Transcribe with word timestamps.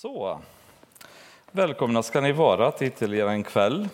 Så, 0.00 0.40
välkomna 1.50 2.02
ska 2.02 2.20
ni 2.20 2.32
vara 2.32 2.70
till 2.70 2.86
ytterligare 2.86 3.30
en 3.30 3.42
kväll. 3.42 3.88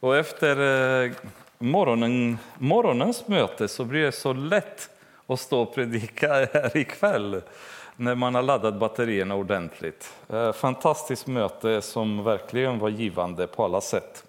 Och 0.00 0.16
efter 0.16 0.56
eh, 1.04 1.12
morgonen, 1.58 2.38
morgonens 2.58 3.28
möte 3.28 3.68
så 3.68 3.84
blir 3.84 4.02
det 4.02 4.12
så 4.12 4.32
lätt 4.32 4.90
att 5.26 5.40
stå 5.40 5.60
och 5.60 5.74
predika 5.74 6.28
här 6.28 6.76
ikväll 6.76 7.42
när 7.96 8.14
man 8.14 8.34
har 8.34 8.42
laddat 8.42 8.78
batterierna 8.78 9.34
ordentligt. 9.34 10.14
Eh, 10.28 10.52
fantastiskt 10.52 11.26
möte 11.26 11.82
som 11.82 12.24
verkligen 12.24 12.78
var 12.78 12.88
givande 12.88 13.46
på 13.46 13.64
alla 13.64 13.80
sätt. 13.80 14.24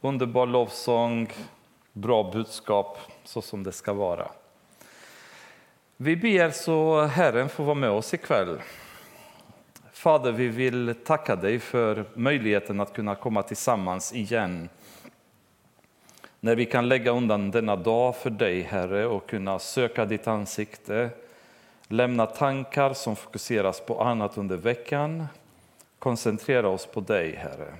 Underbar 0.00 0.46
lovsång, 0.46 1.32
bra 1.92 2.30
budskap, 2.32 2.98
så 3.24 3.42
som 3.42 3.62
det 3.62 3.72
ska 3.72 3.92
vara. 3.92 4.28
Vi 5.96 6.16
ber 6.16 6.50
så 6.50 7.02
Herren 7.02 7.48
får 7.48 7.64
vara 7.64 7.74
med 7.74 7.90
oss 7.90 8.14
ikväll. 8.14 8.58
Fader, 10.04 10.32
vi 10.32 10.48
vill 10.48 10.94
tacka 11.04 11.36
dig 11.36 11.58
för 11.58 12.04
möjligheten 12.14 12.80
att 12.80 12.92
kunna 12.92 13.14
komma 13.14 13.42
tillsammans 13.42 14.12
igen. 14.12 14.68
När 16.40 16.56
vi 16.56 16.66
kan 16.66 16.88
lägga 16.88 17.10
undan 17.10 17.50
denna 17.50 17.76
dag 17.76 18.16
för 18.16 18.30
dig, 18.30 18.62
Herre, 18.62 19.06
och 19.06 19.28
kunna 19.28 19.58
söka 19.58 20.04
ditt 20.04 20.26
ansikte, 20.26 21.10
lämna 21.88 22.26
tankar 22.26 22.92
som 22.92 23.16
fokuseras 23.16 23.80
på 23.80 24.02
annat 24.02 24.38
under 24.38 24.56
veckan, 24.56 25.26
koncentrera 25.98 26.68
oss 26.68 26.86
på 26.86 27.00
dig, 27.00 27.34
Herre. 27.34 27.74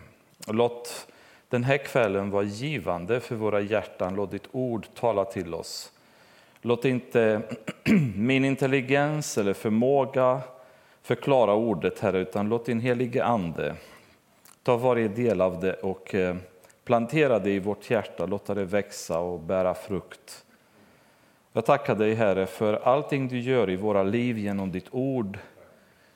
Låt 0.46 1.06
den 1.48 1.64
här 1.64 1.78
kvällen 1.78 2.30
vara 2.30 2.44
givande 2.44 3.20
för 3.20 3.34
våra 3.34 3.60
hjärtan, 3.60 4.14
låt 4.14 4.30
ditt 4.30 4.48
ord 4.52 4.86
tala 4.94 5.24
till 5.24 5.54
oss. 5.54 5.92
Låt 6.62 6.84
inte 6.84 7.42
min 8.16 8.44
intelligens 8.44 9.38
eller 9.38 9.54
förmåga 9.54 10.40
förklara 11.04 11.54
ordet, 11.54 12.00
Herre, 12.00 12.18
utan 12.18 12.48
låt 12.48 12.66
din 12.66 12.80
helige 12.80 13.24
Ande 13.24 13.74
ta 14.62 14.76
varje 14.76 15.08
del 15.08 15.40
av 15.40 15.60
det 15.60 15.72
och 15.72 16.14
eh, 16.14 16.36
plantera 16.84 17.38
det 17.38 17.50
i 17.50 17.58
vårt 17.58 17.90
hjärta, 17.90 18.26
låta 18.26 18.54
det 18.54 18.64
växa 18.64 19.18
och 19.18 19.40
bära 19.40 19.74
frukt. 19.74 20.44
Jag 21.52 21.66
tackar 21.66 21.94
dig, 21.94 22.14
Herre, 22.14 22.46
för 22.46 22.74
allting 22.74 23.28
du 23.28 23.40
gör 23.40 23.70
i 23.70 23.76
våra 23.76 24.02
liv 24.02 24.38
genom 24.38 24.72
ditt 24.72 24.86
ord. 24.90 25.38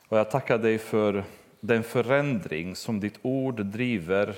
Och 0.08 0.18
jag 0.18 0.30
tackar 0.30 0.58
dig 0.58 0.78
för 0.78 1.24
den 1.60 1.82
förändring 1.82 2.76
som 2.76 3.00
ditt 3.00 3.18
ord 3.22 3.64
driver 3.64 4.34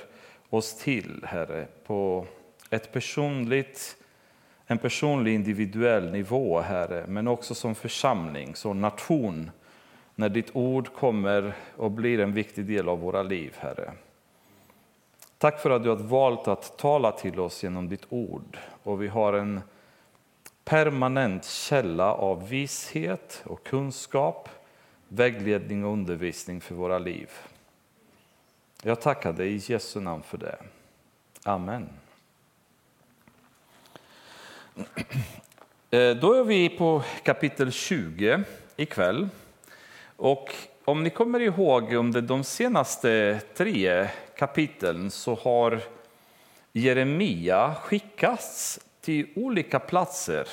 oss 0.50 0.78
till, 0.78 1.24
Herre, 1.24 1.66
på 1.86 2.26
ett 2.70 2.92
personligt, 2.92 3.96
en 4.66 4.78
personlig 4.78 5.34
individuell 5.34 6.10
nivå, 6.10 6.60
Herre, 6.60 7.04
men 7.08 7.28
också 7.28 7.54
som 7.54 7.74
församling, 7.74 8.54
som 8.54 8.80
nation 8.80 9.50
när 10.20 10.28
ditt 10.28 10.56
ord 10.56 10.94
kommer 10.94 11.52
och 11.76 11.90
blir 11.90 12.20
en 12.20 12.32
viktig 12.32 12.66
del 12.66 12.88
av 12.88 13.00
våra 13.00 13.22
liv, 13.22 13.56
Herre. 13.58 13.92
Tack 15.38 15.60
för 15.60 15.70
att 15.70 15.82
du 15.82 15.88
har 15.88 15.96
valt 15.96 16.48
att 16.48 16.78
tala 16.78 17.12
till 17.12 17.40
oss 17.40 17.62
genom 17.62 17.88
ditt 17.88 18.04
ord 18.08 18.58
och 18.82 19.02
vi 19.02 19.08
har 19.08 19.32
en 19.32 19.60
permanent 20.64 21.44
källa 21.44 22.14
av 22.14 22.48
vishet 22.48 23.42
och 23.46 23.64
kunskap, 23.64 24.48
vägledning 25.08 25.84
och 25.84 25.92
undervisning 25.92 26.60
för 26.60 26.74
våra 26.74 26.98
liv. 26.98 27.30
Jag 28.82 29.00
tackar 29.00 29.32
dig 29.32 29.52
i 29.52 29.60
Jesu 29.72 30.00
namn 30.00 30.22
för 30.22 30.38
det. 30.38 30.56
Amen. 31.44 31.88
Eh, 35.90 36.16
då 36.16 36.32
är 36.32 36.44
vi 36.44 36.68
på 36.68 37.02
kapitel 37.22 37.72
20 37.72 38.44
ikväll. 38.76 39.28
Och 40.22 40.54
om 40.84 41.02
ni 41.02 41.10
kommer 41.10 41.40
ihåg 41.40 41.92
under 41.92 42.20
de 42.20 42.44
senaste 42.44 43.40
tre 43.56 44.08
kapitlen 44.36 45.10
så 45.10 45.34
har 45.34 45.80
Jeremia 46.72 47.74
skickats 47.74 48.80
till 49.00 49.26
olika 49.36 49.78
platser 49.78 50.48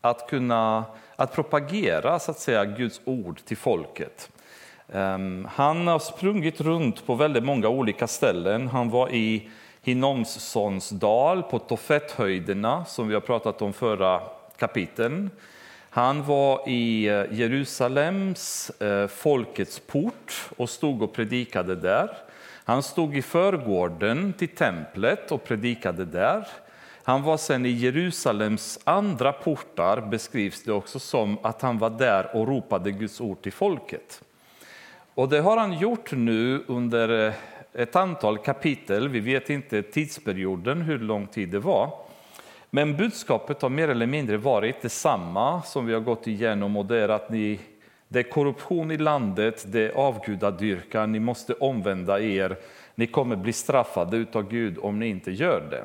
att 0.00 0.30
kunna 0.30 0.84
att 1.16 1.32
propagera 1.34 2.18
så 2.18 2.30
att 2.30 2.38
säga, 2.38 2.64
Guds 2.64 3.00
ord 3.04 3.40
till 3.44 3.56
folket. 3.56 4.30
Ehm, 4.92 5.48
han 5.54 5.86
har 5.86 5.98
sprungit 5.98 6.60
runt 6.60 7.06
på 7.06 7.14
väldigt 7.14 7.44
många 7.44 7.68
olika 7.68 8.06
ställen. 8.06 8.68
Han 8.68 8.90
var 8.90 9.10
i 9.10 9.50
Hinomssons 9.82 10.90
dal 10.90 11.42
på 11.42 11.58
Tofethöjderna 11.58 12.84
som 12.84 13.08
vi 13.08 13.14
har 13.14 13.20
pratat 13.20 13.62
om 13.62 13.72
förra 13.72 14.20
kapiteln. 14.56 15.30
Han 15.98 16.22
var 16.22 16.68
i 16.68 17.06
eh, 17.06 17.24
Jerusalems 17.30 18.70
eh, 18.70 19.06
folkets 19.06 19.80
port 19.80 20.50
och 20.56 20.70
stod 20.70 21.02
och 21.02 21.12
predikade 21.12 21.74
där. 21.74 22.10
Han 22.64 22.82
stod 22.82 23.16
i 23.16 23.22
förgården 23.22 24.32
till 24.32 24.48
templet 24.48 25.32
och 25.32 25.44
predikade 25.44 26.04
där. 26.04 26.48
Han 27.02 27.22
var 27.22 27.36
sen 27.36 27.66
i 27.66 27.68
Jerusalems 27.68 28.80
andra 28.84 29.32
portar, 29.32 30.00
beskrivs 30.00 30.62
det 30.62 30.72
också 30.72 30.98
som 30.98 31.38
att 31.42 31.62
han 31.62 31.78
var 31.78 31.90
där 31.90 32.36
och 32.36 32.48
ropade 32.48 32.90
Guds 32.90 33.20
ord 33.20 33.42
till 33.42 33.52
folket. 33.52 34.22
Och 35.14 35.28
det 35.28 35.40
har 35.40 35.56
han 35.56 35.78
gjort 35.78 36.12
nu 36.12 36.64
under 36.66 37.26
eh, 37.26 37.34
ett 37.72 37.96
antal 37.96 38.38
kapitel, 38.38 39.08
vi 39.08 39.20
vet 39.20 39.50
inte 39.50 39.82
tidsperioden, 39.82 40.82
hur 40.82 40.98
lång 40.98 41.26
tid 41.26 41.48
det 41.48 41.60
var. 41.60 42.07
Men 42.70 42.96
budskapet 42.96 43.62
har 43.62 43.68
mer 43.68 43.88
eller 43.88 44.06
mindre 44.06 44.36
varit 44.36 44.82
detsamma 44.82 45.62
som 45.62 45.86
vi 45.86 45.94
har 45.94 46.00
gått 46.00 46.26
igenom 46.26 46.76
och 46.76 46.86
det 46.86 46.98
är 46.98 47.08
att 47.08 47.30
ni, 47.30 47.60
det 48.08 48.18
är 48.18 48.22
korruption 48.22 48.90
i 48.90 48.98
landet, 48.98 49.64
det 49.66 49.80
är 49.80 49.90
avgudadyrkan, 49.90 51.12
ni 51.12 51.20
måste 51.20 51.52
omvända 51.52 52.20
er, 52.20 52.56
ni 52.94 53.06
kommer 53.06 53.36
bli 53.36 53.52
straffade 53.52 54.26
av 54.32 54.48
Gud 54.48 54.78
om 54.78 54.98
ni 54.98 55.06
inte 55.06 55.30
gör 55.30 55.62
det. 55.70 55.84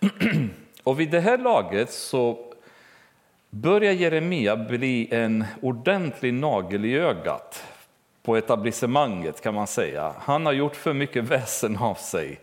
Och 0.82 1.00
vid 1.00 1.10
det 1.10 1.20
här 1.20 1.38
laget 1.38 1.92
så 1.92 2.52
börjar 3.50 3.92
Jeremia 3.92 4.56
bli 4.56 5.08
en 5.10 5.44
ordentlig 5.62 6.34
nagel 6.34 6.84
i 6.84 6.98
ögat 6.98 7.64
på 8.22 8.36
etablissemanget 8.36 9.40
kan 9.40 9.54
man 9.54 9.66
säga. 9.66 10.14
Han 10.18 10.46
har 10.46 10.52
gjort 10.52 10.76
för 10.76 10.92
mycket 10.94 11.24
väsen 11.24 11.76
av 11.76 11.94
sig. 11.94 12.40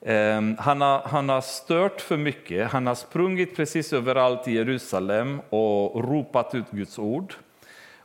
Ehm, 0.00 0.56
han 0.58 0.80
har, 0.80 1.02
han 1.04 1.28
har 1.28 1.40
stört 1.40 2.00
för 2.00 2.16
mycket, 2.16 2.70
han 2.70 2.86
har 2.86 2.94
sprungit 2.94 3.56
precis 3.56 3.92
överallt 3.92 4.48
i 4.48 4.52
Jerusalem 4.52 5.40
och 5.50 6.04
ropat 6.04 6.54
ut 6.54 6.70
Guds 6.70 6.98
ord. 6.98 7.34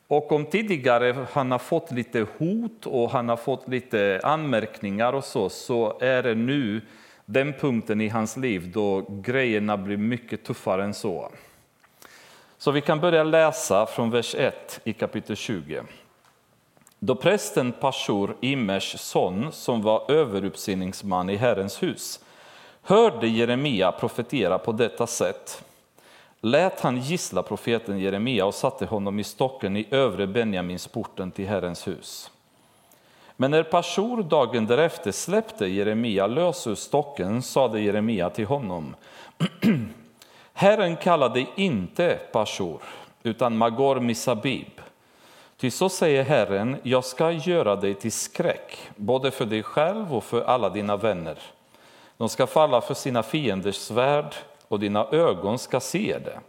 Och 0.07 0.31
om 0.31 0.45
tidigare 0.45 1.25
han 1.31 1.51
har 1.51 1.59
fått 1.59 1.91
lite 1.91 2.25
hot 2.37 2.85
och 2.85 3.11
han 3.11 3.29
har 3.29 3.37
fått 3.37 3.67
lite 3.67 4.19
anmärkningar 4.23 5.13
och 5.13 5.23
så, 5.23 5.49
så 5.49 5.97
är 6.01 6.23
det 6.23 6.35
nu 6.35 6.81
den 7.25 7.53
punkten 7.53 8.01
i 8.01 8.07
hans 8.07 8.37
liv 8.37 8.71
då 8.71 9.05
grejerna 9.09 9.77
blir 9.77 9.97
mycket 9.97 10.43
tuffare 10.43 10.83
än 10.83 10.93
så. 10.93 11.31
Så 12.57 12.71
vi 12.71 12.81
kan 12.81 12.99
börja 12.99 13.23
läsa 13.23 13.85
från 13.85 14.11
vers 14.11 14.35
1 14.35 14.79
i 14.83 14.93
kapitel 14.93 15.35
20. 15.35 15.83
Då 17.03 17.15
prästen 17.15 17.71
Pashur, 17.71 18.35
Imers 18.41 18.99
son, 18.99 19.51
som 19.51 19.81
var 19.81 20.11
överuppsinningsman 20.11 21.29
i 21.29 21.35
Herrens 21.35 21.83
hus, 21.83 22.19
hörde 22.81 23.27
Jeremia 23.27 23.91
profetera 23.91 24.59
på 24.59 24.71
detta 24.71 25.07
sätt 25.07 25.63
lät 26.41 26.79
han 26.79 26.97
gissla 27.01 27.43
profeten 27.43 27.99
Jeremia 27.99 28.45
och 28.45 28.55
satte 28.55 28.85
honom 28.85 29.19
i 29.19 29.23
stocken 29.23 29.77
i 29.77 29.87
övre 29.91 30.27
Benjaminsporten 30.27 31.31
till 31.31 31.47
Herrens 31.47 31.87
hus. 31.87 32.31
Men 33.35 33.51
när 33.51 33.63
Pashur 33.63 34.23
dagen 34.23 34.65
därefter 34.65 35.11
släppte 35.11 35.67
Jeremia 35.67 36.27
lös 36.27 36.67
ur 36.67 36.75
stocken 36.75 37.41
sade 37.41 37.81
Jeremia 37.81 38.29
till 38.29 38.45
honom 38.45 38.95
Herren 40.53 40.95
kallade 40.95 41.45
inte 41.55 42.19
Pashur 42.31 42.81
utan 43.23 43.57
Magor 43.57 43.99
Misabib 43.99 44.81
Ty 45.61 45.71
så 45.71 45.89
säger 45.89 46.23
Herren, 46.23 46.77
jag 46.83 47.05
ska 47.05 47.31
göra 47.31 47.75
dig 47.75 47.93
till 47.93 48.11
skräck, 48.11 48.77
både 48.95 49.31
för 49.31 49.45
dig 49.45 49.63
själv 49.63 50.15
och 50.15 50.23
för 50.23 50.41
alla 50.41 50.69
dina 50.69 50.97
vänner. 50.97 51.37
De 52.17 52.29
ska 52.29 52.47
falla 52.47 52.81
för 52.81 52.93
sina 52.93 53.23
fienders 53.23 53.75
svärd 53.75 54.35
och 54.67 54.79
dina 54.79 55.07
ögon 55.11 55.59
ska 55.59 55.79
se 55.79 56.17
det. 56.25 56.39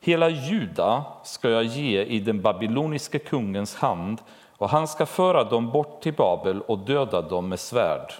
Hela 0.00 0.28
Juda 0.28 1.04
ska 1.24 1.50
jag 1.50 1.64
ge 1.64 2.02
i 2.02 2.20
den 2.20 2.42
babyloniske 2.42 3.18
kungens 3.18 3.74
hand 3.74 4.18
och 4.56 4.70
han 4.70 4.88
ska 4.88 5.06
föra 5.06 5.44
dem 5.44 5.70
bort 5.70 6.02
till 6.02 6.14
Babel 6.14 6.60
och 6.60 6.78
döda 6.78 7.22
dem 7.22 7.48
med 7.48 7.60
svärd. 7.60 8.12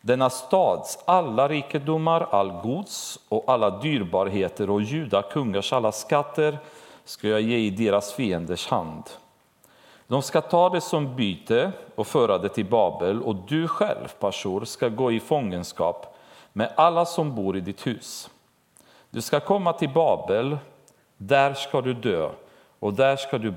Denna 0.00 0.30
stads 0.30 0.98
alla 1.04 1.48
rikedomar, 1.48 2.26
all 2.30 2.50
gods 2.50 3.18
och 3.28 3.44
alla 3.46 3.70
dyrbarheter 3.70 4.70
och 4.70 4.82
Juda 4.82 5.22
kungars 5.22 5.72
alla 5.72 5.92
skatter 5.92 6.58
ska 7.04 7.28
jag 7.28 7.40
ge 7.40 7.56
i 7.56 7.70
deras 7.70 8.12
fienders 8.12 8.68
hand. 8.68 9.04
De 10.06 10.22
ska 10.22 10.40
ta 10.40 10.68
det 10.68 10.80
som 10.80 11.16
byte 11.16 11.72
och 11.94 12.06
föra 12.06 12.38
det 12.38 12.48
till 12.48 12.66
Babel 12.66 13.22
och 13.22 13.36
du 13.36 13.68
själv, 13.68 14.08
Pashur, 14.18 14.64
ska 14.64 14.88
gå 14.88 15.12
i 15.12 15.20
fångenskap 15.20 16.16
med 16.52 16.72
alla 16.76 17.04
som 17.04 17.34
bor 17.34 17.56
i 17.56 17.60
ditt 17.60 17.86
hus. 17.86 18.30
Du 19.10 19.22
ska 19.22 19.40
komma 19.40 19.72
till 19.72 19.88
Babel, 19.88 20.58
där 21.16 21.54
ska 21.54 21.80
du 21.80 21.94
dö 21.94 22.30
och 22.78 22.94
där 22.94 23.16
ska 23.16 23.38
du 23.38 23.50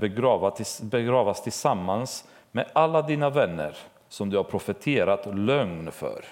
begravas 0.81 1.43
tillsammans 1.43 2.25
med 2.51 2.65
alla 2.73 3.01
dina 3.01 3.29
vänner 3.29 3.77
som 4.09 4.29
du 4.29 4.37
har 4.37 4.43
profeterat 4.43 5.25
lögn 5.35 5.91
för. 5.91 6.25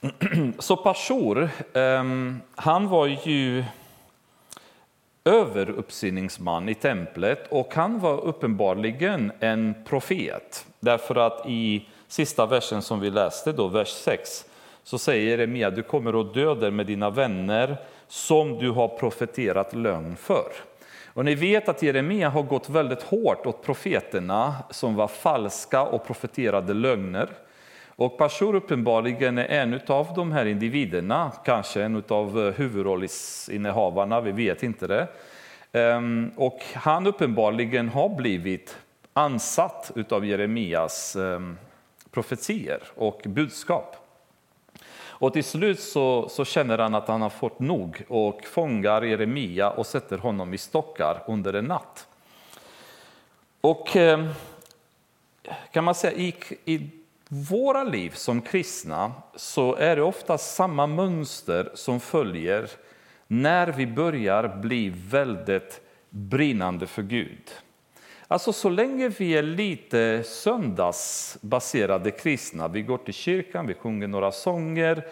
Så 0.58 0.76
Pashur, 0.76 1.50
ehm, 1.74 2.40
han 2.56 2.88
var 2.88 3.06
ju 3.06 3.64
överuppsyningsman 5.24 6.68
i 6.68 6.74
templet 6.74 7.46
och 7.48 7.74
han 7.74 7.98
var 7.98 8.20
uppenbarligen 8.20 9.32
en 9.40 9.74
profet. 9.84 10.66
Därför 10.80 11.14
att 11.14 11.46
i 11.46 11.88
sista 12.08 12.46
versen 12.46 12.82
som 12.82 13.00
vi 13.00 13.10
läste, 13.10 13.52
då, 13.52 13.68
vers 13.68 13.88
6, 13.88 14.44
så 14.82 14.98
säger 14.98 15.30
Jeremia, 15.30 15.70
du 15.70 15.82
kommer 15.82 16.20
att 16.20 16.34
döda 16.34 16.70
med 16.70 16.86
dina 16.86 17.10
vänner 17.10 17.76
som 18.08 18.58
du 18.58 18.70
har 18.70 18.88
profeterat 18.88 19.74
lögn 19.74 20.16
för. 20.16 20.52
Och 21.14 21.24
ni 21.24 21.34
vet 21.34 21.68
att 21.68 21.82
Jeremia 21.82 22.28
har 22.28 22.42
gått 22.42 22.68
väldigt 22.68 23.02
hårt 23.02 23.46
åt 23.46 23.62
profeterna 23.62 24.54
som 24.70 24.94
var 24.94 25.08
falska 25.08 25.82
och 25.82 26.06
profeterade 26.06 26.74
lögner. 26.74 27.28
Och 28.00 28.18
Pashur 28.18 28.54
uppenbarligen 28.54 29.38
är 29.38 29.44
en 29.44 29.80
av 29.86 30.14
de 30.14 30.32
här 30.32 30.46
individerna, 30.46 31.32
kanske 31.44 31.82
en 31.82 32.04
av 32.08 32.46
eh, 32.46 32.54
huvudrollsinnehavarna, 32.54 34.20
vi 34.20 34.32
vet 34.32 34.62
inte 34.62 34.86
det. 34.86 35.08
Ehm, 35.72 36.30
och 36.36 36.60
han 36.74 37.06
uppenbarligen 37.06 37.88
har 37.88 38.08
blivit 38.08 38.78
ansatt 39.12 40.12
av 40.12 40.26
Jeremias 40.26 41.16
ehm, 41.16 41.58
profetier 42.10 42.80
och 42.94 43.20
budskap. 43.24 43.96
Och 45.02 45.32
till 45.32 45.44
slut 45.44 45.80
så, 45.80 46.28
så, 46.28 46.44
känner 46.44 46.78
han 46.78 46.94
att 46.94 47.08
han 47.08 47.22
har 47.22 47.30
fått 47.30 47.58
nog 47.58 48.04
och 48.08 48.44
fångar 48.44 49.02
Jeremia 49.02 49.70
och 49.70 49.86
sätter 49.86 50.18
honom 50.18 50.54
i 50.54 50.58
stockar 50.58 51.22
under 51.26 51.52
en 51.52 51.64
natt. 51.64 52.06
Och 53.60 53.96
ehm, 53.96 54.28
kan 55.72 55.84
man 55.84 55.94
säga 55.94 56.12
i, 56.12 56.34
i 56.64 56.90
våra 57.32 57.84
liv 57.84 58.10
som 58.10 58.42
kristna 58.42 59.12
så 59.36 59.74
är 59.74 59.96
det 59.96 60.02
ofta 60.02 60.38
samma 60.38 60.86
mönster 60.86 61.70
som 61.74 62.00
följer 62.00 62.70
när 63.26 63.66
vi 63.66 63.86
börjar 63.86 64.56
bli 64.62 64.92
väldigt 65.10 65.80
brinnande 66.10 66.86
för 66.86 67.02
Gud. 67.02 67.50
Alltså 68.28 68.52
så 68.52 68.68
länge 68.68 69.08
vi 69.08 69.32
är 69.32 69.42
lite 69.42 70.22
söndagsbaserade 70.24 72.10
kristna, 72.10 72.68
vi 72.68 72.82
går 72.82 72.98
till 72.98 73.14
kyrkan, 73.14 73.66
vi 73.66 73.74
sjunger 73.74 74.08
några 74.08 74.32
sånger, 74.32 75.06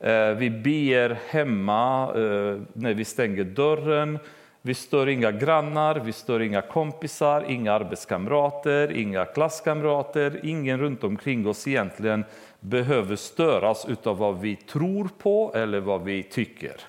eh, 0.00 0.30
vi 0.30 0.50
ber 0.50 1.18
hemma 1.28 2.02
eh, 2.08 2.60
när 2.72 2.94
vi 2.94 3.04
stänger 3.04 3.44
dörren, 3.44 4.18
vi 4.66 4.74
stör 4.74 5.08
inga 5.08 5.32
grannar, 5.32 5.94
vi 5.94 6.12
stör 6.12 6.40
inga 6.40 6.62
kompisar, 6.62 7.44
inga 7.48 7.72
arbetskamrater, 7.72 8.92
inga 8.92 9.24
klasskamrater. 9.24 10.40
Ingen 10.42 10.80
runt 10.80 11.04
omkring 11.04 11.46
oss 11.46 11.68
egentligen 11.68 12.24
behöver 12.60 13.16
störas 13.16 13.86
av 14.02 14.18
vad 14.18 14.40
vi 14.40 14.56
tror 14.56 15.08
på 15.18 15.52
eller 15.54 15.80
vad 15.80 16.04
vi 16.04 16.22
tycker. 16.22 16.80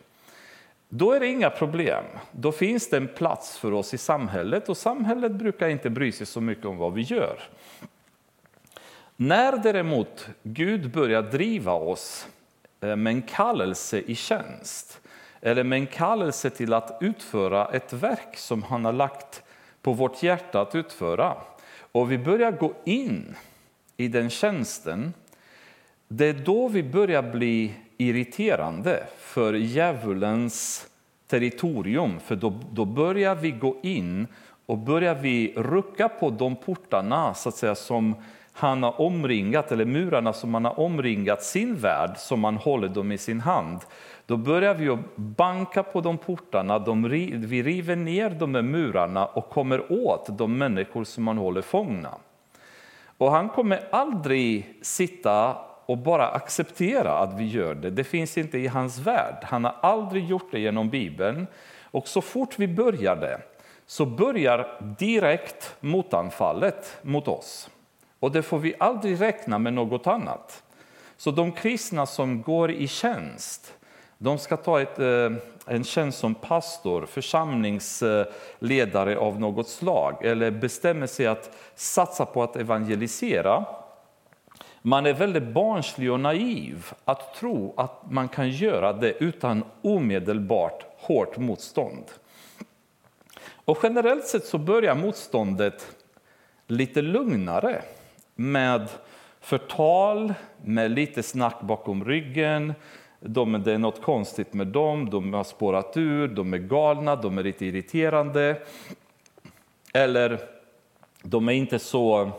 Då 0.89 1.11
är 1.11 1.19
det 1.19 1.27
inga 1.27 1.49
problem. 1.49 2.03
Då 2.31 2.51
finns 2.51 2.89
det 2.89 2.97
en 2.97 3.07
plats 3.07 3.57
för 3.57 3.71
oss 3.71 3.93
i 3.93 3.97
samhället 3.97 4.69
och 4.69 4.77
samhället 4.77 5.31
brukar 5.31 5.69
inte 5.69 5.89
bry 5.89 6.11
sig 6.11 6.25
så 6.25 6.41
mycket 6.41 6.65
om 6.65 6.77
vad 6.77 6.93
vi 6.93 7.01
gör. 7.01 7.39
När 9.15 9.57
däremot 9.57 10.27
Gud 10.43 10.91
börjar 10.91 11.21
driva 11.21 11.73
oss 11.73 12.27
eh, 12.81 12.95
med 12.95 13.13
en 13.13 13.21
kallelse 13.21 13.99
i 13.99 14.15
tjänst 14.15 15.01
eller 15.45 15.63
med 15.63 15.79
en 15.79 15.87
kallelse 15.87 16.49
till 16.49 16.73
att 16.73 16.97
utföra 17.01 17.65
ett 17.65 17.93
verk 17.93 18.37
som 18.37 18.63
han 18.63 18.85
har 18.85 18.93
lagt 18.93 19.43
på 19.81 19.93
vårt 19.93 20.23
hjärta 20.23 20.61
att 20.61 20.75
utföra. 20.75 21.37
Och 21.91 22.11
vi 22.11 22.17
börjar 22.17 22.51
gå 22.51 22.73
in 22.83 23.35
i 23.97 24.07
den 24.07 24.29
tjänsten, 24.29 25.13
det 26.07 26.25
är 26.25 26.33
då 26.33 26.67
vi 26.67 26.83
börjar 26.83 27.21
bli 27.21 27.73
irriterande 27.97 29.03
för 29.17 29.53
djävulens 29.53 30.87
territorium. 31.27 32.19
För 32.19 32.35
då, 32.35 32.53
då 32.71 32.85
börjar 32.85 33.35
vi 33.35 33.51
gå 33.51 33.77
in 33.83 34.27
och 34.65 34.77
börjar 34.77 35.15
vi 35.15 35.53
rucka 35.57 36.09
på 36.09 36.29
de 36.29 36.55
portarna 36.55 37.33
så 37.33 37.49
att 37.49 37.55
säga, 37.55 37.75
som 37.75 38.15
han 38.57 38.83
har 38.83 39.01
omringat, 39.01 39.71
eller 39.71 39.85
murarna 39.85 40.33
som 40.33 40.53
han 40.53 40.65
har 40.65 40.79
omringat 40.79 41.43
sin 41.43 41.75
värld, 41.75 42.17
som 42.17 42.43
han 42.43 42.57
håller 42.57 42.87
dem 42.87 43.11
i 43.11 43.17
sin 43.17 43.41
hand. 43.41 43.79
Då 44.25 44.37
börjar 44.37 44.73
vi 44.73 44.97
banka 45.15 45.83
på 45.83 46.01
de 46.01 46.17
portarna, 46.17 46.79
de, 46.79 47.09
vi 47.47 47.63
river 47.63 47.95
ner 47.95 48.29
de 48.29 48.55
här 48.55 48.61
murarna 48.61 49.25
och 49.25 49.49
kommer 49.49 49.91
åt 49.91 50.37
de 50.37 50.57
människor 50.57 51.03
som 51.03 51.27
han 51.27 51.37
håller 51.37 51.61
fångna. 51.61 52.09
Och 53.17 53.31
han 53.31 53.49
kommer 53.49 53.87
aldrig 53.91 54.79
sitta 54.81 55.57
och 55.85 55.97
bara 55.97 56.27
acceptera 56.27 57.17
att 57.17 57.39
vi 57.39 57.45
gör 57.45 57.75
det. 57.75 57.89
Det 57.89 58.03
finns 58.03 58.37
inte 58.37 58.57
i 58.57 58.67
hans 58.67 58.99
värld. 58.99 59.37
Han 59.43 59.63
har 59.63 59.75
aldrig 59.81 60.25
gjort 60.25 60.51
det 60.51 60.59
genom 60.59 60.89
Bibeln. 60.89 61.47
Och 61.83 62.07
så 62.07 62.21
fort 62.21 62.59
vi 62.59 62.67
börjar 62.67 63.15
det 63.15 63.41
så 63.85 64.05
börjar 64.05 64.81
direkt 64.99 65.75
motanfallet 65.79 66.97
mot 67.01 67.27
oss. 67.27 67.69
Och 68.25 68.31
det 68.31 68.41
får 68.41 68.59
vi 68.59 68.75
aldrig 68.79 69.21
räkna 69.21 69.59
med 69.59 69.73
något 69.73 70.07
annat. 70.07 70.63
Så 71.17 71.31
de 71.31 71.51
kristna 71.51 72.05
som 72.05 72.41
går 72.41 72.71
i 72.71 72.87
tjänst, 72.87 73.73
de 74.17 74.37
ska 74.37 74.57
ta 74.57 74.81
ett, 74.81 74.99
eh, 74.99 75.31
en 75.65 75.83
tjänst 75.83 76.19
som 76.19 76.35
pastor, 76.35 77.05
församlingsledare 77.05 79.17
av 79.17 79.39
något 79.39 79.67
slag 79.67 80.25
eller 80.25 80.51
bestämmer 80.51 81.07
sig 81.07 81.27
att 81.27 81.57
satsa 81.75 82.25
på 82.25 82.43
att 82.43 82.55
evangelisera. 82.55 83.65
Man 84.81 85.05
är 85.05 85.13
väldigt 85.13 85.53
barnslig 85.53 86.11
och 86.11 86.19
naiv 86.19 86.93
att 87.03 87.35
tro 87.35 87.73
att 87.77 88.11
man 88.11 88.27
kan 88.27 88.49
göra 88.49 88.93
det 88.93 89.23
utan 89.23 89.63
omedelbart 89.81 90.85
hårt 90.97 91.37
motstånd. 91.37 92.03
Och 93.65 93.77
generellt 93.83 94.25
sett 94.25 94.45
så 94.45 94.57
börjar 94.57 94.95
motståndet 94.95 95.95
lite 96.67 97.01
lugnare 97.01 97.81
med 98.35 98.89
förtal, 99.39 100.33
med 100.63 100.91
lite 100.91 101.23
snack 101.23 101.61
bakom 101.61 102.05
ryggen, 102.05 102.73
de, 103.19 103.63
det 103.63 103.73
är 103.73 103.77
något 103.77 104.01
konstigt 104.01 104.53
med 104.53 104.67
dem, 104.67 105.09
de 105.09 105.33
har 105.33 105.43
spårat 105.43 105.97
ur, 105.97 106.27
de 106.27 106.53
är 106.53 106.57
galna, 106.57 107.15
de 107.15 107.37
är 107.37 107.43
lite 107.43 107.65
irriterande. 107.65 108.61
Eller 109.93 110.39
de 111.21 111.49
är 111.49 111.53
inte, 111.53 111.79
så, 111.79 112.31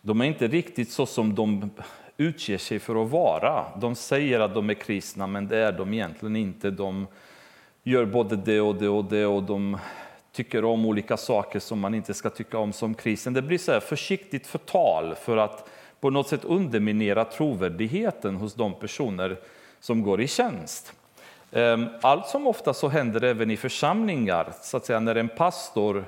de 0.00 0.20
är 0.20 0.24
inte 0.24 0.46
riktigt 0.46 0.90
så 0.90 1.06
som 1.06 1.34
de 1.34 1.70
utger 2.16 2.58
sig 2.58 2.78
för 2.78 3.02
att 3.02 3.10
vara. 3.10 3.64
De 3.80 3.94
säger 3.94 4.40
att 4.40 4.54
de 4.54 4.70
är 4.70 4.74
kristna, 4.74 5.26
men 5.26 5.48
det 5.48 5.56
är 5.56 5.72
de 5.72 5.94
egentligen 5.94 6.36
inte. 6.36 6.70
De 6.70 7.06
gör 7.82 8.04
både 8.04 8.36
det 8.36 8.60
och 8.60 8.74
det 8.74 8.88
och 8.88 9.04
det 9.04 9.26
och 9.26 9.42
de 9.42 9.78
tycker 10.36 10.64
om 10.64 10.86
olika 10.86 11.16
saker 11.16 11.60
som 11.60 11.80
man 11.80 11.94
inte 11.94 12.14
ska 12.14 12.30
tycka 12.30 12.58
om 12.58 12.72
som 12.72 12.94
kristen. 12.94 13.32
Det 13.32 13.42
blir 13.42 13.58
så 13.58 13.72
här 13.72 13.80
försiktigt 13.80 14.46
förtal 14.46 15.14
för 15.14 15.36
att 15.36 15.68
på 16.00 16.10
något 16.10 16.28
sätt 16.28 16.44
underminera 16.44 17.24
trovärdigheten 17.24 18.36
hos 18.36 18.54
de 18.54 18.74
personer 18.74 19.36
som 19.80 20.02
går 20.02 20.20
i 20.20 20.28
tjänst. 20.28 20.92
Ehm, 21.52 21.86
allt 22.00 22.26
som 22.26 22.46
ofta 22.46 22.74
så 22.74 22.88
händer 22.88 23.24
även 23.24 23.50
i 23.50 23.56
församlingar, 23.56 24.52
så 24.62 24.76
att 24.76 24.86
säga, 24.86 25.00
när 25.00 25.14
en 25.14 25.28
pastor 25.28 26.04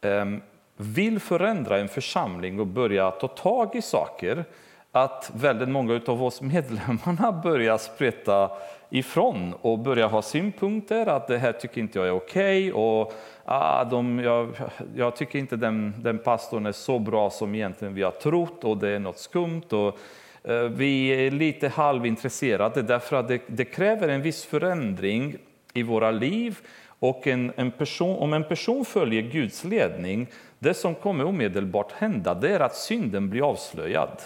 ehm, 0.00 0.40
vill 0.76 1.20
förändra 1.20 1.78
en 1.78 1.88
församling 1.88 2.60
och 2.60 2.66
börja 2.66 3.10
ta 3.10 3.28
tag 3.28 3.76
i 3.76 3.82
saker, 3.82 4.44
att 4.92 5.30
väldigt 5.34 5.68
många 5.68 6.00
av 6.06 6.22
oss 6.22 6.40
medlemmarna 6.40 7.32
börjar 7.32 7.78
spreta 7.78 8.50
ifrån 8.90 9.54
och 9.60 9.78
börjar 9.78 10.08
ha 10.08 10.22
synpunkter, 10.22 11.06
att 11.06 11.28
det 11.28 11.38
här 11.38 11.52
tycker 11.52 11.80
inte 11.80 11.98
jag 11.98 12.08
är 12.08 12.12
okej 12.12 12.72
okay, 12.72 12.82
och 12.82 13.12
ah, 13.50 13.84
de, 13.84 14.18
jag, 14.18 14.56
jag, 14.94 15.16
tycker 15.16 15.38
inte 15.38 15.56
den, 15.56 15.94
den 15.98 16.18
pastorn 16.18 16.66
är 16.66 16.72
så 16.72 16.98
bra 16.98 17.30
som 17.30 17.54
egentligen 17.54 17.94
vi 17.94 18.02
har 18.02 18.10
trott 18.10 18.64
och 18.64 18.76
det 18.76 18.88
är 18.88 18.98
något 18.98 19.18
skumt. 19.18 19.62
Och, 19.70 19.98
Eh, 20.44 20.62
vi 20.62 21.08
är 21.08 21.30
lite 21.30 21.68
halvintresserade 21.68 22.82
därför 22.82 23.16
att 23.16 23.28
det, 23.28 23.42
det, 23.46 23.64
kräver 23.64 24.08
en 24.08 24.22
viss 24.22 24.44
förändring 24.44 25.36
i 25.74 25.82
våra 25.82 26.10
liv. 26.10 26.58
Och 26.86 27.26
en, 27.26 27.52
en 27.56 27.70
person, 27.70 28.18
om 28.18 28.32
en 28.32 28.44
person 28.44 28.84
följer 28.84 29.22
Guds 29.22 29.64
ledning, 29.64 30.26
det 30.58 30.74
som 30.74 30.94
kommer 30.94 31.24
omedelbart 31.24 31.92
hända 31.92 32.34
det 32.34 32.54
är 32.54 32.60
att 32.60 32.76
synden 32.76 33.30
blir 33.30 33.50
avslöjad. 33.50 34.20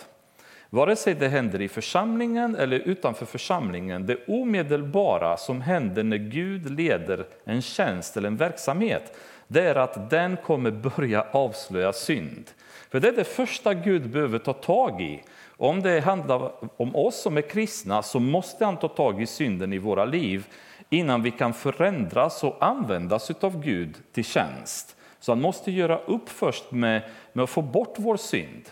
Vare 0.74 0.96
sig 0.96 1.14
det 1.14 1.28
händer 1.28 1.60
i 1.60 1.68
församlingen 1.68 2.56
eller 2.56 2.78
utanför 2.78 3.26
församlingen, 3.26 4.06
det 4.06 4.28
omedelbara 4.28 5.36
som 5.36 5.60
händer 5.60 6.02
när 6.02 6.16
Gud 6.16 6.70
leder 6.70 7.26
en 7.44 7.62
tjänst 7.62 8.16
eller 8.16 8.28
en 8.28 8.36
verksamhet, 8.36 9.16
det 9.48 9.60
är 9.60 9.74
att 9.74 10.10
den 10.10 10.36
kommer 10.36 10.70
börja 10.70 11.26
avslöja 11.32 11.92
synd. 11.92 12.50
För 12.90 13.00
det 13.00 13.08
är 13.08 13.12
det 13.12 13.24
första 13.24 13.74
Gud 13.74 14.10
behöver 14.10 14.38
ta 14.38 14.52
tag 14.52 15.02
i 15.02 15.22
om 15.56 15.82
det 15.82 16.00
handlar 16.00 16.50
om 16.76 16.96
oss 16.96 17.22
som 17.22 17.36
är 17.36 17.48
kristna 17.48 18.02
så 18.02 18.20
måste 18.20 18.64
han 18.64 18.76
ta 18.76 18.88
tag 18.88 19.22
i 19.22 19.26
synden 19.26 19.72
i 19.72 19.78
våra 19.78 20.04
liv 20.04 20.46
innan 20.90 21.22
vi 21.22 21.30
kan 21.30 21.52
förändras 21.52 22.44
och 22.44 22.56
användas 22.60 23.30
av 23.30 23.60
Gud 23.60 23.96
till 24.12 24.24
tjänst. 24.24 24.96
Så 25.20 25.32
han 25.32 25.40
måste 25.40 25.70
göra 25.70 25.98
upp 25.98 26.28
först 26.28 26.70
med, 26.70 27.02
med 27.32 27.42
att 27.42 27.50
få 27.50 27.62
bort 27.62 27.94
vår 27.96 28.16
synd. 28.16 28.62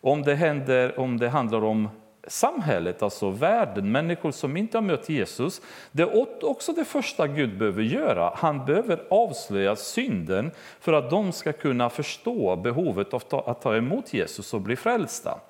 Om 0.00 0.22
det, 0.22 0.34
händer, 0.34 1.00
om 1.00 1.18
det 1.18 1.28
handlar 1.28 1.64
om 1.64 1.88
samhället, 2.26 3.02
alltså 3.02 3.30
världen, 3.30 3.92
människor 3.92 4.30
som 4.30 4.56
inte 4.56 4.76
har 4.76 4.82
mött 4.82 5.08
Jesus. 5.08 5.60
Det 5.92 6.02
är 6.02 6.44
också 6.44 6.72
det 6.72 6.84
första 6.84 7.26
Gud 7.26 7.58
behöver 7.58 7.82
göra. 7.82 8.32
Han 8.36 8.64
behöver 8.64 9.04
avslöja 9.10 9.76
synden 9.76 10.50
för 10.80 10.92
att 10.92 11.10
de 11.10 11.32
ska 11.32 11.52
kunna 11.52 11.90
förstå 11.90 12.56
behovet 12.56 13.14
av 13.14 13.22
att 13.46 13.62
ta 13.62 13.76
emot 13.76 14.14
Jesus 14.14 14.54
och 14.54 14.60
bli 14.60 14.76
frälsta. 14.76 15.40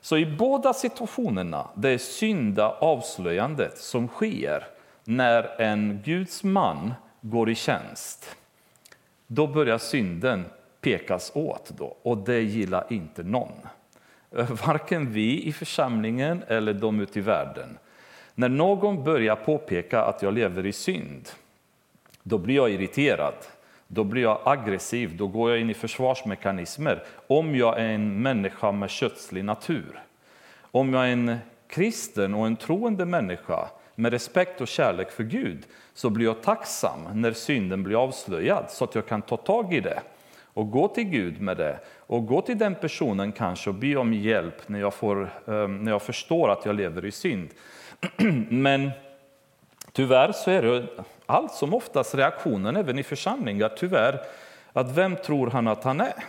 Så 0.00 0.16
i 0.16 0.26
båda 0.26 0.74
situationerna, 0.74 1.68
det 1.74 1.90
är 1.90 1.98
synda 1.98 2.70
avslöjandet 2.70 3.78
som 3.78 4.08
sker 4.08 4.66
när 5.04 5.60
en 5.60 6.02
Guds 6.04 6.44
man 6.44 6.94
går 7.20 7.50
i 7.50 7.54
tjänst. 7.54 8.36
Då 9.26 9.46
börjar 9.46 9.78
synden 9.78 10.44
pekas 10.80 11.32
åt 11.34 11.70
då, 11.78 11.96
och 12.02 12.18
det 12.18 12.40
gillar 12.40 12.86
inte 12.90 13.22
någon. 13.22 13.52
Varken 14.66 15.12
vi 15.12 15.42
i 15.42 15.52
församlingen 15.52 16.42
eller 16.48 16.72
de 16.72 17.00
ute 17.00 17.18
i 17.18 17.22
världen. 17.22 17.78
När 18.34 18.48
någon 18.48 19.04
börjar 19.04 19.36
påpeka 19.36 20.02
att 20.02 20.22
jag 20.22 20.34
lever 20.34 20.66
i 20.66 20.72
synd, 20.72 21.28
då 22.22 22.38
blir 22.38 22.54
jag 22.54 22.70
irriterad. 22.70 23.34
Då 23.88 24.04
blir 24.04 24.22
jag 24.22 24.40
aggressiv, 24.44 25.16
då 25.16 25.26
går 25.26 25.50
jag 25.50 25.60
in 25.60 25.70
i 25.70 25.74
försvarsmekanismer. 25.74 27.02
Om 27.26 27.56
jag 27.56 27.80
är 27.80 27.88
en 27.88 28.22
människa 28.22 28.72
med 28.72 28.90
kötslig 28.90 29.44
natur. 29.44 30.02
Om 30.60 30.94
jag 30.94 31.08
är 31.08 31.12
en 31.12 31.36
kristen 31.68 32.34
och 32.34 32.46
en 32.46 32.56
troende 32.56 33.04
människa 33.04 33.68
med 33.94 34.12
respekt 34.12 34.60
och 34.60 34.68
kärlek 34.68 35.10
för 35.10 35.24
Gud 35.24 35.66
så 35.94 36.10
blir 36.10 36.26
jag 36.26 36.42
tacksam 36.42 37.20
när 37.20 37.32
synden 37.32 37.82
blir 37.82 38.02
avslöjad 38.02 38.70
så 38.70 38.84
att 38.84 38.94
jag 38.94 39.06
kan 39.06 39.22
ta 39.22 39.36
tag 39.36 39.74
i 39.74 39.80
det 39.80 40.00
och 40.42 40.70
gå 40.70 40.88
till 40.88 41.04
Gud 41.04 41.40
med 41.40 41.56
det 41.56 41.78
och 42.06 42.26
gå 42.26 42.40
till 42.40 42.58
den 42.58 42.74
personen 42.74 43.32
kanske 43.32 43.70
och 43.70 43.76
be 43.76 43.96
om 43.96 44.12
hjälp 44.12 44.68
när 44.68 44.80
jag, 44.80 44.94
får, 44.94 45.30
ehm, 45.46 45.84
när 45.84 45.92
jag 45.92 46.02
förstår 46.02 46.50
att 46.50 46.66
jag 46.66 46.74
lever 46.74 47.04
i 47.04 47.10
synd. 47.12 47.48
Men 48.48 48.90
tyvärr 49.92 50.32
så 50.32 50.50
är 50.50 50.62
det 50.62 50.86
allt 51.26 51.52
som 51.52 51.74
oftast 51.74 52.14
reaktionen 52.14 52.76
även 52.76 52.98
i 52.98 53.02
församlingar 53.02 53.68
tyvärr 53.76 54.20
att 54.72 54.96
vem 54.96 55.16
tror 55.16 55.50
han 55.50 55.68
att 55.68 55.84
han 55.84 56.00
är? 56.00 56.24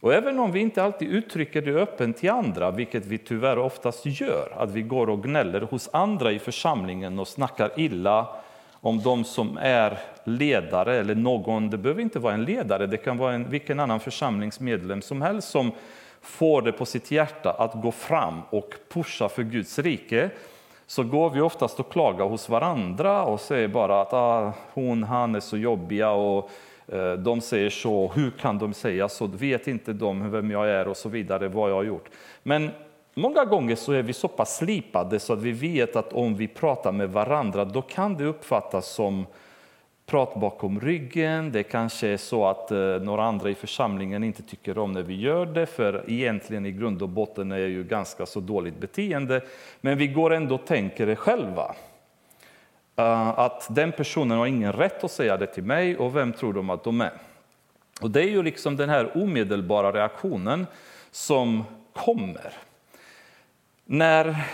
Och 0.00 0.14
även 0.14 0.38
om 0.38 0.52
vi 0.52 0.60
inte 0.60 0.82
alltid 0.82 1.08
uttrycker 1.08 1.62
det 1.62 1.74
öppet 1.74 2.16
till 2.16 2.30
andra, 2.30 2.70
vilket 2.70 3.06
vi 3.06 3.18
tyvärr 3.18 3.58
oftast 3.58 4.06
gör, 4.06 4.52
att 4.56 4.70
vi 4.70 4.82
går 4.82 5.10
och 5.10 5.22
gnäller 5.22 5.60
hos 5.60 5.88
andra 5.92 6.32
i 6.32 6.38
församlingen 6.38 7.18
och 7.18 7.28
snackar 7.28 7.70
illa 7.76 8.28
om 8.80 9.02
de 9.02 9.24
som 9.24 9.58
är 9.60 9.98
ledare 10.24 10.96
eller 10.96 11.14
någon, 11.14 11.70
det 11.70 11.78
behöver 11.78 12.02
inte 12.02 12.18
vara 12.18 12.34
en 12.34 12.44
ledare, 12.44 12.86
det 12.86 12.96
kan 12.96 13.18
vara 13.18 13.34
en, 13.34 13.50
vilken 13.50 13.80
annan 13.80 14.00
församlingsmedlem 14.00 15.02
som 15.02 15.22
helst 15.22 15.48
som 15.48 15.72
får 16.20 16.62
det 16.62 16.72
på 16.72 16.86
sitt 16.86 17.10
hjärta 17.10 17.50
att 17.58 17.82
gå 17.82 17.92
fram 17.92 18.40
och 18.50 18.74
pusha 18.88 19.28
för 19.28 19.42
Guds 19.42 19.78
rike, 19.78 20.30
så 20.86 21.02
går 21.02 21.30
vi 21.30 21.40
oftast 21.40 21.80
och 21.80 21.92
klagar 21.92 22.24
hos 22.24 22.48
varandra 22.48 23.24
och 23.24 23.40
säger 23.40 23.68
bara 23.68 24.00
att 24.00 24.12
ah, 24.12 24.52
hon, 24.74 25.02
han 25.02 25.34
är 25.34 25.40
så 25.40 25.56
jobbiga 25.56 26.10
och 26.10 26.50
eh, 26.86 27.12
de 27.12 27.40
säger 27.40 27.70
så, 27.70 28.12
hur 28.14 28.30
kan 28.30 28.58
de 28.58 28.74
säga 28.74 29.08
så, 29.08 29.26
vet 29.26 29.68
inte 29.68 29.92
de 29.92 30.30
vem 30.30 30.50
jag 30.50 30.70
är 30.70 30.88
och 30.88 30.96
så 30.96 31.08
vidare, 31.08 31.48
vad 31.48 31.70
jag 31.70 31.74
har 31.74 31.84
gjort. 31.84 32.10
Men 32.42 32.70
Många 33.18 33.44
gånger 33.44 33.76
så 33.76 33.92
är 33.92 34.02
vi 34.02 34.12
så 34.12 34.28
pass 34.28 34.56
slipade 34.56 35.20
så 35.20 35.32
att 35.32 35.42
vi 35.42 35.52
vet 35.52 35.96
att 35.96 36.12
om 36.12 36.36
vi 36.36 36.48
pratar 36.48 36.92
med 36.92 37.10
varandra 37.10 37.64
då 37.64 37.82
kan 37.82 38.14
det 38.14 38.24
uppfattas 38.24 38.88
som 38.88 39.26
prat 40.06 40.34
bakom 40.34 40.80
ryggen. 40.80 41.52
Det 41.52 41.62
kanske 41.62 42.08
är 42.08 42.16
så 42.16 42.46
att 42.46 42.70
eh, 42.70 42.78
några 42.78 43.24
andra 43.24 43.50
i 43.50 43.54
församlingen 43.54 44.24
inte 44.24 44.42
tycker 44.42 44.78
om 44.78 44.92
när 44.92 45.02
vi 45.02 45.20
gör 45.20 45.46
det, 45.46 45.66
för 45.66 46.04
egentligen 46.10 46.66
i 46.66 46.72
grund 46.72 47.02
och 47.02 47.08
botten 47.08 47.52
är 47.52 47.58
det 47.58 47.66
ju 47.66 47.84
ganska 47.84 48.26
så 48.26 48.40
dåligt 48.40 48.80
beteende. 48.80 49.40
Men 49.80 49.98
vi 49.98 50.06
går 50.06 50.32
ändå 50.32 50.54
och 50.54 50.66
tänker 50.66 51.06
det 51.06 51.16
själva. 51.16 51.74
Eh, 52.96 53.38
att 53.38 53.66
den 53.70 53.92
personen 53.92 54.38
har 54.38 54.46
ingen 54.46 54.72
rätt 54.72 55.04
att 55.04 55.10
säga 55.10 55.36
det 55.36 55.46
till 55.46 55.64
mig 55.64 55.96
och 55.96 56.16
vem 56.16 56.32
tror 56.32 56.52
de 56.52 56.70
att 56.70 56.84
de 56.84 57.00
är? 57.00 57.12
Och 58.00 58.10
det 58.10 58.20
är 58.20 58.30
ju 58.30 58.42
liksom 58.42 58.76
den 58.76 58.88
här 58.88 59.22
omedelbara 59.22 59.92
reaktionen 59.92 60.66
som 61.10 61.64
kommer. 61.92 62.67
När 63.90 64.44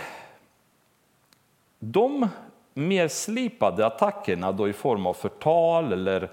de 1.79 2.29
mer 2.73 3.07
slipade 3.07 3.85
attackerna 3.85 4.51
då 4.51 4.69
i 4.69 4.73
form 4.73 5.05
av 5.05 5.13
förtal 5.13 5.93
eller 5.93 6.31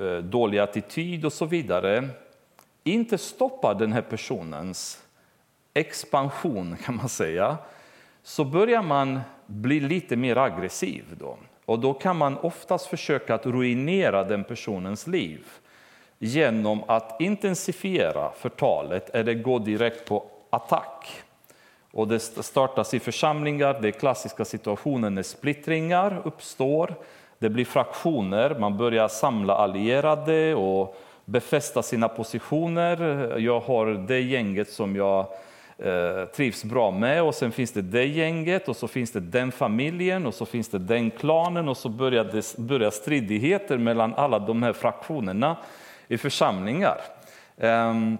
eh, 0.00 0.16
dålig 0.16 0.58
attityd 0.58 1.24
och 1.24 1.32
så 1.32 1.46
vidare 1.46 2.08
inte 2.84 3.18
stoppar 3.18 3.74
den 3.74 3.92
här 3.92 4.02
personens 4.02 5.02
expansion 5.74 6.76
kan 6.84 6.96
man 6.96 7.08
säga, 7.08 7.56
så 8.22 8.44
börjar 8.44 8.82
man 8.82 9.20
bli 9.46 9.80
lite 9.80 10.16
mer 10.16 10.36
aggressiv. 10.38 11.04
Då. 11.18 11.38
Och 11.64 11.78
då 11.78 11.94
kan 11.94 12.16
man 12.16 12.38
oftast 12.38 12.86
försöka 12.86 13.34
att 13.34 13.46
ruinera 13.46 14.24
den 14.24 14.44
personens 14.44 15.06
liv 15.06 15.46
genom 16.18 16.84
att 16.86 17.20
intensifiera 17.20 18.32
förtalet 18.32 19.10
eller 19.10 19.34
gå 19.34 19.58
direkt 19.58 20.08
på 20.08 20.24
attack. 20.50 21.23
Och 21.94 22.08
det 22.08 22.18
startas 22.20 22.94
i 22.94 23.00
församlingar, 23.00 23.78
det 23.82 23.88
är 23.88 23.92
klassiska 23.92 24.44
situationer 24.44 25.10
när 25.10 25.22
splittringar 25.22 26.22
uppstår. 26.24 26.94
Det 27.38 27.48
blir 27.48 27.64
fraktioner, 27.64 28.58
man 28.58 28.76
börjar 28.76 29.08
samla 29.08 29.54
allierade 29.54 30.54
och 30.54 30.96
befästa 31.24 31.82
sina 31.82 32.08
positioner. 32.08 32.98
Jag 33.38 33.60
har 33.60 33.86
det 33.86 34.20
gänget 34.20 34.70
som 34.70 34.96
jag 34.96 35.26
eh, 35.78 36.24
trivs 36.36 36.64
bra 36.64 36.90
med 36.90 37.22
och 37.22 37.34
sen 37.34 37.52
finns 37.52 37.72
det 37.72 37.82
det 37.82 38.04
gänget 38.04 38.68
och 38.68 38.76
så 38.76 38.88
finns 38.88 39.12
det 39.12 39.20
den 39.20 39.52
familjen 39.52 40.26
och 40.26 40.34
så 40.34 40.46
finns 40.46 40.68
det 40.68 40.78
den 40.78 41.10
klanen 41.10 41.68
och 41.68 41.76
så 41.76 41.88
börjar 41.88 42.24
det 42.24 42.56
börjar 42.58 42.90
stridigheter 42.90 43.78
mellan 43.78 44.14
alla 44.14 44.38
de 44.38 44.62
här 44.62 44.72
fraktionerna 44.72 45.56
i 46.08 46.18
församlingar. 46.18 47.00
Ehm, 47.58 48.18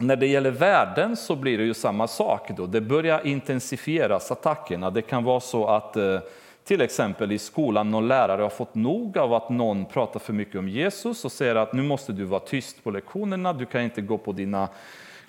när 0.00 0.16
det 0.16 0.26
gäller 0.26 0.50
värden 0.50 1.16
så 1.16 1.36
blir 1.36 1.58
det 1.58 1.64
ju 1.64 1.74
samma 1.74 2.08
sak. 2.08 2.50
Då. 2.56 2.66
Det 2.66 2.80
börjar 2.80 3.26
intensifieras, 3.26 4.30
attackerna. 4.30 4.90
Det 4.90 5.02
kan 5.02 5.24
vara 5.24 5.40
så 5.40 5.66
att 5.66 5.96
eh, 5.96 6.18
till 6.64 6.80
exempel 6.80 7.32
i 7.32 7.38
skolan 7.38 7.90
någon 7.90 8.08
lärare 8.08 8.42
har 8.42 8.50
fått 8.50 8.74
nog 8.74 9.18
av 9.18 9.34
att 9.34 9.50
någon 9.50 9.84
pratar 9.84 10.20
för 10.20 10.32
mycket 10.32 10.54
om 10.54 10.68
Jesus 10.68 11.24
och 11.24 11.32
säger 11.32 11.54
att 11.54 11.72
nu 11.72 11.82
måste 11.82 12.12
du 12.12 12.24
vara 12.24 12.40
tyst 12.40 12.84
på 12.84 12.90
lektionerna, 12.90 13.52
du 13.52 13.66
kan 13.66 13.82
inte 13.82 14.00
gå 14.00 14.18
på 14.18 14.32
dina 14.32 14.68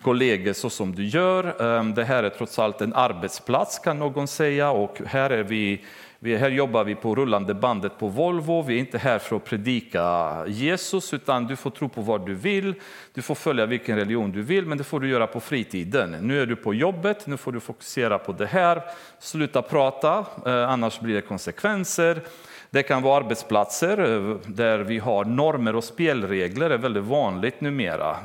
kollegor 0.02 0.54
så 0.54 0.70
som 0.70 0.96
du 0.96 1.06
gör. 1.06 1.62
Ehm, 1.62 1.94
det 1.94 2.04
här 2.04 2.24
är 2.24 2.30
trots 2.30 2.60
allt 2.60 2.82
en 2.82 2.94
arbetsplats 2.94 3.80
kan 3.80 4.00
någon 4.00 4.28
säga 4.28 4.72
och 4.72 5.02
här 5.06 5.30
är 5.30 5.44
vi 5.44 5.82
vi, 6.22 6.38
här 6.38 6.50
jobbar 6.50 6.84
vi 6.84 6.96
på 6.96 7.16
rullande 7.16 7.54
bandet 7.54 8.00
på 8.00 8.08
Volvo. 8.08 8.62
Vi 8.62 8.76
är 8.76 8.80
inte 8.80 8.98
här 8.98 9.20
för 9.20 9.36
att 9.36 9.46
predika 9.46 10.36
Jesus, 10.48 11.14
utan 11.14 11.48
du 11.48 11.56
får 11.56 11.70
tro 11.70 11.90
på 11.90 12.02
vad 12.02 12.26
du 12.26 12.36
vill. 12.36 12.74
Du 13.14 13.22
får 13.22 13.36
följa 13.36 13.66
vilken 13.66 13.98
religion 13.98 14.32
du 14.32 14.42
vill, 14.42 14.66
men 14.66 14.78
det 14.78 14.84
får 14.84 15.00
du 15.00 15.10
göra 15.10 15.28
på 15.28 15.40
fritiden. 15.40 16.12
Nu 16.12 16.42
är 16.42 16.46
du 16.46 16.56
på 16.56 16.74
jobbet, 16.74 17.28
nu 17.28 17.38
får 17.38 17.52
du 17.52 17.60
fokusera 17.60 18.18
på 18.18 18.32
det 18.32 18.46
här. 18.46 18.82
Sluta 19.20 19.62
prata, 19.62 20.26
eh, 20.46 20.70
annars 20.70 21.00
blir 21.00 21.16
det 21.16 21.22
konsekvenser. 21.22 22.22
Det 22.70 22.84
kan 22.84 23.02
vara 23.02 23.18
arbetsplatser 23.18 23.98
eh, 24.00 24.38
där 24.46 24.80
vi 24.80 24.98
har 24.98 25.26
normer 25.26 25.76
och 25.76 25.84
spelregler, 25.84 26.70
det 26.70 26.76
är 26.76 26.80
väldigt 26.80 27.04
vanligt 27.04 27.62
numera. 27.62 28.18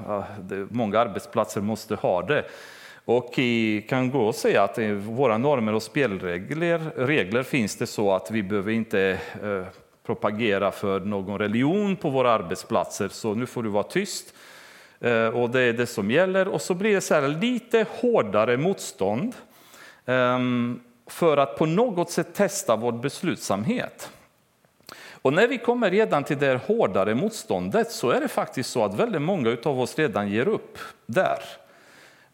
Många 0.69 0.99
arbetsplatser 0.99 1.61
måste 1.61 1.95
ha 1.95 2.23
det. 2.23 2.45
Och 3.05 3.35
kan 3.89 4.11
gå 4.11 4.27
och 4.27 4.35
säga 4.35 4.63
att 4.63 4.79
i 4.79 4.93
våra 4.93 5.39
normer 5.39 5.75
och 5.75 5.83
spelregler 5.83 6.79
regler 6.97 7.43
finns 7.43 7.77
det 7.77 7.87
så 7.87 8.13
att 8.13 8.31
vi 8.31 8.43
behöver 8.43 8.73
inte 8.73 9.19
eh, 9.43 9.65
propagera 10.07 10.71
för 10.73 11.01
någon 11.01 11.39
religion 11.39 11.97
på 11.97 12.11
våra 12.11 12.33
arbetsplatser, 12.33 13.09
så 13.09 13.35
nu 13.35 13.47
får 13.47 13.63
du 13.63 13.69
vara 13.69 13.85
tyst. 13.85 14.35
Eh, 15.01 15.27
och 15.27 15.51
det 15.51 15.61
är 15.61 15.73
det 15.73 15.87
som 15.87 16.11
gäller. 16.11 16.49
Och 16.49 16.63
så 16.63 16.75
blir 16.75 16.95
det 16.95 17.01
så 17.01 17.27
lite 17.27 17.87
hårdare 18.01 18.57
motstånd 18.57 19.35
ehm, 20.07 20.81
för 21.07 21.37
att 21.37 21.59
på 21.59 21.67
något 21.67 22.11
sätt 22.11 22.35
testa 22.35 22.77
vår 22.77 22.93
beslutsamhet. 22.93 24.11
Och 25.23 25.33
när 25.33 25.49
vi 25.49 25.59
kommer 25.59 25.91
redan 25.91 26.25
till 26.25 26.39
det 26.39 26.61
hårdare 26.67 27.15
motståndet 27.15 27.91
så 27.91 28.11
är 28.11 28.21
det 28.21 28.29
faktiskt 28.29 28.71
så 28.71 28.85
att 28.85 28.95
väldigt 28.95 29.23
många 29.23 29.57
av 29.65 29.81
oss 29.81 29.99
redan 29.99 30.29
ger 30.29 30.49
upp 30.49 30.79
där. 31.07 31.39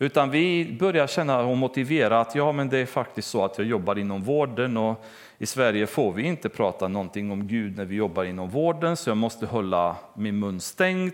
Utan 0.03 0.31
vi 0.31 0.77
börjar 0.81 1.07
känna 1.07 1.41
och 1.41 1.57
motivera 1.57 2.21
att 2.21 2.35
ja, 2.35 2.53
men 2.53 2.69
det 2.69 2.79
är 2.79 2.87
faktiskt 2.87 3.29
så 3.29 3.45
att 3.45 3.59
jag 3.59 3.67
jobbar 3.67 3.99
inom 3.99 4.23
vården 4.23 4.77
och 4.77 5.05
i 5.39 5.47
Sverige 5.47 5.87
får 5.87 6.13
vi 6.13 6.23
inte 6.23 6.49
prata 6.49 6.89
någonting 6.89 7.31
om 7.31 7.47
Gud 7.47 7.77
när 7.77 7.85
vi 7.85 7.95
jobbar 7.95 8.25
inom 8.25 8.51
vården, 8.51 8.97
så 8.97 9.11
jag 9.11 9.17
måste 9.17 9.47
hålla 9.47 9.97
min 10.15 10.39
mun 10.39 10.61
stängd. 10.61 11.13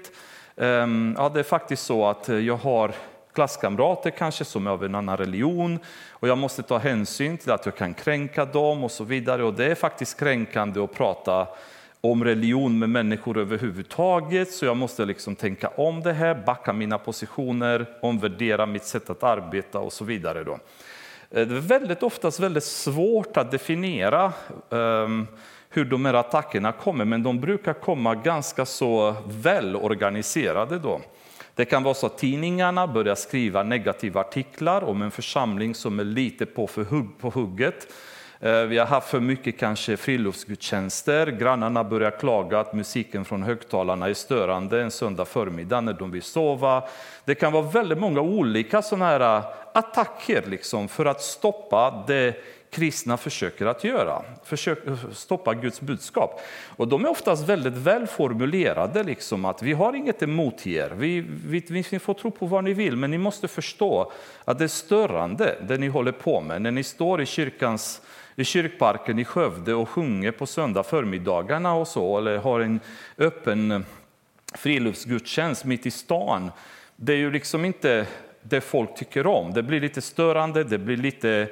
Ehm, 0.56 1.14
ja, 1.18 1.28
det 1.28 1.40
är 1.40 1.44
faktiskt 1.44 1.84
så 1.84 2.06
att 2.06 2.28
jag 2.28 2.56
har 2.56 2.94
klasskamrater 3.32 4.10
kanske 4.10 4.44
som 4.44 4.66
är 4.66 4.70
av 4.70 4.84
en 4.84 4.94
annan 4.94 5.16
religion 5.16 5.78
och 6.10 6.28
jag 6.28 6.38
måste 6.38 6.62
ta 6.62 6.78
hänsyn 6.78 7.38
till 7.38 7.50
att 7.50 7.66
jag 7.66 7.76
kan 7.76 7.94
kränka 7.94 8.44
dem 8.44 8.84
och 8.84 8.90
så 8.90 9.04
vidare. 9.04 9.44
Och 9.44 9.54
det 9.54 9.66
är 9.66 9.74
faktiskt 9.74 10.20
kränkande 10.20 10.80
att 10.80 10.94
prata 10.94 11.48
om 12.12 12.24
religion 12.24 12.78
med 12.78 12.90
människor 12.90 13.38
överhuvudtaget, 13.38 14.50
så 14.50 14.64
jag 14.64 14.76
måste 14.76 15.04
liksom 15.04 15.36
tänka 15.36 15.68
om 15.68 16.00
det 16.00 16.12
här, 16.12 16.42
backa 16.46 16.72
mina 16.72 16.98
positioner, 16.98 17.86
omvärdera 18.02 18.66
mitt 18.66 18.84
sätt 18.84 19.10
att 19.10 19.22
arbeta 19.22 19.78
och 19.78 19.92
så 19.92 20.04
vidare. 20.04 20.44
Då. 20.44 20.52
Eh, 21.30 21.46
det 21.46 21.56
är 21.56 21.60
väldigt 21.60 22.02
oftast 22.02 22.40
väldigt 22.40 22.64
svårt 22.64 23.36
att 23.36 23.50
definiera 23.50 24.32
um, 24.68 25.26
hur 25.68 25.84
de 25.84 26.04
här 26.04 26.14
attackerna 26.14 26.72
kommer, 26.72 27.04
men 27.04 27.22
de 27.22 27.40
brukar 27.40 27.72
komma 27.72 28.14
ganska 28.14 28.66
så 28.66 29.14
välorganiserade. 29.26 30.78
Då. 30.78 31.00
Det 31.54 31.64
kan 31.64 31.82
vara 31.82 31.94
så 31.94 32.06
att 32.06 32.18
tidningarna 32.18 32.86
börjar 32.86 33.14
skriva 33.14 33.62
negativa 33.62 34.20
artiklar 34.20 34.84
om 34.84 35.02
en 35.02 35.10
församling 35.10 35.74
som 35.74 36.00
är 36.00 36.04
lite 36.04 36.46
på, 36.46 36.66
för 36.66 36.84
hugg, 36.84 37.18
på 37.18 37.30
hugget. 37.30 37.86
Eh, 38.40 38.62
vi 38.62 38.78
har 38.78 38.86
haft 38.86 39.08
för 39.08 39.20
mycket 39.20 39.58
kanske 39.58 39.96
friluftsgudstjänster. 39.96 41.26
Grannarna 41.26 41.84
börjar 41.84 42.10
klaga 42.10 42.60
att 42.60 42.72
musiken 42.72 43.24
från 43.24 43.42
högtalarna 43.42 44.08
är 44.08 44.14
störande 44.14 44.82
en 44.82 44.90
söndag 44.90 45.24
förmiddag 45.24 45.80
när 45.80 45.92
de 45.92 46.10
vill 46.10 46.22
sova. 46.22 46.82
Det 47.24 47.34
kan 47.34 47.52
vara 47.52 47.62
väldigt 47.62 47.98
många 47.98 48.20
olika 48.20 48.82
sådana 48.82 49.04
här 49.04 49.36
eh, 49.38 49.44
attacker 49.72 50.42
liksom 50.46 50.88
för 50.88 51.04
att 51.04 51.22
stoppa 51.22 52.04
det 52.06 52.34
kristna 52.70 53.16
försöker 53.16 53.66
att 53.66 53.84
göra, 53.84 54.22
försök, 54.44 54.86
eh, 54.86 54.96
stoppa 55.12 55.54
Guds 55.54 55.80
budskap. 55.80 56.40
Och 56.76 56.88
de 56.88 57.04
är 57.04 57.08
oftast 57.08 57.48
väldigt 57.48 57.76
välformulerade, 57.76 59.02
liksom 59.02 59.44
att 59.44 59.62
vi 59.62 59.72
har 59.72 59.92
inget 59.92 60.22
emot 60.22 60.66
er, 60.66 60.92
vi, 60.96 61.20
vi, 61.46 61.84
vi 61.90 61.98
får 61.98 62.14
tro 62.14 62.30
på 62.30 62.46
vad 62.46 62.64
ni 62.64 62.72
vill, 62.72 62.96
men 62.96 63.10
ni 63.10 63.18
måste 63.18 63.48
förstå 63.48 64.12
att 64.44 64.58
det 64.58 64.64
är 64.64 64.68
störande 64.68 65.56
det 65.68 65.78
ni 65.78 65.88
håller 65.88 66.12
på 66.12 66.40
med. 66.40 66.62
När 66.62 66.70
ni 66.70 66.82
står 66.82 67.22
i 67.22 67.26
kyrkans 67.26 68.02
i 68.36 68.44
kyrkparken 68.44 69.18
i 69.18 69.24
Skövde 69.24 69.74
och 69.74 69.88
sjunger 69.88 70.32
på 70.32 70.46
söndag 70.46 70.82
förmiddagarna 70.82 71.74
och 71.74 71.88
så, 71.88 72.18
eller 72.18 72.38
har 72.38 72.60
en 72.60 72.80
öppen 73.18 73.84
friluftsgudstjänst 74.54 75.64
mitt 75.64 75.86
i 75.86 75.90
stan. 75.90 76.50
Det 76.96 77.12
är 77.12 77.16
ju 77.16 77.30
liksom 77.30 77.64
inte 77.64 78.06
det 78.42 78.60
folk 78.60 78.94
tycker 78.96 79.26
om. 79.26 79.52
Det 79.52 79.62
blir 79.62 79.80
lite 79.80 80.02
störande, 80.02 80.64
det 80.64 80.78
blir 80.78 80.96
lite 80.96 81.48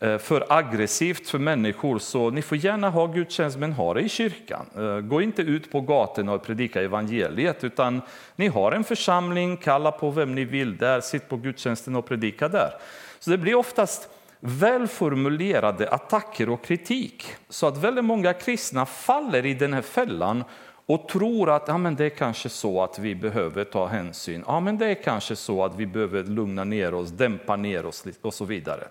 eh, 0.00 0.18
för 0.18 0.46
aggressivt 0.48 1.28
för 1.28 1.38
människor, 1.38 1.98
så 1.98 2.30
ni 2.30 2.42
får 2.42 2.58
gärna 2.58 2.90
ha 2.90 3.06
gudstjänst, 3.06 3.58
men 3.58 3.72
ha 3.72 3.94
det 3.94 4.00
i 4.00 4.08
kyrkan. 4.08 4.66
Eh, 4.76 5.00
gå 5.00 5.22
inte 5.22 5.42
ut 5.42 5.72
på 5.72 5.80
gatorna 5.80 6.32
och 6.32 6.42
predika 6.42 6.82
evangeliet, 6.82 7.64
utan 7.64 8.02
ni 8.36 8.48
har 8.48 8.72
en 8.72 8.84
församling, 8.84 9.56
kalla 9.56 9.92
på 9.92 10.10
vem 10.10 10.34
ni 10.34 10.44
vill 10.44 10.76
där, 10.76 11.00
sitt 11.00 11.28
på 11.28 11.36
gudstjänsten 11.36 11.96
och 11.96 12.06
predika 12.06 12.48
där. 12.48 12.70
Så 13.18 13.30
det 13.30 13.38
blir 13.38 13.54
oftast 13.54 14.08
välformulerade 14.40 15.88
attacker 15.88 16.48
och 16.48 16.64
kritik, 16.64 17.26
så 17.48 17.66
att 17.66 17.76
väldigt 17.76 18.04
många 18.04 18.32
kristna 18.32 18.86
faller 18.86 19.46
i 19.46 19.54
den 19.54 19.72
här 19.72 19.82
fällan 19.82 20.44
och 20.86 21.08
tror 21.08 21.50
att 21.50 21.68
ja, 21.68 21.78
men 21.78 21.96
det 21.96 22.04
är 22.04 22.10
kanske 22.10 22.48
så 22.48 22.82
att 22.82 22.98
vi 22.98 23.14
behöver 23.14 23.64
ta 23.64 23.86
hänsyn. 23.86 24.44
Ja, 24.46 24.60
men 24.60 24.78
det 24.78 24.86
är 24.86 25.02
kanske 25.02 25.36
så 25.36 25.64
att 25.64 25.76
vi 25.76 25.86
behöver 25.86 26.24
lugna 26.24 26.64
ner 26.64 26.94
oss, 26.94 27.10
dämpa 27.10 27.56
ner 27.56 27.86
oss 27.86 28.04
och 28.22 28.34
så 28.34 28.44
vidare 28.44 28.84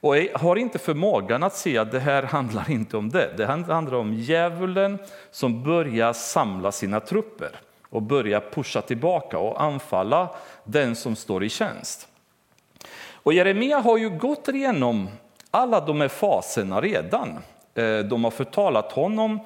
och 0.00 0.16
har 0.34 0.56
inte 0.56 0.78
förmågan 0.78 1.42
att 1.42 1.56
se 1.56 1.78
att 1.78 1.92
det 1.92 2.00
här 2.00 2.22
handlar 2.32 2.70
inte 2.70 2.96
om 2.96 3.08
det. 3.08 3.34
Det 3.36 3.46
handlar 3.46 3.94
om 3.94 4.14
djävulen 4.14 4.98
som 5.30 5.62
börjar 5.62 6.12
samla 6.12 6.72
sina 6.72 7.00
trupper 7.00 7.50
och 7.82 8.02
börjar 8.02 8.40
pusha 8.40 8.82
tillbaka 8.82 9.38
och 9.38 9.62
anfalla 9.62 10.34
den 10.64 10.96
som 10.96 11.16
står 11.16 11.44
i 11.44 11.48
tjänst. 11.48 12.08
Och 13.26 13.32
Jeremia 13.32 13.78
har 13.78 13.98
ju 13.98 14.10
gått 14.10 14.48
igenom 14.48 15.08
alla 15.50 15.80
de 15.80 16.00
här 16.00 16.08
faserna 16.08 16.80
redan. 16.80 17.38
Eh, 17.74 17.98
de 17.98 18.24
har 18.24 18.30
förtalat 18.30 18.92
honom, 18.92 19.40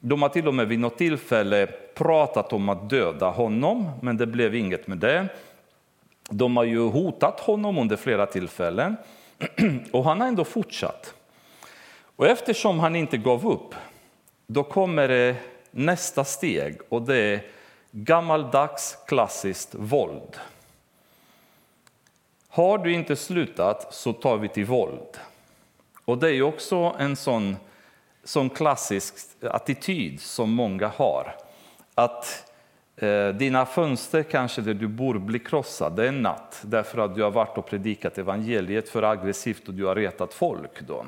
de 0.00 0.22
har 0.22 0.28
till 0.28 0.48
och 0.48 0.54
med 0.54 0.68
vid 0.68 0.78
något 0.78 0.98
tillfälle 0.98 1.66
pratat 1.94 2.52
om 2.52 2.68
att 2.68 2.90
döda 2.90 3.30
honom, 3.30 3.90
men 4.02 4.16
det 4.16 4.26
blev 4.26 4.54
inget 4.54 4.86
med 4.86 4.98
det. 4.98 5.28
De 6.30 6.56
har 6.56 6.64
ju 6.64 6.88
hotat 6.88 7.40
honom 7.40 7.78
under 7.78 7.96
flera 7.96 8.26
tillfällen. 8.26 8.96
Och 9.92 10.04
han 10.04 10.20
har 10.20 10.28
ändå 10.28 10.44
fortsatt. 10.44 11.14
Och 12.16 12.26
eftersom 12.26 12.78
han 12.80 12.96
inte 12.96 13.16
gav 13.16 13.46
upp, 13.46 13.74
då 14.46 14.62
kommer 14.62 15.08
det 15.08 15.36
nästa 15.70 16.24
steg 16.24 16.78
och 16.88 17.02
det 17.02 17.16
är 17.16 17.40
gammaldags 17.90 18.98
klassiskt 19.06 19.74
våld. 19.74 20.36
Har 22.56 22.78
du 22.78 22.92
inte 22.92 23.16
slutat 23.16 23.94
så 23.94 24.12
tar 24.12 24.36
vi 24.36 24.48
till 24.48 24.64
våld. 24.64 25.18
Och 26.04 26.18
det 26.18 26.30
är 26.30 26.42
också 26.42 26.94
en 26.98 27.16
sån, 27.16 27.56
sån 28.24 28.50
klassisk 28.50 29.14
attityd 29.42 30.20
som 30.20 30.50
många 30.50 30.88
har. 30.88 31.34
Att 31.94 32.52
Eh, 32.98 33.28
dina 33.28 33.66
fönster 33.66 34.22
kanske 34.22 34.60
där 34.60 34.74
du 34.74 34.88
bor 34.88 35.18
blir 35.18 35.38
krossade 35.38 36.08
en 36.08 36.22
natt 36.22 36.62
därför 36.62 36.98
att 36.98 37.14
du 37.14 37.22
har 37.22 37.30
varit 37.30 37.58
och 37.58 37.66
predikat 37.66 38.18
evangeliet 38.18 38.88
för 38.88 39.02
aggressivt 39.02 39.68
och 39.68 39.74
du 39.74 39.84
har 39.84 39.94
retat 39.94 40.34
folk. 40.34 40.80
Då. 40.80 41.04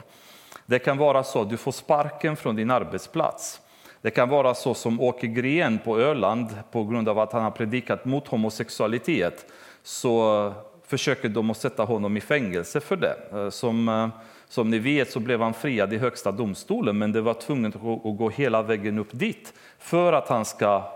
Det 0.66 0.78
kan 0.78 0.98
vara 0.98 1.24
så 1.24 1.42
att 1.42 1.50
du 1.50 1.56
får 1.56 1.72
sparken 1.72 2.36
från 2.36 2.56
din 2.56 2.70
arbetsplats. 2.70 3.60
Det 4.02 4.10
kan 4.10 4.28
vara 4.28 4.54
så 4.54 4.74
som 4.74 5.00
Åke 5.00 5.26
Gren 5.26 5.78
på 5.78 5.98
Öland, 5.98 6.48
på 6.70 6.84
grund 6.84 7.08
av 7.08 7.18
att 7.18 7.32
han 7.32 7.42
har 7.42 7.50
predikat 7.50 8.04
mot 8.04 8.28
homosexualitet, 8.28 9.46
så 9.82 10.52
försöker 10.88 11.28
de 11.28 11.50
att 11.50 11.56
sätta 11.56 11.84
honom 11.84 12.16
i 12.16 12.20
fängelse 12.20 12.80
för 12.80 12.96
det. 12.96 13.16
Eh, 13.32 13.50
som, 13.50 13.88
eh, 13.88 14.08
som 14.48 14.70
ni 14.70 14.78
vet 14.78 15.10
så 15.10 15.20
blev 15.20 15.40
han 15.40 15.54
friad 15.54 15.92
i 15.92 15.98
Högsta 15.98 16.32
domstolen, 16.32 16.98
men 16.98 17.12
det 17.12 17.20
var 17.20 17.34
tvunget 17.34 17.76
att 17.76 18.18
gå 18.18 18.30
hela 18.30 18.62
vägen 18.62 18.98
upp 18.98 19.08
dit 19.10 19.52
för 19.78 20.12
att 20.12 20.28
han 20.28 20.44
ska 20.44 20.92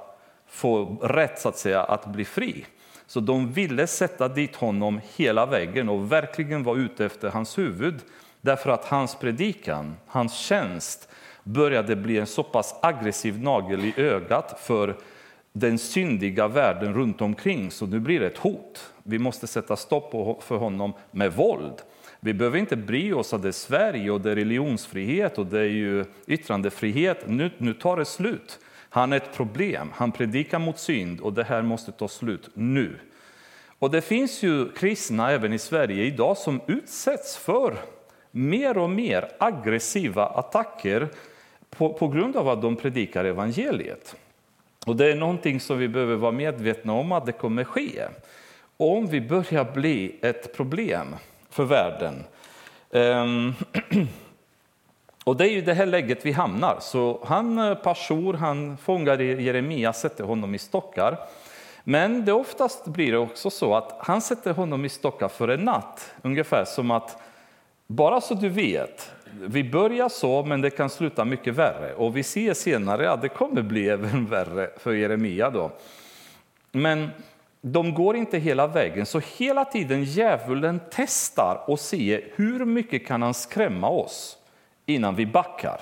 få 0.46 0.84
rätt 1.02 1.40
så 1.40 1.48
att 1.48 1.58
säga 1.58 1.82
att 1.82 2.06
bli 2.06 2.24
fri. 2.24 2.66
Så 3.06 3.20
de 3.20 3.52
ville 3.52 3.86
sätta 3.86 4.28
dit 4.28 4.56
honom 4.56 5.00
hela 5.16 5.46
vägen 5.46 5.88
och 5.88 6.12
verkligen 6.12 6.62
vara 6.62 6.78
ute 6.78 7.04
efter 7.04 7.30
hans 7.30 7.58
huvud 7.58 8.00
därför 8.40 8.70
att 8.70 8.84
hans 8.84 9.14
predikan, 9.14 9.96
hans 10.06 10.34
tjänst 10.34 11.08
började 11.44 11.96
bli 11.96 12.18
en 12.18 12.26
så 12.26 12.42
pass 12.42 12.74
aggressiv 12.82 13.42
nagel 13.42 13.84
i 13.84 13.94
ögat 13.96 14.60
för 14.60 14.96
den 15.52 15.78
syndiga 15.78 16.48
världen 16.48 16.94
runt 16.94 17.20
omkring 17.20 17.70
så 17.70 17.86
nu 17.86 18.00
blir 18.00 18.20
det 18.20 18.26
ett 18.26 18.38
hot. 18.38 18.92
Vi 19.02 19.18
måste 19.18 19.46
sätta 19.46 19.76
stopp 19.76 20.42
för 20.42 20.56
honom 20.56 20.92
med 21.10 21.32
våld. 21.32 21.82
Vi 22.20 22.34
behöver 22.34 22.58
inte 22.58 22.76
bry 22.76 23.12
oss 23.12 23.32
att 23.32 23.42
det 23.42 23.48
är 23.48 23.52
Sverige 23.52 24.10
och 24.10 24.20
det 24.20 24.30
är 24.30 24.36
religionsfrihet 24.36 25.38
och 25.38 25.46
det 25.46 25.60
är 25.60 25.64
ju 25.64 26.04
yttrandefrihet. 26.26 27.28
Nu, 27.28 27.50
nu 27.58 27.74
tar 27.74 27.96
det 27.96 28.04
slut. 28.04 28.58
Han 28.88 29.12
är 29.12 29.16
ett 29.16 29.34
problem, 29.36 29.90
han 29.94 30.12
predikar 30.12 30.58
mot 30.58 30.78
synd 30.78 31.20
och 31.20 31.32
det 31.32 31.44
här 31.44 31.62
måste 31.62 31.92
ta 31.92 32.08
slut 32.08 32.48
nu. 32.54 32.98
Och 33.78 33.90
det 33.90 34.00
finns 34.00 34.42
ju 34.42 34.72
kristna 34.72 35.30
även 35.30 35.52
i 35.52 35.58
Sverige 35.58 36.04
idag 36.04 36.36
som 36.36 36.60
utsätts 36.66 37.36
för 37.36 37.76
mer 38.30 38.78
och 38.78 38.90
mer 38.90 39.28
aggressiva 39.38 40.26
attacker 40.26 41.08
på, 41.70 41.92
på 41.92 42.08
grund 42.08 42.36
av 42.36 42.48
att 42.48 42.62
de 42.62 42.76
predikar 42.76 43.24
evangeliet. 43.24 44.16
Och 44.86 44.96
det 44.96 45.12
är 45.12 45.14
någonting 45.14 45.60
som 45.60 45.78
vi 45.78 45.88
behöver 45.88 46.16
vara 46.16 46.32
medvetna 46.32 46.92
om 46.92 47.12
att 47.12 47.26
det 47.26 47.32
kommer 47.32 47.64
ske. 47.64 48.02
Om 48.76 49.06
vi 49.06 49.20
börjar 49.20 49.72
bli 49.72 50.18
ett 50.22 50.56
problem 50.56 51.16
för 51.50 51.64
världen 51.64 52.24
ehm, 52.90 53.54
Och 55.24 55.36
det 55.36 55.48
är 55.48 55.50
ju 55.50 55.62
det 55.62 55.74
här 55.74 55.86
läget 55.86 56.26
vi 56.26 56.32
hamnar. 56.32 56.78
Så 56.80 57.24
han, 57.24 57.58
eh, 57.58 57.74
Pashur, 57.74 58.32
han 58.32 58.76
fångar 58.76 59.18
Jeremia, 59.18 59.92
sätter 59.92 60.24
honom 60.24 60.54
i 60.54 60.58
stockar. 60.58 61.18
Men 61.84 62.24
det 62.24 62.32
oftast 62.32 62.86
blir 62.86 63.12
det 63.12 63.18
också 63.18 63.50
så 63.50 63.74
att 63.74 63.96
han 64.00 64.20
sätter 64.20 64.52
honom 64.52 64.84
i 64.84 64.88
stockar 64.88 65.28
för 65.28 65.48
en 65.48 65.60
natt. 65.60 66.14
Ungefär 66.22 66.64
som 66.64 66.90
att, 66.90 67.22
bara 67.86 68.20
så 68.20 68.34
du 68.34 68.48
vet, 68.48 69.11
vi 69.40 69.64
börjar 69.64 70.08
så 70.08 70.44
men 70.44 70.60
det 70.60 70.70
kan 70.70 70.90
sluta 70.90 71.24
mycket 71.24 71.54
värre. 71.54 71.94
Och 71.94 72.16
vi 72.16 72.22
ser 72.22 72.54
senare 72.54 73.10
att 73.10 73.22
det 73.22 73.28
kommer 73.28 73.62
bli 73.62 73.88
även 73.88 74.26
värre 74.26 74.70
för 74.78 74.92
Jeremia 74.92 75.50
då. 75.50 75.72
Men 76.72 77.10
de 77.60 77.94
går 77.94 78.16
inte 78.16 78.38
hela 78.38 78.66
vägen, 78.66 79.06
så 79.06 79.20
hela 79.36 79.64
tiden 79.64 80.04
djävulen 80.04 80.80
testar 80.90 81.64
och 81.66 81.80
ser 81.80 82.24
hur 82.34 82.64
mycket 82.64 83.06
kan 83.06 83.22
han 83.22 83.34
skrämma 83.34 83.88
oss 83.88 84.38
innan 84.86 85.14
vi 85.14 85.26
backar. 85.26 85.80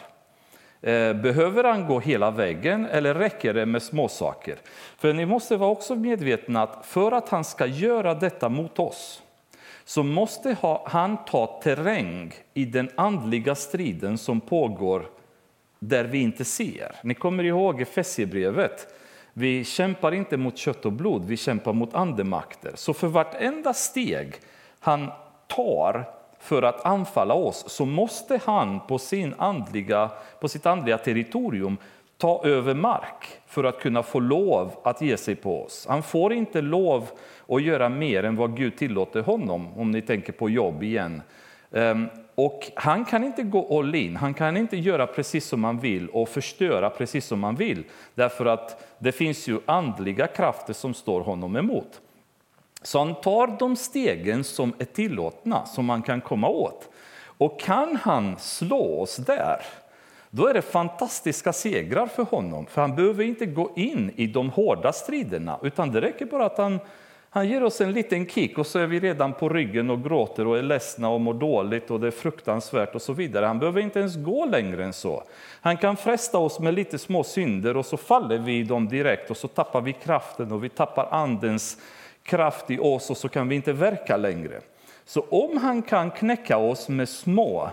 Eh, 0.83 1.13
behöver 1.13 1.65
han 1.65 1.87
gå 1.87 2.01
hela 2.01 2.31
vägen 2.31 2.87
eller 2.87 3.15
räcker 3.15 3.55
det 3.55 3.67
med 3.67 3.83
småsaker? 3.83 4.57
För 4.97 5.13
ni 5.13 5.27
måste 5.27 5.57
vara 5.57 5.71
också 5.71 5.95
medvetna 5.95 6.63
att 6.63 6.87
för 6.87 7.13
att 7.13 7.29
han 7.29 7.45
ska 7.45 7.67
göra 7.67 8.15
detta 8.15 8.49
mot 8.49 8.79
oss 8.79 9.23
så 9.91 10.03
måste 10.03 10.57
han 10.85 11.25
ta 11.25 11.61
terräng 11.63 12.33
i 12.55 12.65
den 12.65 12.91
andliga 12.95 13.55
striden 13.55 14.19
som 14.19 14.41
pågår 14.41 15.07
där 15.79 16.05
vi 16.05 16.19
inte 16.19 16.45
ser. 16.45 16.97
Ni 17.03 17.15
kommer 17.15 17.45
ihåg 17.45 17.81
Efesierbrevet 17.81 18.95
Vi 19.33 19.65
kämpar 19.65 20.13
inte 20.13 20.37
mot 20.37 20.59
kött 20.59 20.87
och 20.87 20.93
blod, 20.93 21.25
vi 21.25 21.37
kämpar 21.37 21.73
mot 21.73 21.95
andemakter. 21.95 22.73
Så 22.75 22.95
för 22.95 23.07
vartenda 23.07 23.75
steg 23.75 24.35
han 24.81 25.11
tar 25.47 26.05
för 26.39 26.63
att 26.63 26.87
anfalla 26.87 27.35
oss 27.35 27.65
så 27.69 27.85
måste 27.85 28.41
han 28.45 28.81
på, 28.81 28.99
sin 28.99 29.35
andliga, 29.39 30.11
på 30.41 30.49
sitt 30.49 30.67
andliga 30.67 30.99
territorium 30.99 31.77
ta 32.21 32.45
över 32.45 32.75
mark 32.75 33.27
för 33.47 33.65
att 33.65 33.81
kunna 33.81 34.03
få 34.03 34.21
lov 34.21 34.73
att 34.83 35.03
ge 35.03 35.17
sig 35.17 35.35
på 35.35 35.65
oss. 35.65 35.87
Han 35.89 36.03
får 36.03 36.33
inte 36.33 36.61
lov 36.61 37.11
och 37.51 37.61
göra 37.61 37.89
mer 37.89 38.23
än 38.23 38.37
vad 38.37 38.57
Gud 38.57 38.77
tillåter 38.77 39.21
honom, 39.23 39.79
om 39.79 39.91
ni 39.91 40.03
tänker 40.03 40.33
på 40.33 40.51
jobb 40.51 40.83
igen. 40.83 41.23
Ehm, 41.73 42.07
och 42.35 42.71
han 42.75 43.05
kan 43.05 43.25
inte 43.25 43.43
gå 43.43 43.79
all 43.79 43.95
in, 43.95 44.17
han 44.17 44.35
kan 44.35 44.57
inte 44.57 44.77
göra 44.77 45.07
precis 45.07 45.47
som 45.47 45.65
han 45.65 45.79
vill 45.79 46.09
och 46.09 46.29
förstöra 46.29 46.91
precis 46.91 47.27
som 47.27 47.45
han 47.45 47.57
vill. 47.57 47.85
Därför 48.15 48.47
att 48.47 48.95
det 48.99 49.13
finns 49.13 49.49
ju 49.49 49.61
andliga 49.67 50.27
krafter 50.27 50.73
som 50.73 50.95
står 50.95 51.21
honom 51.21 51.57
emot. 51.57 52.01
Så 52.83 52.99
han 52.99 53.15
tar 53.15 53.47
de 53.59 53.77
stegen 53.77 54.45
som 54.45 54.73
är 54.79 54.85
tillåtna, 54.85 55.67
som 55.67 55.85
man 55.85 56.03
kan 56.03 56.21
komma 56.21 56.49
åt. 56.49 56.89
Och 57.23 57.61
kan 57.61 57.97
han 57.97 58.39
slå 58.39 59.01
oss 59.01 59.17
där, 59.17 59.63
då 60.31 60.47
är 60.47 60.55
det 60.55 60.63
fantastiska 60.63 61.53
segrar 61.53 62.07
för 62.07 62.23
honom. 62.23 62.67
För 62.67 62.81
han 62.81 62.97
behöver 62.97 63.25
inte 63.25 63.47
gå 63.47 63.71
in 63.77 64.13
i 64.17 64.27
de 64.27 64.51
hårda 64.51 64.93
striderna, 64.93 65.59
utan 65.63 65.91
det 65.91 66.01
räcker 66.01 66.27
bara 66.27 66.47
att 66.47 66.59
han 66.59 66.79
han 67.33 67.49
ger 67.49 67.63
oss 67.63 67.81
en 67.81 67.93
liten 67.93 68.27
kick 68.27 68.59
och 68.59 68.67
så 68.67 68.79
är 68.79 68.87
vi 68.87 69.01
redan 69.01 69.33
på 69.33 69.49
ryggen 69.49 69.91
och 69.91 70.05
gråter 70.05 70.47
och 70.47 70.59
är 70.59 70.63
ledsna 70.63 71.09
och 71.09 71.21
mår 71.21 71.35
dåligt 71.35 71.91
och 71.91 72.01
det 72.01 72.07
är 72.07 72.11
fruktansvärt 72.11 72.95
och 72.95 73.03
så 73.03 73.13
vidare. 73.13 73.47
Han 73.47 73.59
behöver 73.59 73.81
inte 73.81 73.99
ens 73.99 74.17
gå 74.17 74.47
längre 74.47 74.85
än 74.85 74.93
så. 74.93 75.23
Han 75.61 75.77
kan 75.77 75.97
fresta 75.97 76.39
oss 76.39 76.61
med 76.61 76.75
lite 76.75 76.99
små 76.99 77.25
synder 77.25 77.77
och 77.77 77.87
så 77.87 77.97
faller 77.97 78.39
vi 78.39 78.59
i 78.59 78.63
dem 78.63 78.89
direkt 78.89 79.31
och 79.31 79.37
så 79.37 79.49
tappar 79.49 79.81
vi 79.81 79.93
kraften 79.93 80.53
och 80.53 80.65
vi 80.65 80.69
tappar 80.69 81.09
andens 81.11 81.77
kraft 82.23 82.71
i 82.71 82.79
oss 82.79 83.11
och 83.11 83.17
så 83.17 83.29
kan 83.29 83.49
vi 83.49 83.55
inte 83.55 83.73
verka 83.73 84.17
längre. 84.17 84.61
Så 85.05 85.21
om 85.21 85.57
han 85.57 85.83
kan 85.83 86.11
knäcka 86.11 86.57
oss 86.57 86.89
med 86.89 87.09
små 87.09 87.71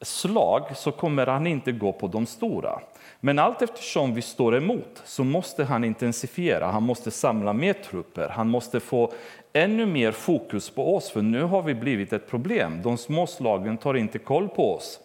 slag 0.00 0.62
så 0.76 0.92
kommer 0.92 1.26
han 1.26 1.46
inte 1.46 1.72
gå 1.72 1.92
på 1.92 2.06
de 2.06 2.26
stora. 2.26 2.80
Men 3.20 3.38
allt 3.38 3.62
eftersom 3.62 4.14
vi 4.14 4.22
står 4.22 4.56
emot 4.56 5.02
så 5.04 5.24
måste 5.24 5.64
han 5.64 5.84
intensifiera, 5.84 6.66
han 6.66 6.82
måste 6.82 7.10
samla 7.10 7.52
mer 7.52 7.72
trupper, 7.72 8.28
han 8.28 8.48
måste 8.48 8.80
få 8.80 9.12
ännu 9.52 9.86
mer 9.86 10.12
fokus 10.12 10.70
på 10.70 10.96
oss, 10.96 11.10
för 11.10 11.22
nu 11.22 11.42
har 11.42 11.62
vi 11.62 11.74
blivit 11.74 12.12
ett 12.12 12.30
problem. 12.30 12.82
De 12.82 12.98
små 12.98 13.26
slagen 13.26 13.78
tar 13.78 13.94
inte 13.94 14.18
koll 14.18 14.48
på 14.48 14.74
oss. 14.74 15.00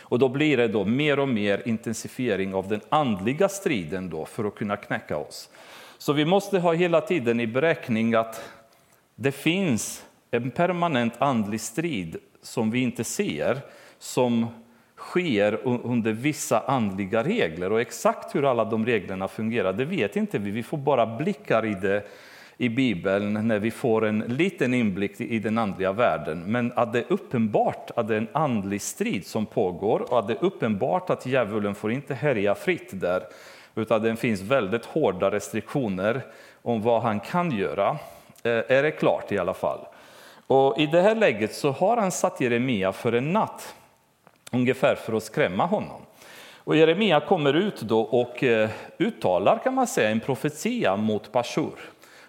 Och 0.00 0.18
då 0.18 0.28
blir 0.28 0.56
det 0.56 0.68
då 0.68 0.84
mer 0.84 1.18
och 1.18 1.28
mer 1.28 1.62
intensifiering 1.66 2.54
av 2.54 2.68
den 2.68 2.80
andliga 2.88 3.48
striden 3.48 4.10
då 4.10 4.24
för 4.24 4.44
att 4.44 4.54
kunna 4.54 4.76
knäcka 4.76 5.16
oss. 5.16 5.50
Så 5.98 6.12
vi 6.12 6.24
måste 6.24 6.58
ha 6.58 6.72
hela 6.72 7.00
tiden 7.00 7.40
i 7.40 7.46
beräkning 7.46 8.14
att 8.14 8.50
det 9.14 9.32
finns 9.32 10.04
en 10.30 10.50
permanent 10.50 11.12
andlig 11.18 11.60
strid 11.60 12.16
som 12.42 12.70
vi 12.70 12.80
inte 12.80 13.04
ser, 13.04 13.60
som 13.98 14.46
sker 14.98 15.58
under 15.64 16.12
vissa 16.12 16.60
andliga 16.60 17.22
regler. 17.22 17.72
Och 17.72 17.80
exakt 17.80 18.34
hur 18.34 18.50
alla 18.50 18.64
de 18.64 18.86
reglerna 18.86 19.28
fungerar, 19.28 19.72
det 19.72 19.84
vet 19.84 20.16
inte 20.16 20.38
vi. 20.38 20.50
Vi 20.50 20.62
får 20.62 20.78
bara 20.78 21.06
blickar 21.06 21.64
i 21.64 21.74
det 21.74 22.02
i 22.60 22.68
Bibeln 22.68 23.48
när 23.48 23.58
vi 23.58 23.70
får 23.70 24.06
en 24.06 24.18
liten 24.18 24.74
inblick 24.74 25.20
i 25.20 25.38
den 25.38 25.58
andliga 25.58 25.92
världen. 25.92 26.42
Men 26.46 26.72
att 26.76 26.92
det 26.92 26.98
är 26.98 27.04
uppenbart 27.08 27.90
att 27.96 28.08
det 28.08 28.14
är 28.14 28.18
en 28.18 28.28
andlig 28.32 28.82
strid 28.82 29.26
som 29.26 29.46
pågår 29.46 30.12
och 30.12 30.18
att 30.18 30.28
det 30.28 30.32
är 30.32 30.44
uppenbart 30.44 31.10
att 31.10 31.26
djävulen 31.26 31.74
får 31.74 31.92
inte 31.92 32.14
härja 32.14 32.54
fritt 32.54 32.88
där, 32.92 33.22
utan 33.74 34.02
det 34.02 34.16
finns 34.16 34.40
väldigt 34.40 34.84
hårda 34.84 35.30
restriktioner 35.30 36.20
om 36.62 36.82
vad 36.82 37.02
han 37.02 37.20
kan 37.20 37.50
göra, 37.50 37.88
eh, 38.42 38.52
är 38.68 38.82
det 38.82 38.90
klart 38.90 39.32
i 39.32 39.38
alla 39.38 39.54
fall. 39.54 39.80
Och 40.46 40.78
I 40.78 40.86
det 40.86 41.00
här 41.00 41.14
läget 41.14 41.54
så 41.54 41.70
har 41.70 41.96
han 41.96 42.10
satt 42.10 42.40
Jeremia 42.40 42.92
för 42.92 43.12
en 43.12 43.32
natt 43.32 43.74
ungefär 44.50 44.94
för 44.94 45.12
att 45.12 45.22
skrämma 45.22 45.66
honom. 45.66 46.00
Och 46.56 46.76
Jeremia 46.76 47.20
kommer 47.20 47.54
ut 47.54 47.80
då 47.80 48.00
och 48.00 48.44
eh, 48.44 48.70
uttalar 48.98 49.58
kan 49.64 49.74
man 49.74 49.86
säga 49.86 50.10
en 50.10 50.20
profetia 50.20 50.96
mot 50.96 51.32
Pashur 51.32 51.78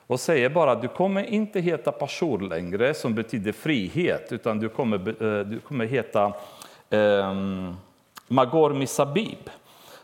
och 0.07 0.19
säger 0.19 0.49
bara 0.49 0.75
du 0.75 0.87
kommer 0.87 1.23
inte 1.23 1.59
heta 1.59 1.91
Pashur 1.91 2.39
längre 2.39 2.93
som 2.93 3.15
betyder 3.15 3.51
frihet 3.51 4.31
utan 4.31 4.59
du 4.59 4.69
kommer, 4.69 4.97
eh, 4.97 5.45
du 5.45 5.59
kommer 5.59 5.85
heta 5.85 6.33
eh, 6.89 7.33
Magor 8.27 8.73
Misabib 8.73 9.49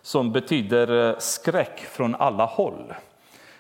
som 0.02 0.32
betyder 0.32 1.10
eh, 1.10 1.18
skräck 1.18 1.80
från 1.80 2.16
alla 2.16 2.46
håll. 2.46 2.94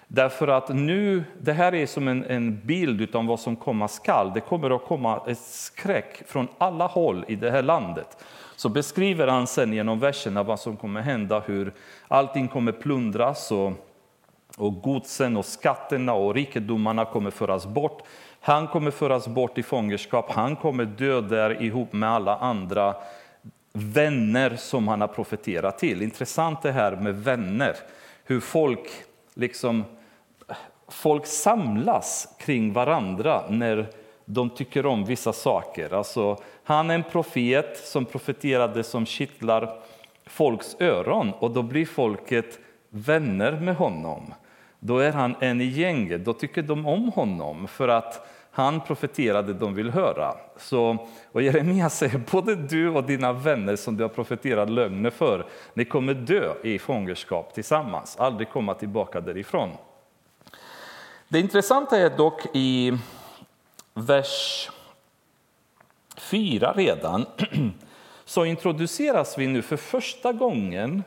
Därför 0.07 0.47
att 0.47 0.69
nu, 0.69 1.23
det 1.41 1.53
här 1.53 1.75
är 1.75 1.85
som 1.85 2.07
en, 2.07 2.25
en 2.25 2.61
bild 2.65 3.15
av 3.15 3.25
vad 3.25 3.39
som 3.39 3.55
komma 3.55 3.87
skall. 3.87 4.31
Det 4.33 4.41
kommer 4.41 4.75
att 4.75 4.85
komma 4.85 5.21
ett 5.27 5.39
skräck 5.39 6.23
från 6.27 6.47
alla 6.57 6.87
håll 6.87 7.25
i 7.27 7.35
det 7.35 7.51
här 7.51 7.63
landet 7.63 8.17
så 8.55 8.69
beskriver 8.69 9.27
han 9.27 9.47
sen 9.47 9.73
genom 9.73 9.99
verserna 9.99 10.43
vad 10.43 10.59
som 10.59 10.77
kommer 10.77 11.01
hända, 11.01 11.39
hur 11.39 11.73
allting 12.07 12.47
kommer 12.47 12.71
plundras 12.71 13.51
och, 13.51 13.71
och 14.57 14.81
godsen 14.81 15.37
och 15.37 15.45
skatterna 15.45 16.13
och 16.13 16.33
rikedomarna 16.33 17.05
kommer 17.05 17.31
föras 17.31 17.65
bort. 17.65 18.03
Han 18.39 18.67
kommer 18.67 18.91
föras 18.91 19.27
bort 19.27 19.57
i 19.57 19.63
fångenskap, 19.63 20.31
han 20.31 20.55
kommer 20.55 20.85
dö 20.85 21.21
där 21.21 21.61
ihop 21.61 21.93
med 21.93 22.09
alla 22.09 22.37
andra 22.37 22.95
vänner 23.73 24.55
som 24.55 24.87
han 24.87 25.01
har 25.01 25.07
profeterat 25.07 25.79
till. 25.79 26.01
Intressant 26.01 26.61
det 26.61 26.71
här 26.71 26.95
med 26.95 27.15
vänner, 27.15 27.75
hur 28.23 28.39
folk 28.39 28.89
liksom 29.33 29.83
folk 30.87 31.25
samlas 31.25 32.35
kring 32.39 32.73
varandra 32.73 33.43
när 33.49 33.89
de 34.25 34.49
tycker 34.49 34.85
om 34.85 35.05
vissa 35.05 35.33
saker. 35.33 35.93
Alltså, 35.93 36.37
han 36.65 36.89
är 36.89 36.95
en 36.95 37.03
profet 37.03 37.77
som 37.77 38.05
profeterade 38.05 38.83
som 38.83 39.05
kittlar 39.05 39.79
folks 40.25 40.75
öron 40.79 41.31
och 41.39 41.51
då 41.51 41.63
blir 41.63 41.85
folket 41.85 42.59
vänner 42.89 43.51
med 43.51 43.75
honom. 43.75 44.33
Då 44.79 44.99
är 44.99 45.11
han 45.11 45.35
en 45.39 45.61
i 45.61 45.65
gänget, 45.65 46.25
då 46.25 46.33
tycker 46.33 46.61
de 46.61 46.85
om 46.85 47.09
honom 47.09 47.67
för 47.67 47.87
att 47.87 48.27
han 48.51 48.81
profeterade 48.81 49.53
de 49.53 49.75
vill 49.75 49.89
höra. 49.89 50.35
Så, 50.57 51.07
och 51.31 51.41
Jeremia 51.41 51.89
säger 51.89 52.21
både 52.31 52.55
du 52.55 52.89
och 52.89 53.03
dina 53.03 53.33
vänner 53.33 53.75
som 53.75 53.97
du 53.97 54.03
har 54.03 54.09
profeterat 54.09 54.69
lögner 54.69 55.09
för, 55.09 55.45
ni 55.73 55.85
kommer 55.85 56.13
dö 56.13 56.53
i 56.63 56.79
fångenskap 56.79 57.53
tillsammans, 57.53 58.17
aldrig 58.19 58.49
komma 58.49 58.73
tillbaka 58.73 59.21
därifrån. 59.21 59.69
Det 61.27 61.39
intressanta 61.39 61.97
är 61.97 62.17
dock 62.17 62.41
i 62.53 62.97
vers 63.93 64.69
4 66.25 66.73
redan 66.75 67.25
så 68.25 68.45
introduceras 68.45 69.37
vi 69.37 69.47
nu 69.47 69.61
för 69.61 69.77
första 69.77 70.33
gången 70.33 71.03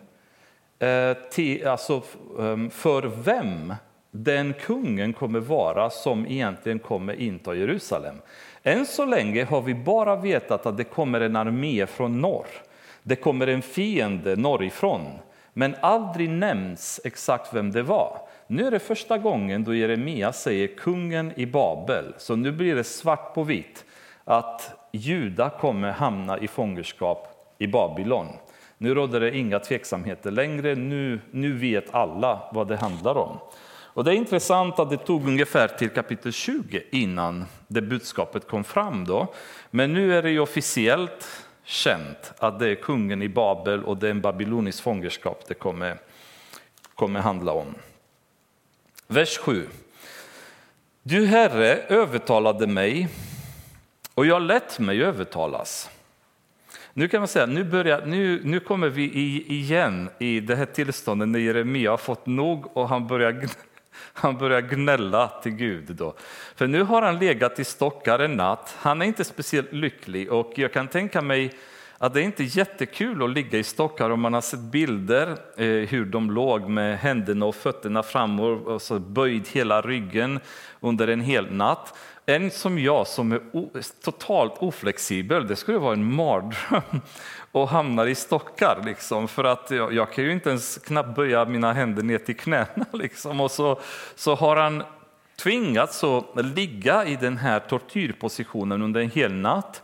eh, 0.79 1.17
till, 1.31 1.67
alltså, 1.67 2.03
ehm, 2.41 2.71
för 2.71 3.03
vem 3.03 3.75
den 4.11 4.55
kungen 4.55 5.13
kommer 5.13 5.41
vara 5.41 5.91
som 5.91 6.27
egentligen 6.27 6.79
kommer 6.79 7.21
inta 7.21 7.55
Jerusalem. 7.55 8.17
Än 8.63 8.87
så 8.87 9.05
länge 9.05 9.45
har 9.45 9.63
vi 9.63 9.75
bara 9.75 10.17
vetat 10.17 10.67
att 10.67 10.77
det 10.77 10.85
kommer 10.85 11.21
en 11.21 11.37
armé 11.37 11.87
från 11.87 12.21
norr. 12.21 12.47
Det 13.03 13.17
kommer 13.17 13.47
en 13.47 13.63
fiende 13.63 14.37
norrifrån, 14.37 15.19
men 15.53 15.77
aldrig 15.81 16.31
nämns 16.31 17.01
exakt 17.05 17.55
vem 17.55 17.73
det 17.73 17.83
var. 17.83 18.21
Nu 18.47 18.67
är 18.67 18.71
det 18.71 18.79
första 18.79 19.19
gången 19.19 19.65
då 19.65 19.75
Jeremia 19.75 20.33
säger 20.33 20.67
kungen 20.67 21.33
i 21.37 21.47
Babel, 21.47 22.15
så 22.19 22.37
nu 22.37 22.53
blir 22.53 22.75
det 22.75 22.85
svart 22.85 23.35
på 23.35 23.43
vitt 23.43 23.85
att 24.25 24.78
Juda 24.99 25.51
kommer 25.51 25.91
hamna 25.91 26.39
i 26.39 26.49
fångenskap 26.49 27.29
i 27.59 27.67
Babylon. 27.67 28.27
Nu 28.79 28.95
råder 28.95 29.21
det 29.21 29.37
inga 29.37 29.59
tveksamheter 29.59 30.31
längre, 30.31 30.75
nu, 30.75 31.21
nu 31.31 31.53
vet 31.53 31.95
alla 31.95 32.51
vad 32.53 32.69
det 32.69 32.77
handlar 32.77 33.15
om. 33.15 33.39
Och 33.99 34.05
det 34.05 34.11
är 34.11 34.15
intressant 34.15 34.79
att 34.79 34.91
det 34.91 34.97
tog 34.97 35.29
ungefär 35.29 35.69
till 35.69 35.89
kapitel 35.89 36.33
20 36.33 36.83
innan 36.91 37.45
det 37.69 37.83
budskapet 37.83 38.49
kom 38.49 38.65
fram. 38.65 39.05
Då. 39.05 39.35
Men 39.71 39.93
nu 39.93 40.15
är 40.15 40.23
det 40.23 40.39
officiellt 40.39 41.47
känt 41.65 42.33
att 42.39 42.59
det 42.59 42.69
är 42.69 42.75
kungen 42.75 43.23
i 43.23 43.29
Babel 43.29 43.85
och 43.85 43.97
det 43.97 44.07
är 44.07 44.11
en 44.11 44.21
babylonisk 44.21 44.83
fångenskap 44.83 45.45
det 45.49 45.55
kommer, 45.55 45.99
kommer 46.95 47.21
handla 47.21 47.53
om. 47.53 47.75
Vers 49.07 49.39
7. 49.39 49.69
Du, 51.03 51.27
Herre, 51.27 51.75
övertalade 51.77 52.67
mig 52.67 53.09
och 54.19 54.27
jag 54.27 54.43
lät 54.43 54.79
mig 54.79 55.03
övertalas. 55.03 55.91
Nu 56.93 57.09
kan 57.09 57.21
man 57.21 57.29
säga, 57.29 57.47
nu, 57.47 57.65
börjar, 57.65 58.07
nu, 58.07 58.41
nu 58.45 58.61
kommer 58.61 58.89
vi 58.89 59.13
igen 59.49 60.11
i 60.19 60.41
det 60.41 60.57
här 60.57 60.67
tillståndet 60.67 61.29
när 61.29 61.39
Jeremia 61.39 61.91
har 61.91 61.97
fått 61.97 62.27
nog 62.27 62.77
och 62.77 62.89
han 62.89 63.07
börjar, 63.07 63.49
han 64.13 64.39
börjar 64.39 64.61
gnälla 64.61 65.29
till 65.43 65.53
Gud. 65.53 65.85
Då. 65.85 66.15
För 66.57 66.67
nu 66.67 66.83
har 66.83 67.03
han 67.03 67.19
legat 67.19 67.59
i 67.59 67.65
stockar 67.65 68.19
en 68.19 68.37
natt, 68.37 68.77
han 68.79 69.03
är 69.03 69.07
inte 69.07 69.25
speciellt 69.25 69.73
lycklig 69.73 70.33
och 70.33 70.53
jag 70.55 70.73
kan 70.73 70.89
tänka 70.89 71.23
mig 71.23 71.55
att 71.99 72.15
det 72.15 72.21
är 72.21 72.25
inte 72.25 72.43
är 72.43 72.59
jättekul 72.59 73.23
att 73.23 73.31
ligga 73.31 73.59
i 73.59 73.65
stockar 73.65 74.11
om 74.11 74.21
man 74.21 74.35
har 74.35 74.41
sett 74.41 74.61
bilder 74.61 75.29
eh, 75.57 75.67
hur 75.67 76.05
de 76.05 76.31
låg 76.31 76.69
med 76.69 76.99
händerna 76.99 77.47
och 77.47 77.55
fötterna 77.55 78.03
fram 78.03 78.41
och 78.41 78.83
så 78.83 78.99
böjd 78.99 79.49
hela 79.49 79.81
ryggen 79.81 80.41
under 80.81 81.09
en 81.09 81.21
hel 81.21 81.53
natt. 81.53 81.95
En 82.29 82.51
som 82.51 82.79
jag 82.79 83.07
som 83.07 83.33
är 83.33 84.03
totalt 84.05 84.55
oflexibel, 84.59 85.47
det 85.47 85.57
skulle 85.57 85.79
vara 85.79 85.93
en 85.93 86.15
mardröm 86.15 87.01
och 87.53 87.69
hamnar 87.69 88.07
i 88.07 88.15
stockar. 88.15 88.83
Liksom, 88.85 89.29
för 89.29 89.45
att 89.45 89.71
jag, 89.71 89.93
jag, 89.93 90.13
kan 90.13 90.25
ju 90.25 90.33
inte 90.33 90.49
ens 90.49 90.79
knappt 90.79 91.17
böja 91.17 91.45
mina 91.45 91.73
händer 91.73 92.03
ner 92.03 92.19
till 92.19 92.37
knäna. 92.37 92.87
Liksom. 92.93 93.41
Och 93.41 93.51
så, 93.51 93.81
så 94.15 94.35
har 94.35 94.57
han 94.57 94.83
tvingats 95.37 96.05
att 96.05 96.25
ligga 96.35 97.05
i 97.05 97.17
den 97.17 97.37
här 97.37 97.61
tortyrpositionen 97.61 98.83
under 98.83 99.01
en 99.01 99.11
hel 99.11 99.33
natt. 99.33 99.83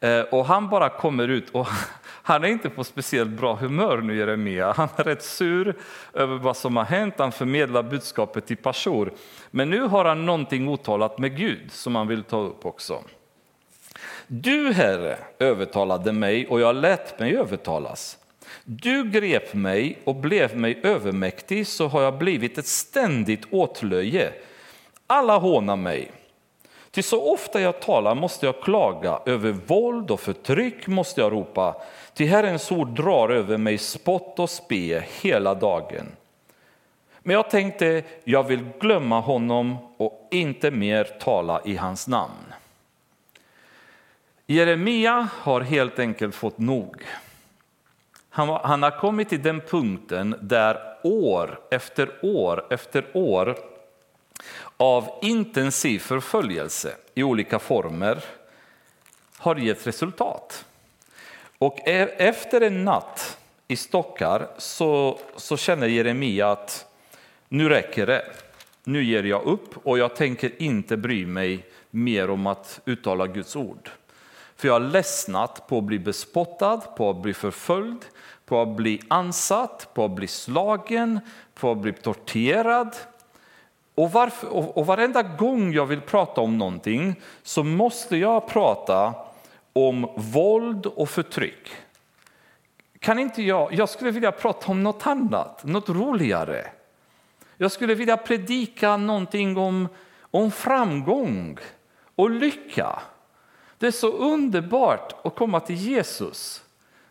Eh, 0.00 0.20
och 0.20 0.46
han 0.46 0.68
bara 0.68 0.88
kommer 0.88 1.28
ut 1.28 1.50
och 1.50 1.68
han 2.22 2.44
är 2.44 2.48
inte 2.48 2.70
på 2.70 2.84
speciellt 2.84 3.30
bra 3.30 3.54
humör 3.54 3.98
nu, 3.98 4.16
Jeremia. 4.16 4.72
Han 4.72 4.88
är 4.96 5.04
rätt 5.04 5.22
sur 5.22 5.74
över 6.14 6.36
vad 6.36 6.56
som 6.56 6.76
har 6.76 6.84
hänt. 6.84 7.14
Han 7.18 7.32
förmedlar 7.32 7.82
budskapet 7.82 8.46
till 8.46 8.56
Pashur. 8.56 9.12
Men 9.50 9.70
nu 9.70 9.80
har 9.80 10.04
han 10.04 10.26
någonting 10.26 10.68
otalat 10.68 11.18
med 11.18 11.36
Gud 11.36 11.72
som 11.72 11.94
han 11.94 12.08
vill 12.08 12.22
ta 12.22 12.40
upp 12.40 12.66
också. 12.66 13.02
Du, 14.26 14.72
Herre, 14.72 15.18
övertalade 15.38 16.12
mig 16.12 16.46
och 16.46 16.60
jag 16.60 16.76
lät 16.76 17.18
mig 17.18 17.36
övertalas. 17.36 18.18
Du 18.64 19.10
grep 19.10 19.54
mig 19.54 19.98
och 20.04 20.14
blev 20.14 20.56
mig 20.56 20.80
övermäktig, 20.82 21.66
så 21.66 21.88
har 21.88 22.02
jag 22.02 22.18
blivit 22.18 22.58
ett 22.58 22.66
ständigt 22.66 23.44
åtlöje. 23.50 24.32
Alla 25.06 25.38
hånar 25.38 25.76
mig. 25.76 26.10
Till 26.90 27.04
så 27.04 27.32
ofta 27.32 27.60
jag 27.60 27.80
talar 27.80 28.14
måste 28.14 28.46
jag 28.46 28.60
klaga, 28.60 29.20
över 29.26 29.52
våld 29.52 30.10
och 30.10 30.20
förtryck 30.20 30.86
måste 30.86 31.20
jag 31.20 31.32
ropa. 31.32 31.76
Till 32.14 32.28
Herrens 32.28 32.72
ord 32.72 32.88
drar 32.88 33.28
över 33.28 33.56
mig 33.56 33.78
spott 33.78 34.38
och 34.38 34.50
spe 34.50 35.04
hela 35.22 35.54
dagen. 35.54 36.06
Men 37.22 37.36
jag 37.36 37.50
tänkte, 37.50 38.02
jag 38.24 38.42
vill 38.42 38.64
glömma 38.80 39.20
honom 39.20 39.76
och 39.96 40.28
inte 40.30 40.70
mer 40.70 41.04
tala 41.04 41.60
i 41.64 41.76
hans 41.76 42.08
namn. 42.08 42.52
Jeremia 44.46 45.28
har 45.32 45.60
helt 45.60 45.98
enkelt 45.98 46.34
fått 46.34 46.58
nog. 46.58 47.02
Han, 48.30 48.48
han 48.48 48.82
har 48.82 48.98
kommit 48.98 49.28
till 49.28 49.42
den 49.42 49.60
punkten 49.60 50.34
där 50.40 50.98
år 51.02 51.60
efter 51.70 52.10
år 52.22 52.66
efter 52.70 53.04
år 53.12 53.56
av 54.80 55.18
intensiv 55.22 55.98
förföljelse 55.98 56.96
i 57.14 57.22
olika 57.22 57.58
former 57.58 58.24
har 59.36 59.56
gett 59.56 59.86
resultat. 59.86 60.64
Och 61.58 61.78
e-, 61.88 62.14
efter 62.16 62.60
en 62.60 62.84
natt 62.84 63.38
i 63.68 63.76
stockar 63.76 64.48
så, 64.58 65.18
så 65.36 65.56
känner 65.56 65.86
Jeremia 65.86 66.50
att 66.50 66.86
nu 67.48 67.68
räcker 67.68 68.06
det. 68.06 68.24
Nu 68.84 69.04
ger 69.04 69.22
jag 69.22 69.42
upp 69.42 69.86
och 69.86 69.98
jag 69.98 70.16
tänker 70.16 70.62
inte 70.62 70.96
bry 70.96 71.26
mig 71.26 71.66
mer 71.90 72.30
om 72.30 72.46
att 72.46 72.80
uttala 72.84 73.26
Guds 73.26 73.56
ord. 73.56 73.90
För 74.56 74.68
jag 74.68 74.74
har 74.74 74.80
ledsnat 74.80 75.66
på 75.68 75.78
att 75.78 75.84
bli 75.84 75.98
bespottad, 75.98 76.76
på 76.76 77.10
att 77.10 77.22
bli 77.22 77.34
förföljd, 77.34 78.04
på 78.46 78.62
att 78.62 78.76
bli 78.76 79.00
ansatt, 79.08 79.90
på 79.94 80.04
att 80.04 80.10
bli 80.10 80.26
slagen, 80.26 81.20
på 81.54 81.70
att 81.70 81.78
bli 81.78 81.92
torterad. 81.92 82.96
Och, 83.94 84.12
varför, 84.12 84.48
och, 84.48 84.76
och 84.76 84.86
varenda 84.86 85.22
gång 85.22 85.72
jag 85.72 85.86
vill 85.86 86.00
prata 86.00 86.40
om 86.40 86.58
någonting 86.58 87.14
så 87.42 87.64
måste 87.64 88.16
jag 88.16 88.48
prata 88.48 89.14
om 89.72 90.08
våld 90.16 90.86
och 90.86 91.10
förtryck. 91.10 91.70
Kan 92.98 93.18
inte 93.18 93.42
jag, 93.42 93.72
jag 93.72 93.88
skulle 93.88 94.10
vilja 94.10 94.32
prata 94.32 94.72
om 94.72 94.82
något 94.82 95.06
annat, 95.06 95.64
något 95.64 95.88
roligare. 95.88 96.66
Jag 97.56 97.72
skulle 97.72 97.94
vilja 97.94 98.16
predika 98.16 98.96
någonting 98.96 99.56
om, 99.56 99.88
om 100.20 100.50
framgång 100.50 101.58
och 102.14 102.30
lycka. 102.30 103.02
Det 103.78 103.86
är 103.86 103.90
så 103.90 104.12
underbart 104.12 105.26
att 105.26 105.34
komma 105.34 105.60
till 105.60 105.76
Jesus. 105.76 106.64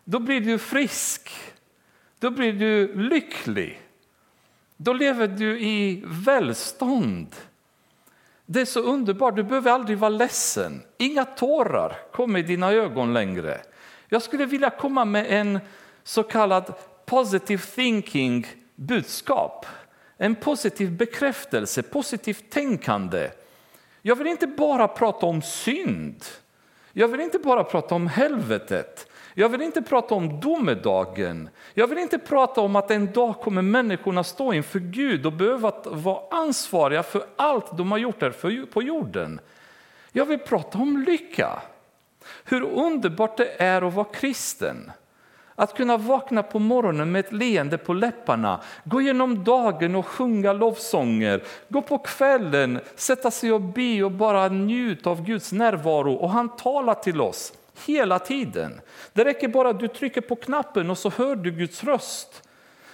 Då 0.04 0.20
blir 0.20 0.42
du 0.42 0.58
frisk, 0.58 1.32
då 2.20 2.30
blir 2.30 2.54
du 2.54 2.96
lycklig. 2.96 3.82
Då 4.82 4.94
lever 4.94 5.28
du 5.28 5.60
i 5.60 6.04
välstånd. 6.06 7.36
Det 8.46 8.62
är 8.62 8.66
så 8.66 8.80
underbart, 8.80 9.36
du 9.36 9.44
behöver 9.44 9.72
aldrig 9.72 9.98
vara 9.98 10.10
ledsen. 10.10 10.82
Inga 10.98 11.26
tårar 11.26 11.98
kommer 12.12 12.40
i 12.40 12.44
dina 12.44 12.72
ögon 12.72 13.14
längre. 13.14 13.62
Jag 14.08 14.22
skulle 14.22 14.46
vilja 14.46 14.70
komma 14.70 15.06
med 15.06 15.26
en 15.30 15.60
så 16.04 16.24
kallad 16.24 16.74
positive 17.06 17.62
thinking 17.76 18.48
budskap. 18.76 19.66
En 20.18 20.36
positiv 20.36 20.98
bekräftelse, 20.98 21.84
positivt 21.84 22.50
tänkande. 22.50 23.30
Jag 24.02 24.16
vill 24.16 24.28
inte 24.28 24.48
bara 24.48 24.88
prata 24.88 25.26
om 25.26 25.42
synd. 25.42 26.24
Jag 26.94 27.08
vill 27.08 27.22
inte 27.22 27.40
bara 27.40 27.64
prata 27.64 27.96
om 27.96 28.08
helvetet. 28.08 29.08
Jag 29.40 29.50
vill 29.50 29.62
inte 29.62 29.82
prata 29.82 30.16
om 30.16 30.40
domedagen. 30.40 31.50
Jag 31.74 31.88
vill 31.88 31.98
inte 31.98 32.20
prata 32.20 32.62
om 32.62 32.76
att 32.76 32.92
en 32.92 33.12
dag 33.14 33.40
kommer 33.40 33.62
människorna 33.62 34.24
stå 34.24 34.54
inför 34.54 34.80
Gud 34.80 35.26
och 35.26 35.34
behöva 35.34 35.74
vara 35.86 36.22
ansvariga 36.32 37.04
för 37.04 37.24
allt 37.36 37.78
de 37.78 37.92
har 37.92 37.98
gjort 37.98 38.22
här 38.22 38.66
på 38.66 38.82
jorden. 38.82 39.40
Jag 40.12 40.26
vill 40.26 40.40
prata 40.40 40.78
om 40.78 41.04
lycka. 41.08 41.62
Hur 42.44 42.64
underbart 42.64 43.38
det 43.38 43.62
är 43.62 43.82
att 43.82 43.94
vara 43.94 44.08
kristen. 44.14 44.92
Att 45.56 45.78
kunna 45.78 45.98
vakna 45.98 46.44
på 46.44 46.60
morgonen 46.60 47.12
med 47.12 47.20
ett 47.26 47.32
leende 47.34 47.78
på 47.78 47.94
läpparna, 47.94 48.62
gå 48.84 49.02
genom 49.02 49.44
dagen 49.44 49.96
och 49.96 50.08
sjunga 50.08 50.54
lovsånger, 50.54 51.44
gå 51.70 51.82
på 51.82 51.98
kvällen, 51.98 52.80
sätta 52.96 53.32
sig 53.32 53.52
och 53.52 53.62
be 53.62 54.04
och 54.04 54.12
bara 54.12 54.48
njuta 54.48 55.10
av 55.10 55.24
Guds 55.24 55.52
närvaro. 55.52 56.14
Och 56.14 56.30
han 56.30 56.56
talar 56.56 56.94
till 56.94 57.22
oss 57.22 57.54
hela 57.86 58.20
tiden. 58.20 58.82
Det 59.14 59.24
räcker 59.24 59.48
bara 59.48 59.70
att 59.70 59.80
du 59.80 59.88
trycker 59.88 60.22
på 60.22 60.36
knappen 60.36 60.90
och 60.90 60.98
så 60.98 61.10
hör 61.10 61.36
du 61.36 61.52
Guds 61.52 61.84
röst. 61.84 62.44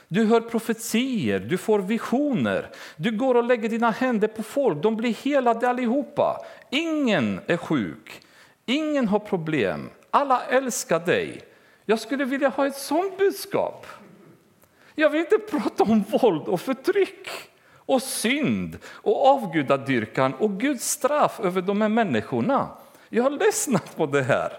Du 0.08 0.26
hör 0.26 0.41
profetier, 0.41 1.39
du 1.39 1.58
får 1.58 1.80
visioner, 1.80 2.69
du 2.95 3.12
går 3.12 3.36
och 3.36 3.43
lägger 3.43 3.69
dina 3.69 3.91
händer 3.91 4.28
på 4.28 4.43
folk, 4.43 4.84
de 4.84 4.95
blir 4.95 5.13
helade 5.13 5.69
allihopa. 5.69 6.45
Ingen 6.69 7.39
är 7.48 7.58
sjuk, 7.58 8.21
ingen 8.65 9.08
har 9.08 9.19
problem, 9.19 9.89
alla 10.12 10.41
älskar 10.45 11.00
dig. 11.00 11.41
Jag 11.86 12.00
skulle 12.00 12.26
vilja 12.26 12.50
ha 12.50 12.67
ett 12.67 12.78
sånt 12.78 13.17
budskap. 13.17 13.88
Jag 14.95 15.10
vill 15.10 15.21
inte 15.21 15.38
prata 15.38 15.84
om 15.84 16.04
våld 16.04 16.48
och 16.48 16.62
förtryck 16.62 17.30
och 17.76 18.02
synd 18.02 18.78
och 18.88 19.28
avgudadyrkan 19.28 20.34
och 20.34 20.60
Guds 20.60 20.89
straff 20.89 21.39
över 21.39 21.62
de 21.62 21.82
här 21.82 21.89
människorna. 21.89 22.69
Jag 23.10 23.24
har 23.24 23.30
ledsnat 23.30 23.95
på 23.98 24.06
det 24.06 24.24
här, 24.24 24.54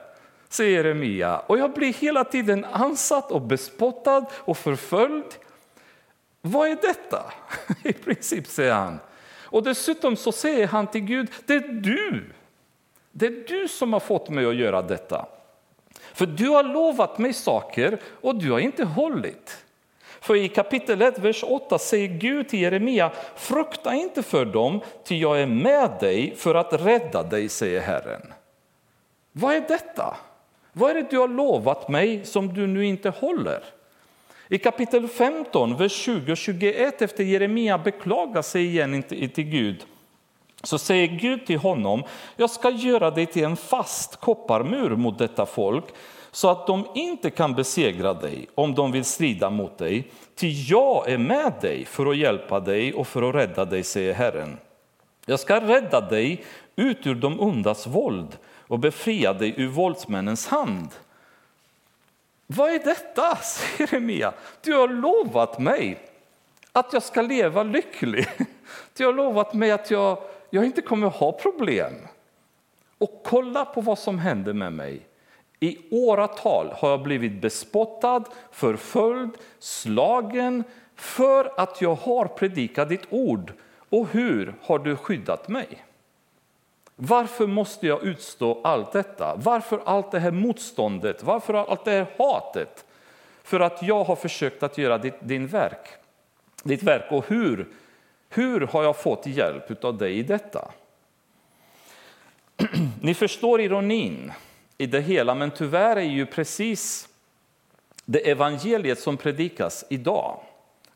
säger 0.48 0.76
Jeremia, 0.76 1.38
och 1.38 1.58
jag 1.58 1.72
blir 1.72 1.92
hela 1.92 2.24
tiden 2.24 2.64
ansatt 2.64 3.32
och 3.32 3.42
bespottad 3.42 4.26
och 4.34 4.58
förföljd. 4.58 5.24
Vad 6.40 6.68
är 6.68 6.78
detta? 6.82 7.32
I 7.82 7.92
princip, 7.92 8.46
säger 8.46 8.74
han. 8.74 8.98
Och 9.42 9.62
dessutom 9.62 10.16
så 10.16 10.32
säger 10.32 10.66
han 10.66 10.86
till 10.86 11.00
Gud, 11.00 11.30
det 11.46 11.54
är 11.54 11.68
du. 11.68 12.24
Det 13.12 13.26
är 13.26 13.44
du 13.48 13.68
som 13.68 13.92
har 13.92 14.00
fått 14.00 14.28
mig 14.28 14.46
att 14.46 14.56
göra 14.56 14.82
detta. 14.82 15.26
För 16.14 16.26
du 16.26 16.48
har 16.48 16.62
lovat 16.62 17.18
mig 17.18 17.32
saker 17.32 17.98
och 18.20 18.34
du 18.34 18.50
har 18.50 18.58
inte 18.58 18.84
hållit. 18.84 19.64
För 20.20 20.36
i 20.36 20.48
kapitel 20.48 21.02
1, 21.02 21.18
vers 21.18 21.44
8 21.44 21.78
säger 21.78 22.08
Gud 22.08 22.48
till 22.48 22.60
Jeremia, 22.60 23.12
frukta 23.36 23.94
inte 23.94 24.22
för 24.22 24.44
dem, 24.44 24.80
ty 25.04 25.18
jag 25.18 25.40
är 25.40 25.46
med 25.46 25.90
dig 26.00 26.36
för 26.36 26.54
att 26.54 26.72
rädda 26.72 27.22
dig, 27.22 27.48
säger 27.48 27.80
Herren. 27.80 28.32
Vad 29.32 29.54
är 29.54 29.60
detta? 29.60 30.16
Vad 30.78 30.90
är 30.90 30.94
det 30.94 31.10
du 31.10 31.18
har 31.18 31.28
lovat 31.28 31.88
mig 31.88 32.24
som 32.24 32.54
du 32.54 32.66
nu 32.66 32.86
inte 32.86 33.10
håller? 33.10 33.60
I 34.48 34.58
kapitel 34.58 35.08
15, 35.08 35.76
vers 35.76 35.92
20 35.92 36.32
och 36.32 36.38
21 36.38 37.02
efter 37.02 37.24
Jeremia 37.24 37.78
beklagar 37.78 38.42
sig 38.42 38.66
igen 38.66 39.02
till 39.02 39.44
Gud 39.44 39.86
så 40.62 40.78
säger 40.78 41.06
Gud 41.06 41.46
till 41.46 41.58
honom, 41.58 42.02
jag 42.36 42.50
ska 42.50 42.70
göra 42.70 43.10
dig 43.10 43.26
till 43.26 43.44
en 43.44 43.56
fast 43.56 44.16
kopparmur 44.16 44.96
mot 44.96 45.18
detta 45.18 45.46
folk 45.46 45.84
så 46.30 46.48
att 46.48 46.66
de 46.66 46.86
inte 46.94 47.30
kan 47.30 47.54
besegra 47.54 48.14
dig 48.14 48.46
om 48.54 48.74
de 48.74 48.92
vill 48.92 49.04
strida 49.04 49.50
mot 49.50 49.78
dig. 49.78 50.10
Ty 50.34 50.48
jag 50.68 51.10
är 51.10 51.18
med 51.18 51.52
dig 51.60 51.84
för 51.84 52.06
att 52.06 52.16
hjälpa 52.16 52.60
dig 52.60 52.94
och 52.94 53.06
för 53.06 53.28
att 53.28 53.34
rädda 53.34 53.64
dig, 53.64 53.82
säger 53.82 54.14
Herren. 54.14 54.56
Jag 55.26 55.40
ska 55.40 55.60
rädda 55.60 56.00
dig 56.00 56.44
ut 56.76 57.06
ur 57.06 57.14
de 57.14 57.40
ondas 57.40 57.86
våld 57.86 58.36
och 58.68 58.78
befria 58.78 59.32
dig 59.32 59.54
ur 59.56 59.68
våldsmännens 59.68 60.46
hand. 60.46 60.88
Vad 62.46 62.70
är 62.70 62.78
detta, 62.78 63.36
säger 63.36 63.78
Jeremia? 63.92 64.32
Du 64.60 64.74
har 64.74 64.88
lovat 64.88 65.58
mig 65.58 65.98
att 66.72 66.92
jag 66.92 67.02
ska 67.02 67.22
leva 67.22 67.62
lycklig. 67.62 68.28
Du 68.96 69.06
har 69.06 69.12
lovat 69.12 69.54
mig 69.54 69.70
att 69.70 69.90
jag 69.90 70.18
jag 70.50 70.64
inte 70.64 70.82
kommer 70.82 71.06
ha 71.06 71.32
problem. 71.32 71.94
Och 72.98 73.22
kolla 73.24 73.64
på 73.64 73.80
vad 73.80 73.98
som 73.98 74.18
händer 74.18 74.52
med 74.52 74.72
mig. 74.72 75.06
I 75.60 75.78
åratal 75.90 76.72
har 76.76 76.90
jag 76.90 77.02
blivit 77.02 77.40
bespottad, 77.40 78.24
förföljd, 78.50 79.30
slagen 79.58 80.64
för 80.94 81.60
att 81.60 81.80
jag 81.80 81.94
har 81.94 82.26
predikat 82.26 82.88
ditt 82.88 83.06
ord. 83.10 83.52
Och 83.88 84.08
hur 84.08 84.54
har 84.62 84.78
du 84.78 84.96
skyddat 84.96 85.48
mig? 85.48 85.85
Varför 86.96 87.46
måste 87.46 87.86
jag 87.86 88.04
utstå 88.04 88.60
allt 88.64 88.92
detta? 88.92 89.36
Varför 89.36 89.80
allt 89.84 90.10
det 90.10 90.18
här 90.18 90.30
motståndet? 90.30 91.22
Varför 91.22 91.54
allt 91.54 91.84
det 91.84 91.90
här 91.90 92.06
hatet? 92.18 92.84
För 93.42 93.60
att 93.60 93.82
jag 93.82 94.04
har 94.04 94.16
försökt 94.16 94.62
att 94.62 94.78
göra 94.78 94.98
ditt, 94.98 95.14
din 95.20 95.46
verk, 95.46 95.88
ditt 96.62 96.82
verk. 96.82 97.12
Och 97.12 97.28
hur, 97.28 97.68
hur 98.28 98.60
har 98.60 98.82
jag 98.82 98.96
fått 98.96 99.26
hjälp 99.26 99.84
av 99.84 99.98
dig 99.98 100.18
i 100.18 100.22
detta? 100.22 100.70
Ni 103.00 103.14
förstår 103.14 103.60
ironin 103.60 104.32
i 104.78 104.86
det 104.86 105.00
hela, 105.00 105.34
men 105.34 105.50
tyvärr 105.50 105.96
är 105.96 106.00
ju 106.00 106.26
precis 106.26 107.08
det 108.04 108.30
evangeliet 108.30 109.00
som 109.00 109.16
predikas 109.16 109.84
idag 109.90 110.40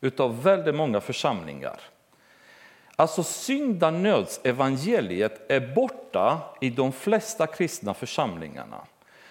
utav 0.00 0.42
väldigt 0.42 0.74
många 0.74 1.00
församlingar. 1.00 1.80
Alltså 3.00 3.22
syndanödsevangeliet 3.22 5.50
är 5.50 5.74
borta 5.74 6.38
i 6.60 6.70
de 6.70 6.92
flesta 6.92 7.46
kristna 7.46 7.94
församlingarna. 7.94 8.80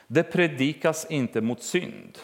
Det 0.07 0.23
predikas 0.23 1.05
inte 1.09 1.41
mot 1.41 1.63
synd. 1.63 2.17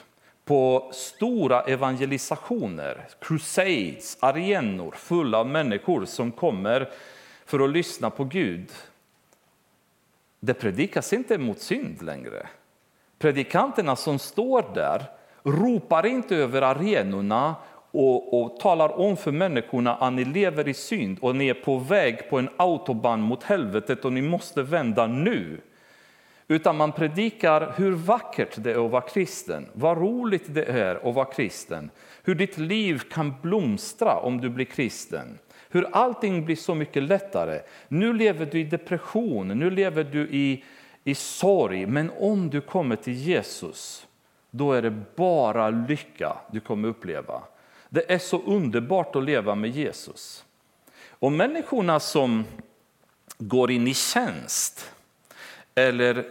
På 0.46 0.90
stora 0.94 1.62
evangelisationer, 1.62 3.08
crusades, 3.20 4.18
arenor 4.20 4.92
fulla 4.92 5.38
av 5.38 5.48
människor 5.48 6.06
som 6.06 6.32
kommer 6.32 6.90
för 7.46 7.60
att 7.60 7.70
lyssna 7.70 8.10
på 8.10 8.24
Gud. 8.24 8.72
Det 10.40 10.54
predikas 10.54 11.14
inte 11.14 11.38
mot 11.38 11.60
synd 11.60 12.02
längre. 12.02 12.48
Predikanterna 13.20 13.96
som 13.96 14.20
står 14.20 14.66
där 14.74 15.06
ropar 15.44 16.06
inte 16.06 16.36
över 16.36 16.62
arenorna 16.62 17.56
och, 17.96 18.42
och 18.42 18.60
talar 18.60 19.00
om 19.00 19.18
för 19.18 19.32
människorna 19.32 19.96
att 19.96 20.14
ni 20.14 20.26
lever 20.26 20.68
i 20.68 20.74
synd 20.74 21.18
och 21.22 21.36
ni 21.36 21.48
är 21.48 21.54
på 21.54 21.78
väg 21.78 22.30
på 22.30 22.40
en 22.40 22.50
autobahn 22.58 23.22
mot 23.22 23.44
helvetet 23.44 24.06
och 24.06 24.14
ni 24.14 24.22
måste 24.22 24.64
vända 24.64 25.08
nu. 25.08 25.62
Utan 26.48 26.78
man 26.78 26.92
predikar 26.92 27.74
hur 27.78 27.92
vackert 27.92 28.56
det 28.58 28.72
är 28.72 28.86
att 28.86 28.92
vara 28.92 29.02
kristen, 29.02 29.66
vad 29.74 29.98
roligt 29.98 30.54
det 30.54 30.64
är 30.64 31.10
att 31.10 31.16
vara 31.16 31.26
kristen, 31.26 31.90
hur 32.24 32.36
ditt 32.36 32.58
liv 32.58 33.02
kan 33.12 33.34
blomstra 33.42 34.16
om 34.16 34.42
du 34.42 34.50
blir 34.50 34.66
kristen, 34.66 35.40
hur 35.70 35.88
allting 35.92 36.46
blir 36.46 36.56
så 36.56 36.76
mycket 36.76 37.04
lättare. 37.04 37.62
Nu 37.88 38.14
lever 38.14 38.46
du 38.46 38.60
i 38.60 38.64
depression, 38.64 39.48
nu 39.48 39.70
lever 39.70 40.04
du 40.04 40.28
i, 40.32 40.64
i 41.04 41.16
sorg, 41.16 41.86
men 41.86 42.12
om 42.20 42.50
du 42.50 42.62
kommer 42.62 42.96
till 42.96 43.14
Jesus, 43.14 44.08
då 44.52 44.72
är 44.72 44.82
det 44.82 44.96
bara 45.16 45.70
lycka 45.70 46.38
du 46.52 46.60
kommer 46.60 46.88
uppleva. 46.88 47.42
Det 47.96 48.14
är 48.14 48.20
så 48.20 48.42
underbart 48.42 49.16
att 49.16 49.24
leva 49.24 49.56
med 49.56 49.70
Jesus. 49.70 50.46
Och 51.10 51.32
människorna 51.32 52.00
som 52.00 52.46
går 53.38 53.72
in 53.72 53.88
i 53.88 53.94
tjänst 53.94 54.92
eller 55.76 56.26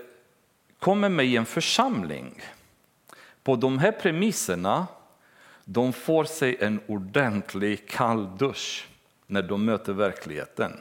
kommer 0.78 1.08
med 1.08 1.26
i 1.26 1.36
en 1.36 1.46
församling 1.46 2.42
på 3.42 3.56
de 3.56 3.78
här 3.78 3.92
premisserna 3.92 4.86
de 5.64 5.92
får 5.92 6.24
sig 6.24 6.56
en 6.60 6.80
ordentlig 6.86 7.88
kall 7.88 8.38
dusch 8.38 8.88
när 9.26 9.42
de 9.42 9.64
möter 9.64 9.92
verkligheten. 9.92 10.80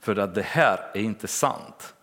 För 0.00 0.16
att 0.16 0.34
det 0.34 0.42
här 0.42 0.90
är 0.94 1.00
inte 1.00 1.28
sant. 1.28 1.94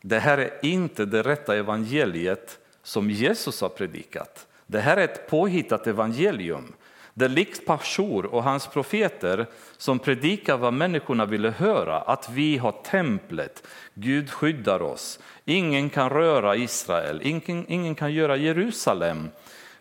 Det 0.00 0.18
här 0.18 0.38
är 0.38 0.64
inte 0.66 1.04
det 1.04 1.22
rätta 1.22 1.56
evangeliet 1.56 2.58
som 2.82 3.10
Jesus 3.10 3.60
har 3.60 3.68
predikat. 3.68 4.46
Det 4.70 4.80
här 4.80 4.96
är 4.96 5.04
ett 5.04 5.26
påhittat 5.26 5.86
evangelium. 5.86 6.72
där 7.14 7.28
likt 7.28 7.66
Pashur 7.66 8.26
och 8.26 8.42
hans 8.42 8.66
profeter 8.66 9.46
som 9.76 9.98
predikar 9.98 10.56
vad 10.56 10.72
människorna 10.72 11.26
ville 11.26 11.50
höra, 11.50 12.00
att 12.00 12.30
vi 12.30 12.58
har 12.58 12.72
templet, 12.72 13.66
Gud 13.94 14.30
skyddar 14.30 14.82
oss, 14.82 15.18
ingen 15.44 15.90
kan 15.90 16.10
röra 16.10 16.56
Israel, 16.56 17.20
ingen, 17.24 17.64
ingen 17.68 17.94
kan 17.94 18.12
göra 18.12 18.36
Jerusalem, 18.36 19.30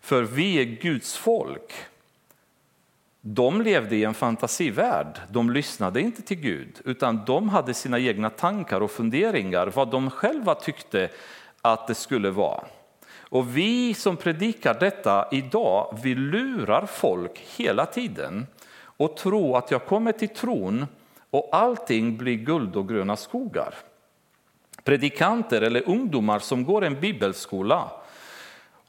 för 0.01 0.23
vi 0.23 0.55
är 0.61 0.63
Guds 0.63 1.17
folk. 1.17 1.73
De 3.21 3.61
levde 3.61 3.95
i 3.95 4.03
en 4.03 4.13
fantasivärld, 4.13 5.19
de 5.31 5.49
lyssnade 5.49 6.01
inte 6.01 6.21
till 6.21 6.39
Gud, 6.39 6.81
utan 6.85 7.25
de 7.25 7.49
hade 7.49 7.73
sina 7.73 7.99
egna 7.99 8.29
tankar 8.29 8.81
och 8.81 8.91
funderingar, 8.91 9.71
vad 9.75 9.91
de 9.91 10.11
själva 10.11 10.55
tyckte 10.55 11.09
att 11.61 11.87
det 11.87 11.95
skulle 11.95 12.29
vara. 12.29 12.63
Och 13.29 13.57
vi 13.57 13.93
som 13.93 14.17
predikar 14.17 14.79
detta 14.79 15.27
idag, 15.31 15.99
vi 16.03 16.15
lurar 16.15 16.85
folk 16.85 17.39
hela 17.57 17.85
tiden 17.85 18.47
och 18.81 19.17
tror 19.17 19.57
att 19.57 19.71
jag 19.71 19.85
kommer 19.85 20.11
till 20.11 20.29
tron 20.29 20.85
och 21.29 21.49
allting 21.51 22.17
blir 22.17 22.35
guld 22.35 22.75
och 22.75 22.89
gröna 22.89 23.15
skogar. 23.15 23.73
Predikanter 24.83 25.61
eller 25.61 25.89
ungdomar 25.89 26.39
som 26.39 26.63
går 26.63 26.83
en 26.83 26.99
bibelskola 26.99 27.91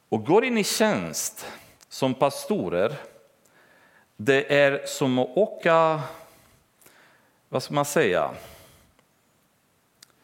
och 0.09 0.27
går 0.27 0.45
in 0.45 0.59
i 0.59 0.65
tjänst 0.65 1.47
som 1.89 2.15
pastorer, 2.15 2.95
det 4.17 4.55
är 4.55 4.87
som 4.87 5.19
att 5.19 5.37
åka, 5.37 6.01
vad 7.49 7.63
ska 7.63 7.75
man 7.75 7.85
säga, 7.85 8.31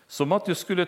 som 0.06 0.32
att 0.32 0.44
du 0.44 0.54
skulle 0.54 0.86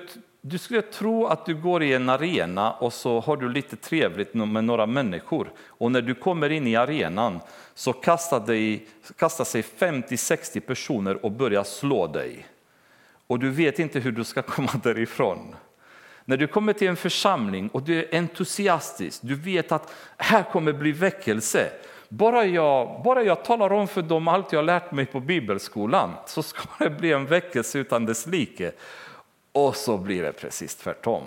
du 0.49 0.59
skulle 0.59 0.83
tro 0.83 1.27
att 1.27 1.47
du 1.47 1.55
går 1.55 1.83
i 1.83 1.95
en 1.95 2.09
arena 2.09 2.73
och 2.73 2.93
så 2.93 3.21
har 3.21 3.37
du 3.37 3.49
lite 3.49 3.77
trevligt 3.77 4.35
med 4.35 4.65
några 4.65 4.87
människor. 4.87 5.51
Och 5.67 5.93
när 5.93 6.03
du 6.03 6.15
kommer 6.15 6.51
in 6.51 6.67
i 6.67 6.77
arenan 6.77 7.41
så 7.75 7.93
kastar, 7.93 8.41
dig, 8.41 8.87
kastar 9.17 9.45
sig 9.45 9.63
50-60 9.79 10.61
personer 10.61 11.25
och 11.25 11.33
börjar 11.33 11.65
slå 11.65 12.07
dig. 12.07 12.47
Och 13.27 13.39
du 13.39 13.51
vet 13.51 13.79
inte 13.79 14.01
hur 14.01 14.13
du 14.13 14.25
ska 14.25 14.43
komma 14.57 14.71
därifrån. 14.83 15.55
När 16.25 16.37
du 16.37 16.47
kommer 16.47 16.73
till 16.73 16.89
en 16.89 16.97
församling 16.97 17.69
och 17.69 17.83
du 17.83 17.99
är 17.99 18.19
entusiastisk, 18.19 19.21
du 19.23 19.35
vet 19.35 19.73
att 19.73 19.93
här 20.17 20.43
kommer 20.43 20.73
bli 20.73 20.93
väckelse. 20.93 21.71
Bara 22.09 22.45
jag, 22.45 23.03
bara 23.05 23.23
jag 23.23 23.45
talar 23.45 23.73
om 23.73 23.89
för 23.89 24.03
dem 24.03 24.29
allt 24.29 24.53
jag 24.53 24.65
lärt 24.65 24.93
mig 24.93 25.07
på 25.07 25.21
bibelskolan 25.21 26.13
så 26.27 26.43
ska 26.43 26.61
det 26.85 26.91
bli 26.91 27.13
en 27.13 27.27
väckelse 27.27 27.79
utan 27.79 28.07
dess 28.07 28.27
like. 28.27 28.73
Och 29.53 29.77
så 29.77 29.97
blir 29.97 30.23
det 30.23 30.33
precis 30.33 30.75
tvärtom. 30.75 31.23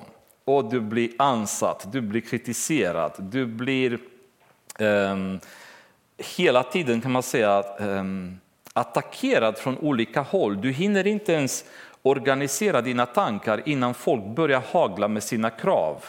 Och 0.46 0.66
du 0.66 0.82
blir 0.82 1.12
ansatt, 1.18 1.92
du 1.92 2.02
blir 2.02 2.22
kritiserad, 2.22 3.14
du 3.18 3.46
blir 3.46 4.00
um, 4.80 5.40
hela 6.18 6.64
tiden 6.64 7.02
kan 7.02 7.12
man 7.12 7.24
säga 7.24 7.64
um, 7.80 8.40
attackerad 8.74 9.58
från 9.58 9.78
olika 9.78 10.22
håll. 10.22 10.62
Du 10.62 10.72
hinner 10.72 11.08
inte 11.08 11.34
ens 11.34 11.66
organisera 12.02 12.82
dina 12.82 13.06
tankar 13.06 13.62
innan 13.66 13.94
folk 13.94 14.26
börjar 14.26 14.64
hagla 14.72 15.08
med 15.08 15.24
sina 15.24 15.50
krav. 15.50 16.04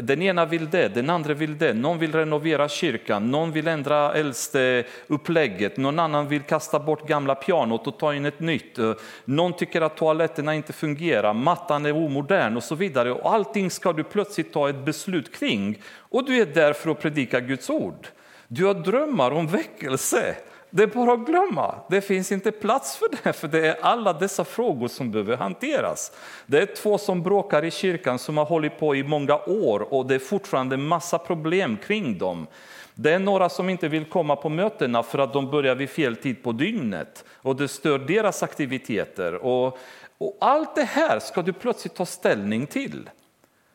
Den 0.00 0.22
ena 0.22 0.44
vill 0.46 0.70
det, 0.70 0.88
den 0.88 1.10
andra 1.10 1.34
vill 1.34 1.58
det. 1.58 1.72
Någon 1.74 1.98
vill 1.98 2.12
renovera 2.12 2.68
kyrkan, 2.68 3.30
någon 3.30 3.52
vill 3.52 3.68
ändra 3.68 4.14
äldste 4.14 4.84
upplägget, 5.06 5.76
någon 5.76 5.98
annan 5.98 6.28
vill 6.28 6.42
kasta 6.42 6.78
bort 6.78 7.08
gamla 7.08 7.34
pianot 7.34 7.86
och 7.86 7.98
ta 7.98 8.14
in 8.14 8.24
ett 8.24 8.40
nytt. 8.40 8.78
Någon 9.24 9.52
tycker 9.52 9.80
att 9.80 9.96
toaletterna 9.96 10.54
inte 10.54 10.72
fungerar, 10.72 11.34
mattan 11.34 11.86
är 11.86 11.96
omodern 11.96 12.56
och 12.56 12.64
så 12.64 12.74
vidare. 12.74 13.12
Och 13.12 13.32
allting 13.34 13.70
ska 13.70 13.92
du 13.92 14.04
plötsligt 14.04 14.52
ta 14.52 14.68
ett 14.68 14.84
beslut 14.84 15.34
kring. 15.38 15.82
Och 15.98 16.24
du 16.24 16.40
är 16.40 16.46
där 16.46 16.72
för 16.72 16.90
att 16.90 17.00
predika 17.00 17.40
Guds 17.40 17.70
ord. 17.70 18.06
Du 18.48 18.64
har 18.64 18.74
drömmar 18.74 19.30
om 19.30 19.46
väckelse. 19.46 20.36
Det 20.70 20.82
är 20.82 20.86
bara 20.86 21.12
att 21.12 21.26
glömma. 21.26 21.74
Det 21.90 22.00
finns 22.00 22.32
inte 22.32 22.52
plats 22.52 22.96
för 22.96 23.06
det, 23.10 23.32
för 23.32 23.48
det 23.48 23.66
är 23.66 23.76
alla 23.80 24.12
dessa 24.12 24.44
frågor 24.44 24.88
som 24.88 25.10
behöver 25.10 25.36
hanteras. 25.36 26.12
Det 26.46 26.58
är 26.58 26.66
två 26.66 26.98
som 26.98 27.22
bråkar 27.22 27.64
i 27.64 27.70
kyrkan 27.70 28.18
som 28.18 28.36
har 28.36 28.44
hållit 28.44 28.78
på 28.78 28.96
i 28.96 29.02
många 29.02 29.36
år 29.36 29.94
och 29.94 30.06
det 30.06 30.14
är 30.14 30.18
fortfarande 30.18 30.76
massa 30.76 31.18
problem 31.18 31.76
kring 31.76 32.18
dem. 32.18 32.46
Det 32.94 33.12
är 33.12 33.18
några 33.18 33.48
som 33.48 33.68
inte 33.68 33.88
vill 33.88 34.04
komma 34.04 34.36
på 34.36 34.48
mötena 34.48 35.02
för 35.02 35.18
att 35.18 35.32
de 35.32 35.50
börjar 35.50 35.74
vid 35.74 35.90
fel 35.90 36.16
tid 36.16 36.42
på 36.42 36.52
dygnet 36.52 37.24
och 37.32 37.56
det 37.56 37.68
stör 37.68 37.98
deras 37.98 38.42
aktiviteter. 38.42 39.34
Och, 39.34 39.78
och 40.18 40.36
allt 40.40 40.74
det 40.74 40.84
här 40.84 41.18
ska 41.18 41.42
du 41.42 41.52
plötsligt 41.52 41.94
ta 41.94 42.06
ställning 42.06 42.66
till. 42.66 43.10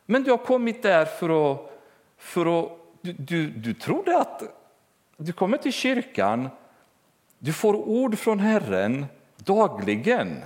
Men 0.06 0.22
du 0.22 0.30
har 0.30 0.38
kommit 0.38 0.82
där 0.82 1.04
för 1.04 1.52
att, 1.52 1.72
för 2.18 2.60
att 2.60 2.70
du, 3.00 3.12
du, 3.12 3.46
du 3.46 3.74
trodde 3.74 4.18
att 4.18 4.42
du 5.16 5.32
kommer 5.32 5.56
till 5.56 5.72
kyrkan 5.72 6.48
du 7.44 7.52
får 7.52 7.74
ord 7.74 8.18
från 8.18 8.38
Herren 8.40 9.06
dagligen. 9.36 10.40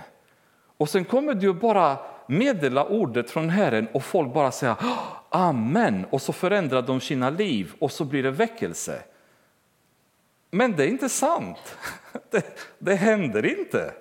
Och 0.76 0.88
sen 0.88 1.04
kommer 1.04 1.34
du 1.34 1.52
bara 1.52 1.98
meddela 2.26 2.84
ordet 2.84 3.30
från 3.30 3.50
Herren 3.50 3.88
och 3.92 4.04
folk 4.04 4.34
bara 4.34 4.52
säger 4.52 4.76
amen 5.28 6.06
och 6.10 6.22
så 6.22 6.32
förändrar 6.32 6.82
de 6.82 7.00
sina 7.00 7.30
liv 7.30 7.72
och 7.78 7.92
så 7.92 8.04
blir 8.04 8.22
det 8.22 8.30
väckelse. 8.30 9.02
Men 10.50 10.76
det 10.76 10.84
är 10.84 10.88
inte 10.88 11.08
sant. 11.08 11.76
Det, 12.30 12.58
det 12.78 12.94
händer 12.94 13.58
inte. 13.60 13.92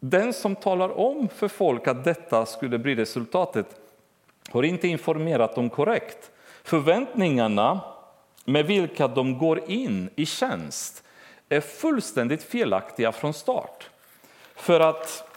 den 0.00 0.32
som 0.32 0.56
talar 0.56 0.98
om 0.98 1.28
för 1.28 1.48
folk 1.48 1.88
att 1.88 2.04
detta 2.04 2.46
skulle 2.46 2.78
bli 2.78 2.94
resultatet 2.94 3.66
har 4.50 4.62
inte 4.62 4.88
informerat 4.88 5.54
dem 5.54 5.70
korrekt. 5.70 6.30
Förväntningarna 6.62 7.80
med 8.44 8.66
vilka 8.66 9.08
de 9.08 9.38
går 9.38 9.70
in 9.70 10.10
i 10.16 10.26
tjänst 10.26 11.03
är 11.56 11.60
fullständigt 11.60 12.42
felaktiga 12.42 13.12
från 13.12 13.34
start. 13.34 13.90
För 14.54 14.80
att 14.80 15.30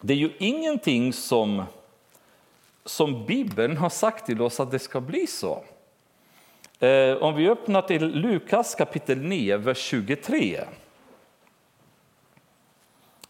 det 0.00 0.12
är 0.12 0.18
ju 0.18 0.32
ingenting 0.38 1.12
som, 1.12 1.62
som 2.84 3.26
Bibeln 3.26 3.76
har 3.76 3.90
sagt 3.90 4.26
till 4.26 4.42
oss 4.42 4.60
att 4.60 4.70
det 4.70 4.78
ska 4.78 5.00
bli 5.00 5.26
så. 5.26 5.64
Eh, 6.78 7.16
om 7.16 7.34
vi 7.34 7.48
öppnar 7.48 7.82
till 7.82 8.06
Lukas 8.06 8.74
kapitel 8.74 9.18
9, 9.18 9.56
vers 9.56 9.78
23. 9.78 10.64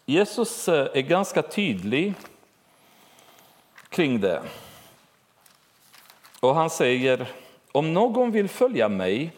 Jesus 0.05 0.67
eh, 0.67 0.87
är 0.93 1.01
ganska 1.01 1.41
tydlig 1.41 2.13
kring 3.89 4.19
det. 4.19 4.41
Och 6.39 6.55
han 6.55 6.69
säger, 6.69 7.31
om 7.71 7.93
någon 7.93 8.31
vill 8.31 8.49
följa 8.49 8.89
mig 8.89 9.31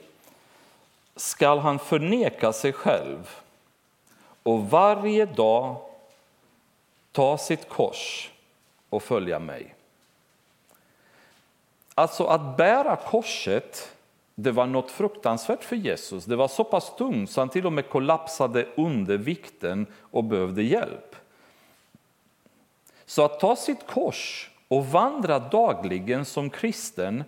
skall 1.19 1.59
han 1.59 1.79
förneka 1.79 2.53
sig 2.53 2.73
själv 2.73 3.29
och 4.43 4.69
varje 4.69 5.25
dag 5.25 5.75
ta 7.11 7.37
sitt 7.37 7.69
kors 7.69 8.31
och 8.89 9.03
följa 9.03 9.39
mig. 9.39 9.75
Alltså 11.95 12.25
att 12.25 12.57
bära 12.57 12.95
korset, 12.95 13.95
det 14.35 14.51
var 14.51 14.65
något 14.65 14.91
fruktansvärt 14.91 15.63
för 15.63 15.75
Jesus. 15.75 16.25
Det 16.25 16.35
var 16.35 16.47
så 16.47 16.63
pass 16.63 16.95
tungt 16.95 17.31
så 17.31 17.41
han 17.41 17.49
till 17.49 17.65
och 17.65 17.73
med 17.73 17.89
kollapsade 17.89 18.67
under 18.77 19.17
vikten 19.17 19.87
och 20.11 20.23
behövde 20.23 20.63
hjälp. 20.63 21.15
Så 23.05 23.25
att 23.25 23.39
ta 23.39 23.55
sitt 23.55 23.87
kors 23.87 24.51
och 24.67 24.85
vandra 24.85 25.39
dagligen 25.39 26.25
som 26.25 26.49
kristen 26.49 27.23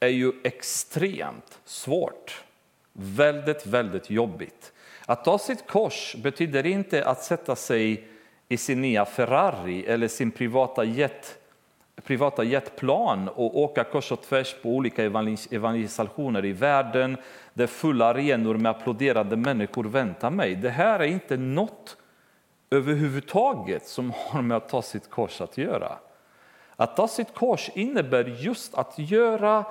är 0.00 0.08
ju 0.08 0.32
extremt 0.44 1.58
svårt. 1.64 2.44
Väldigt, 2.92 3.66
väldigt 3.66 4.10
jobbigt. 4.10 4.72
Att 5.06 5.24
ta 5.24 5.38
sitt 5.38 5.66
kors 5.66 6.16
betyder 6.18 6.66
inte 6.66 7.04
att 7.04 7.22
sätta 7.22 7.56
sig 7.56 8.08
i 8.48 8.56
sin 8.56 8.80
nya 8.80 9.04
Ferrari 9.04 9.84
eller 9.86 10.08
sin 10.08 10.30
privata 10.30 10.84
jet 10.84 11.36
privata 12.04 12.44
jetplan 12.44 13.28
och 13.28 13.58
åka 13.58 13.84
kors 13.84 14.12
och 14.12 14.22
tvärs 14.22 14.54
på 14.62 14.68
olika 14.68 15.04
evangelisationer 15.50 16.44
i 16.44 16.52
världen 16.52 17.16
där 17.54 17.66
fulla 17.66 18.06
arenor 18.06 18.54
med 18.54 18.70
applåderande 18.70 19.36
människor 19.36 19.84
väntar 19.84 20.30
mig. 20.30 20.54
Det 20.54 20.70
här 20.70 21.00
är 21.00 21.06
inte 21.06 21.36
något 21.36 21.96
överhuvudtaget 22.70 23.86
som 23.86 24.12
har 24.16 24.42
med 24.42 24.56
att 24.56 24.68
ta 24.68 24.82
sitt 24.82 25.10
kors 25.10 25.40
att 25.40 25.58
göra. 25.58 25.98
Att 26.76 26.96
ta 26.96 27.08
sitt 27.08 27.34
kors 27.34 27.70
innebär 27.74 28.24
just 28.24 28.74
att 28.74 28.98
göra 28.98 29.64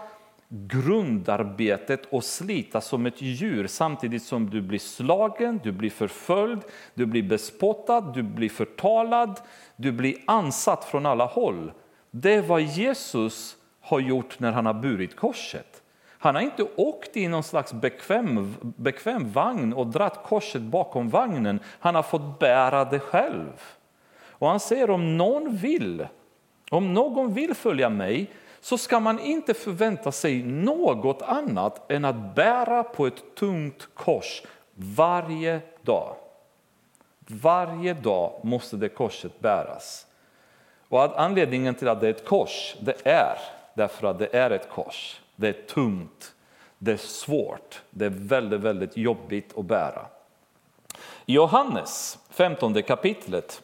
grundarbetet 0.49 2.05
och 2.05 2.23
slita 2.23 2.81
som 2.81 3.05
ett 3.05 3.21
djur 3.21 3.67
samtidigt 3.67 4.23
som 4.23 4.49
du 4.49 4.61
blir 4.61 4.79
slagen, 4.79 5.59
du 5.63 5.71
blir 5.71 5.89
förföljd, 5.89 6.59
du 6.93 7.05
blir 7.05 7.23
bespottad, 7.23 8.01
du 8.01 8.23
blir 8.23 8.49
förtalad, 8.49 9.39
du 9.75 9.91
blir 9.91 10.15
ansatt 10.25 10.85
från 10.85 11.05
alla 11.05 11.25
håll. 11.25 11.71
Det 12.11 12.33
är 12.33 12.41
vad 12.41 12.61
Jesus 12.61 13.55
har 13.81 13.99
gjort 13.99 14.39
när 14.39 14.51
han 14.51 14.65
har 14.65 14.73
burit 14.73 15.15
korset. 15.15 15.83
Han 16.21 16.35
har 16.35 16.41
inte 16.41 16.67
åkt 16.75 17.17
i 17.17 17.27
någon 17.27 17.43
slags 17.43 17.73
bekväm, 17.73 18.55
bekväm 18.61 19.31
vagn 19.31 19.73
och 19.73 19.87
dratt 19.87 20.23
korset 20.23 20.61
bakom 20.61 21.09
vagnen. 21.09 21.59
Han 21.79 21.95
har 21.95 22.03
fått 22.03 22.39
bära 22.39 22.85
det 22.85 22.99
själv. 22.99 23.61
Och 24.29 24.47
han 24.47 24.59
säger 24.59 24.89
om 24.89 25.17
någon 25.17 25.55
vill, 25.55 26.07
om 26.71 26.93
någon 26.93 27.33
vill 27.33 27.53
följa 27.53 27.89
mig 27.89 28.29
så 28.61 28.77
ska 28.77 28.99
man 28.99 29.19
inte 29.19 29.53
förvänta 29.53 30.11
sig 30.11 30.43
något 30.43 31.21
annat 31.21 31.91
än 31.91 32.05
att 32.05 32.35
bära 32.35 32.83
på 32.83 33.07
ett 33.07 33.35
tungt 33.35 33.87
kors 33.93 34.41
varje 34.73 35.61
dag. 35.81 36.15
Varje 37.19 37.93
dag 37.93 38.39
måste 38.43 38.77
det 38.77 38.89
korset 38.89 39.39
bäras. 39.39 40.05
Och 40.89 41.21
anledningen 41.21 41.75
till 41.75 41.87
att 41.87 42.01
det 42.01 42.07
är 42.07 42.11
ett 42.11 42.25
kors, 42.25 42.75
det 42.79 43.07
är 43.07 43.37
därför 43.73 44.07
att 44.07 44.19
det 44.19 44.35
är 44.35 44.51
ett 44.51 44.69
kors. 44.69 45.21
Det 45.35 45.47
är 45.47 45.53
tungt, 45.67 46.33
det 46.77 46.91
är 46.91 46.97
svårt, 46.97 47.81
det 47.89 48.05
är 48.05 48.09
väldigt, 48.09 48.59
väldigt 48.59 48.97
jobbigt 48.97 49.57
att 49.57 49.65
bära. 49.65 50.05
Johannes 51.25 52.17
15 52.29 52.83
kapitlet, 52.83 53.61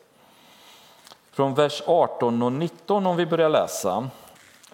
från 1.31 1.53
vers 1.53 1.81
18 1.85 2.43
och 2.43 2.51
19 2.51 3.05
om 3.05 3.17
vi 3.17 3.25
börjar 3.25 3.49
läsa, 3.49 4.09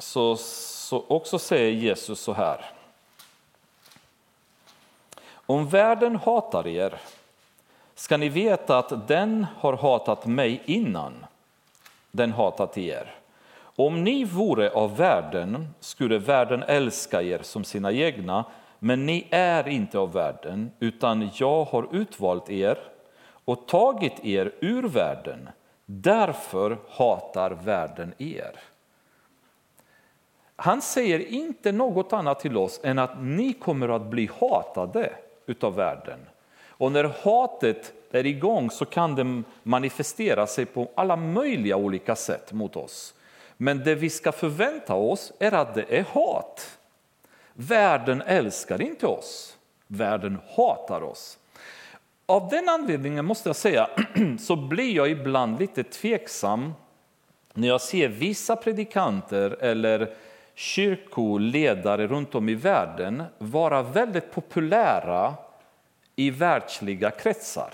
så, 0.02 0.36
så 0.38 1.06
också 1.08 1.40
säger 1.40 1.72
Jesus 1.72 2.20
så 2.20 2.34
här. 2.34 2.66
Om 5.34 5.68
världen 5.68 6.16
hatar 6.16 6.68
er 6.68 7.02
ska 7.96 8.18
ni 8.18 8.30
veta 8.30 8.78
att 8.78 9.08
den 9.08 9.46
har 9.58 9.74
hatat 9.74 10.26
mig 10.26 10.62
innan 10.66 11.26
den 12.12 12.32
hatat 12.32 12.78
er. 12.78 13.16
Om 13.76 14.04
ni 14.04 14.24
vore 14.24 14.70
av 14.70 14.98
världen 14.98 15.68
skulle 15.80 16.18
världen 16.18 16.64
älska 16.64 17.22
er 17.22 17.40
som 17.42 17.64
sina 17.64 17.92
egna, 17.92 18.46
men 18.80 19.06
ni 19.06 19.28
är 19.30 19.68
inte 19.68 20.00
av 20.00 20.14
världen, 20.14 20.72
utan 20.80 21.30
jag 21.34 21.64
har 21.66 21.88
utvalt 21.92 22.50
er 22.50 22.78
och 23.46 23.68
tagit 23.68 24.26
er 24.26 24.52
ur 24.60 24.84
världen. 24.84 25.50
Därför 25.86 26.78
hatar 26.90 27.52
världen 27.52 28.14
er. 28.18 28.71
Han 30.62 30.82
säger 30.82 31.20
inte 31.20 31.72
något 31.72 32.14
annat 32.14 32.40
till 32.40 32.58
oss 32.58 32.80
än 32.84 33.00
att 33.00 33.22
ni 33.22 33.54
kommer 33.54 33.90
att 33.90 34.06
bli 34.06 34.30
hatade 34.40 35.14
utav 35.46 35.76
världen. 35.76 36.20
Och 36.68 36.92
när 36.92 37.14
hatet 37.24 37.94
är 38.12 38.26
igång 38.26 38.72
så 38.72 38.86
kan 38.86 39.16
det 39.16 39.44
manifestera 39.64 40.48
sig 40.48 40.66
på 40.66 40.90
alla 40.96 41.16
möjliga 41.16 41.78
olika 41.78 42.16
sätt 42.16 42.54
mot 42.54 42.76
oss. 42.76 43.14
Men 43.58 43.84
det 43.84 43.96
vi 43.96 44.10
ska 44.10 44.32
förvänta 44.32 44.94
oss 44.94 45.34
är 45.40 45.52
att 45.52 45.74
det 45.74 45.86
är 45.90 46.06
hat. 46.12 46.78
Världen 47.54 48.22
älskar 48.22 48.82
inte 48.82 49.08
oss, 49.08 49.58
världen 49.88 50.38
hatar 50.56 51.04
oss. 51.04 51.38
Av 52.26 52.50
den 52.50 52.70
anledningen 52.70 53.26
måste 53.26 53.50
jag 53.50 53.56
säga 53.56 53.90
så 54.40 54.56
blir 54.56 54.96
jag 54.96 55.10
ibland 55.10 55.60
lite 55.60 55.84
tveksam 55.84 56.74
när 57.54 57.68
jag 57.68 57.82
ser 57.82 58.08
vissa 58.08 58.56
predikanter 58.56 59.58
eller 59.60 60.14
kyrkoledare 60.56 62.08
runt 62.08 62.36
om 62.36 62.50
i 62.50 62.56
världen 62.56 63.24
vara 63.38 63.84
väldigt 63.84 64.32
populära 64.32 65.34
i 66.16 66.30
världsliga 66.30 67.12
kretsar. 67.12 67.74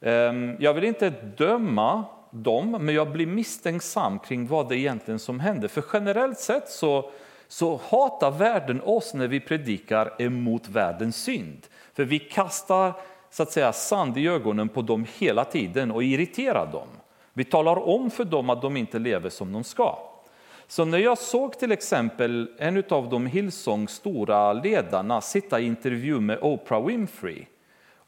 Ehm, 0.00 0.56
jag 0.58 0.74
vill 0.74 0.84
inte 0.84 1.10
döma 1.36 2.04
dem, 2.30 2.70
men 2.70 2.94
jag 2.94 3.12
blir 3.12 3.26
misstänksam 3.26 4.18
kring 4.18 4.46
vad 4.46 4.68
det 4.68 4.76
egentligen 4.76 5.18
som 5.18 5.40
händer. 5.40 5.68
För 5.68 5.84
generellt 5.92 6.38
sett 6.38 6.68
så, 6.68 7.10
så 7.48 7.80
hatar 7.88 8.30
världen 8.30 8.80
oss 8.80 9.14
när 9.14 9.28
vi 9.28 9.40
predikar 9.40 10.22
emot 10.22 10.68
världens 10.68 11.16
synd. 11.16 11.66
För 11.94 12.04
vi 12.04 12.18
kastar 12.18 12.92
så 13.30 13.42
att 13.42 13.52
säga, 13.52 13.72
sand 13.72 14.18
i 14.18 14.28
ögonen 14.28 14.68
på 14.68 14.82
dem 14.82 15.06
hela 15.18 15.44
tiden 15.44 15.90
och 15.90 16.04
irriterar 16.04 16.72
dem. 16.72 16.88
Vi 17.32 17.44
talar 17.44 17.88
om 17.88 18.10
för 18.10 18.24
dem 18.24 18.50
att 18.50 18.62
de 18.62 18.76
inte 18.76 18.98
lever 18.98 19.30
som 19.30 19.52
de 19.52 19.64
ska. 19.64 19.98
Så 20.72 20.84
när 20.84 20.98
jag 20.98 21.18
såg 21.18 21.58
till 21.58 21.72
exempel 21.72 22.50
en 22.58 22.84
av 22.88 23.08
de 23.08 23.26
Hillsongs 23.26 23.92
stora 23.92 24.52
ledarna 24.52 25.20
sitta 25.20 25.60
i 25.60 25.66
intervju 25.66 26.20
med 26.20 26.38
Oprah 26.42 26.86
Winfrey 26.86 27.46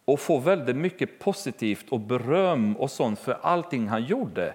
och 0.04 0.20
få 0.20 0.38
väldigt 0.38 0.76
mycket 0.76 1.18
positivt 1.18 1.88
och 1.88 2.00
beröm 2.00 2.76
och 2.76 2.90
sånt 2.90 3.18
för 3.18 3.38
allting 3.42 3.88
han 3.88 4.04
gjorde. 4.04 4.54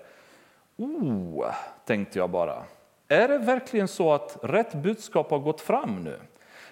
Oh, 0.78 1.51
tänkte 1.86 2.20
jag 2.20 2.30
bara. 2.30 2.64
Är 3.07 3.28
det 3.28 3.38
verkligen 3.38 3.88
så 3.88 4.14
att 4.14 4.38
rätt 4.43 4.74
budskap 4.74 5.30
har 5.30 5.39
gått 5.39 5.62
fram 5.62 6.03
nu? 6.03 6.20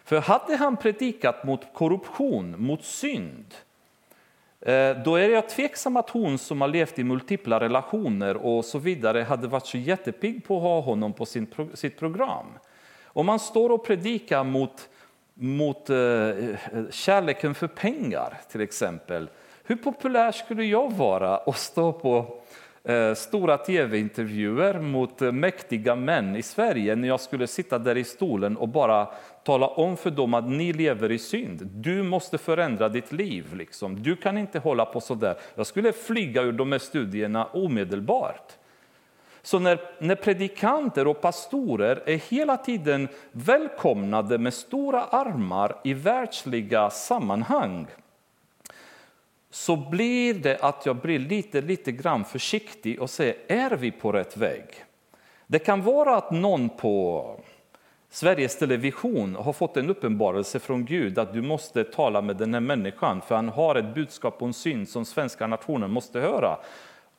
För 0.04 0.20
hade 0.20 0.56
han 0.56 0.78
predikat 0.78 1.44
mot 1.44 1.74
korruption, 1.74 2.56
mot 2.62 2.84
synd, 2.84 3.56
Eh, 4.62 4.98
då 5.06 5.16
är 5.16 5.30
jag 5.30 5.50
tveksam 5.50 5.98
att 5.98 6.10
hon 6.10 6.38
som 6.38 6.62
har 6.62 6.68
levt 6.68 7.00
i 7.00 7.04
multipla 7.04 7.60
relationer 7.60 8.38
och 8.38 8.66
så 8.66 8.80
vidare 8.80 9.22
hade 9.22 9.48
varit 9.48 9.66
så 9.66 9.78
jättepigg 9.78 10.46
på 10.46 10.58
att 10.58 10.64
ha 10.64 10.82
honom 10.82 11.14
på 11.14 11.26
sin, 11.26 11.48
sitt 11.74 12.00
program. 12.00 12.46
Om 13.06 13.26
man 13.26 13.40
står 13.40 13.70
och 13.70 13.86
predikar 13.86 14.44
mot, 14.44 14.90
mot 15.34 15.90
eh, 15.90 15.98
eh, 15.98 16.56
kärleken 16.92 17.56
för 17.56 17.68
pengar 17.68 18.38
till 18.52 18.62
exempel. 18.62 19.30
Hur 19.64 19.76
populär 19.76 20.32
skulle 20.32 20.64
jag 20.64 20.94
vara 20.94 21.38
att 21.38 21.58
stå 21.58 21.94
på 21.94 22.42
Eh, 22.88 23.14
stora 23.14 23.58
tv-intervjuer 23.58 24.80
mot 24.80 25.22
eh, 25.22 25.32
mäktiga 25.32 25.96
män 25.96 26.36
i 26.36 26.42
Sverige 26.42 26.96
när 26.96 27.08
jag 27.08 27.20
skulle 27.20 27.48
sitta 27.48 27.80
där 27.80 27.98
i 27.98 28.04
stolen 28.04 28.58
och 28.58 28.68
bara 28.68 29.08
tala 29.44 29.68
om 29.68 29.98
för 29.98 30.12
dem 30.12 30.34
att 30.34 30.50
ni 30.50 30.74
lever 30.74 31.12
i 31.12 31.20
synd. 31.20 31.62
Du 31.66 32.04
måste 32.04 32.38
förändra 32.38 32.90
ditt 32.90 33.12
liv. 33.12 33.56
Liksom. 33.56 34.04
Du 34.04 34.16
kan 34.16 34.38
inte 34.38 34.60
hålla 34.60 34.86
på 34.86 35.02
så 35.02 35.16
där. 35.16 35.36
Jag 35.56 35.68
skulle 35.68 35.94
flyga 35.94 36.42
ur 36.42 36.52
de 36.52 36.72
här 36.72 36.80
studierna 36.80 37.46
omedelbart. 37.46 38.54
Så 39.42 39.60
när, 39.60 39.80
när 40.00 40.16
predikanter 40.16 41.08
och 41.08 41.22
pastorer 41.22 42.04
är 42.06 42.18
hela 42.30 42.58
tiden 42.58 43.08
välkomnade 43.32 44.38
med 44.38 44.54
stora 44.54 45.04
armar 45.04 45.76
i 45.84 45.94
världsliga 45.94 46.90
sammanhang 46.90 47.88
så 49.58 49.76
blir 49.76 50.34
det 50.34 50.58
att 50.62 50.86
jag 50.86 50.96
blir 50.96 51.20
lite, 51.20 51.62
lite 51.62 51.92
grann 51.92 52.26
försiktig 52.26 53.02
och 53.02 53.10
säger, 53.10 53.36
är 53.48 53.70
vi 53.70 53.92
på 53.92 54.12
rätt 54.12 54.38
väg? 54.38 54.64
Det 55.48 55.60
kan 55.60 55.84
vara 55.84 56.16
att 56.16 56.32
någon 56.32 56.70
på 56.70 57.26
Sveriges 58.10 58.58
Television 58.58 59.36
har 59.36 59.54
fått 59.54 59.78
en 59.78 59.90
uppenbarelse 59.90 60.60
från 60.60 60.86
Gud 60.86 61.20
att 61.20 61.34
du 61.34 61.42
måste 61.42 61.84
tala 61.84 62.22
med 62.22 62.36
den 62.36 62.54
här 62.54 62.62
människan 62.62 63.22
för 63.22 63.36
han 63.36 63.50
har 63.50 63.76
ett 63.76 63.96
budskap 63.96 64.42
och 64.42 64.48
en 64.48 64.54
syn 64.54 64.86
som 64.86 65.06
svenska 65.06 65.48
nationen 65.48 65.92
måste 65.92 66.20
höra. 66.20 66.58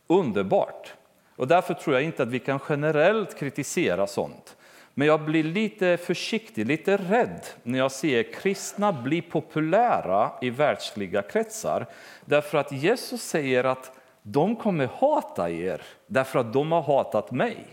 Underbart! 0.06 0.94
Och 1.36 1.48
därför 1.48 1.74
tror 1.74 1.96
jag 1.96 2.04
inte 2.04 2.22
att 2.22 2.28
vi 2.28 2.38
kan 2.38 2.60
generellt 2.68 3.38
kritisera 3.38 4.06
sånt. 4.06 4.56
Men 4.98 5.06
jag 5.06 5.20
blir 5.20 5.44
lite 5.44 5.96
försiktig, 5.96 6.66
lite 6.66 6.96
rädd 6.96 7.40
när 7.62 7.78
jag 7.78 7.92
ser 7.92 8.22
kristna 8.22 8.92
bli 8.92 9.22
populära 9.22 10.30
i 10.40 10.50
världsliga 10.50 11.22
kretsar. 11.22 11.86
Därför 12.24 12.58
att 12.58 12.72
Jesus 12.72 13.22
säger 13.22 13.64
att 13.64 13.92
de 14.22 14.56
kommer 14.56 14.88
hata 14.98 15.50
er 15.50 15.82
därför 16.06 16.38
att 16.38 16.52
de 16.52 16.72
har 16.72 16.82
hatat 16.82 17.30
mig. 17.30 17.66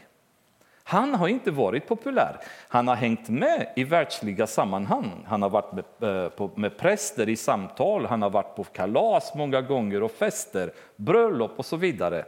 Han 0.84 1.16
har 1.16 1.28
inte 1.28 1.52
varit 1.52 1.88
populär. 1.88 2.38
Han 2.68 2.88
har 2.88 2.96
hängt 2.96 3.30
med 3.30 3.70
i 3.76 3.84
världsliga 3.84 4.48
sammanhang. 4.48 5.12
Han 5.28 5.42
har 5.42 5.50
varit 5.50 5.74
med, 6.00 6.26
eh, 6.26 6.50
med 6.56 6.78
präster 6.78 7.30
i 7.30 7.36
samtal, 7.36 8.06
han 8.06 8.22
har 8.22 8.30
varit 8.30 8.56
på 8.56 8.64
kalas 8.64 9.36
många 9.36 9.62
gånger 9.62 10.04
och 10.04 10.12
fester, 10.12 10.72
bröllop 10.96 11.52
och 11.58 11.66
så 11.66 11.78
vidare. 11.78 12.26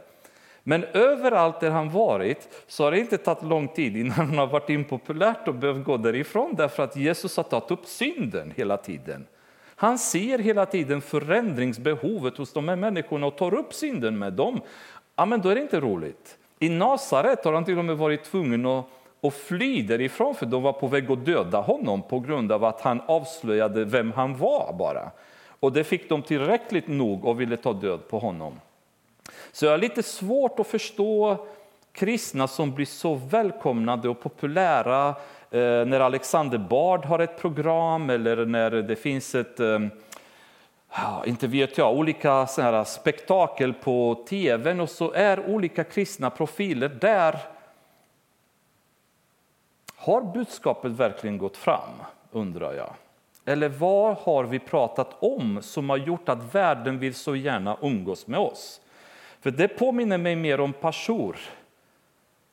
Men 0.62 0.84
överallt 0.84 1.60
där 1.60 1.70
han 1.70 1.90
varit 1.90 2.64
så 2.66 2.84
har 2.84 2.90
det 2.90 2.98
inte 2.98 3.18
tagit 3.18 3.42
lång 3.42 3.68
tid 3.68 3.96
innan 3.96 4.12
han 4.12 4.38
har 4.38 4.46
varit 4.46 4.70
impopulärt 4.70 5.48
och 5.48 5.54
behövt 5.54 5.84
gå 5.84 5.96
därifrån 5.96 6.54
därför 6.54 6.82
att 6.82 6.96
Jesus 6.96 7.36
har 7.36 7.44
tagit 7.44 7.70
upp 7.70 7.86
synden 7.86 8.52
hela 8.56 8.76
tiden. 8.76 9.26
Han 9.76 9.98
ser 9.98 10.38
hela 10.38 10.66
tiden 10.66 11.00
förändringsbehovet 11.00 12.36
hos 12.36 12.52
de 12.52 12.68
här 12.68 12.76
människorna 12.76 13.26
och 13.26 13.36
tar 13.36 13.54
upp 13.54 13.74
synden 13.74 14.18
med 14.18 14.32
dem. 14.32 14.60
Ja, 15.16 15.26
men 15.26 15.40
då 15.40 15.48
är 15.48 15.54
det 15.54 15.60
inte 15.60 15.80
roligt. 15.80 16.38
I 16.58 16.68
Nasaret 16.68 17.44
har 17.44 17.52
han 17.52 17.64
till 17.64 17.78
och 17.78 17.84
med 17.84 17.96
varit 17.96 18.24
tvungen 18.24 18.66
att, 18.66 18.86
att 19.22 19.34
fly 19.34 19.82
därifrån 19.82 20.34
för 20.34 20.46
de 20.46 20.62
var 20.62 20.72
på 20.72 20.86
väg 20.86 21.10
att 21.10 21.24
döda 21.24 21.60
honom 21.60 22.02
på 22.02 22.20
grund 22.20 22.52
av 22.52 22.64
att 22.64 22.80
han 22.80 23.00
avslöjade 23.00 23.84
vem 23.84 24.12
han 24.12 24.36
var 24.36 24.74
bara. 24.78 25.10
Och 25.60 25.72
det 25.72 25.84
fick 25.84 26.08
de 26.08 26.22
tillräckligt 26.22 26.88
nog 26.88 27.24
och 27.24 27.40
ville 27.40 27.56
ta 27.56 27.72
död 27.72 28.08
på 28.08 28.18
honom. 28.18 28.60
Så 29.52 29.64
jag 29.64 29.72
har 29.72 29.78
lite 29.78 30.02
svårt 30.02 30.60
att 30.60 30.66
förstå 30.66 31.46
kristna 31.92 32.48
som 32.48 32.74
blir 32.74 32.86
så 32.86 33.14
välkomnade 33.14 34.08
och 34.08 34.20
populära 34.20 35.08
eh, 35.50 35.86
när 35.86 36.00
Alexander 36.00 36.58
Bard 36.58 37.04
har 37.04 37.18
ett 37.18 37.40
program 37.40 38.10
eller 38.10 38.46
när 38.46 38.70
det 38.70 38.96
finns 38.96 39.34
ett 39.34 39.60
eh, 39.60 39.78
inte 41.26 41.46
vet 41.46 41.78
jag, 41.78 41.96
olika 41.96 42.30
här 42.44 42.84
spektakel 42.84 43.74
på 43.74 44.24
tv 44.28 44.80
och 44.80 44.90
så 44.90 45.12
är 45.12 45.46
olika 45.46 45.84
kristna 45.84 46.30
profiler 46.30 46.88
där. 46.88 47.38
Har 49.96 50.22
budskapet 50.22 50.92
verkligen 50.92 51.38
gått 51.38 51.56
fram, 51.56 51.90
undrar 52.30 52.72
jag? 52.72 52.94
Eller 53.44 53.68
vad 53.68 54.16
har 54.16 54.44
vi 54.44 54.58
pratat 54.58 55.16
om 55.20 55.62
som 55.62 55.90
har 55.90 55.96
gjort 55.96 56.28
att 56.28 56.54
världen 56.54 56.98
vill 56.98 57.14
så 57.14 57.36
gärna 57.36 57.76
umgås 57.82 58.26
med 58.26 58.40
oss? 58.40 58.80
För 59.40 59.50
det 59.50 59.68
påminner 59.68 60.18
mig 60.18 60.36
mer 60.36 60.60
om 60.60 60.72
Pashur 60.72 61.36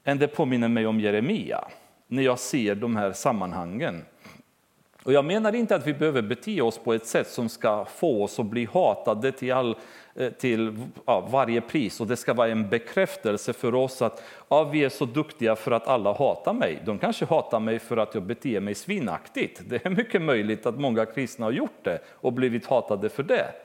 än 0.04 0.20
det 0.20 0.28
påminner 0.28 0.68
mig 0.68 0.88
om 0.88 1.00
Jeremia 1.00 1.68
när 2.08 2.24
jag 2.24 2.40
ser 2.40 2.76
de 2.76 2.96
här 2.96 3.12
sammanhangen. 3.12 4.06
Och 5.06 5.14
jag 5.14 5.26
menar 5.26 5.56
inte 5.56 5.76
att 5.76 5.88
vi 5.88 5.94
behöver 5.94 6.22
bete 6.22 6.62
oss 6.62 6.78
på 6.78 6.94
ett 6.94 7.06
sätt 7.06 7.28
som 7.28 7.50
ska 7.50 7.86
få 7.86 8.24
oss 8.24 8.40
att 8.40 8.46
bli 8.46 8.68
hatade 8.74 9.32
till, 9.32 9.54
all, 9.54 9.78
eh, 10.16 10.32
till 10.32 10.78
ja, 11.06 11.28
varje 11.32 11.62
pris 11.62 12.02
och 12.02 12.08
det 12.08 12.18
ska 12.18 12.34
vara 12.34 12.48
en 12.48 12.70
bekräftelse 12.70 13.54
för 13.54 13.76
oss 13.76 14.02
att 14.02 14.24
ja, 14.50 14.64
vi 14.64 14.84
är 14.84 14.90
så 14.90 15.06
duktiga 15.06 15.56
för 15.56 15.72
att 15.72 15.88
alla 15.88 16.14
hatar 16.14 16.54
mig. 16.54 16.82
De 16.86 17.00
kanske 17.00 17.26
hatar 17.26 17.60
mig 17.60 17.80
för 17.80 17.98
att 17.98 18.14
jag 18.16 18.24
beter 18.24 18.60
mig 18.60 18.76
svinaktigt. 18.76 19.62
Det 19.66 19.86
är 19.86 19.90
mycket 19.90 20.22
möjligt 20.22 20.66
att 20.66 20.80
många 20.80 21.06
kristna 21.06 21.46
har 21.46 21.52
gjort 21.52 21.84
det 21.84 22.00
och 22.08 22.34
blivit 22.34 22.66
hatade 22.66 23.10
för 23.10 23.24
det. 23.24 23.65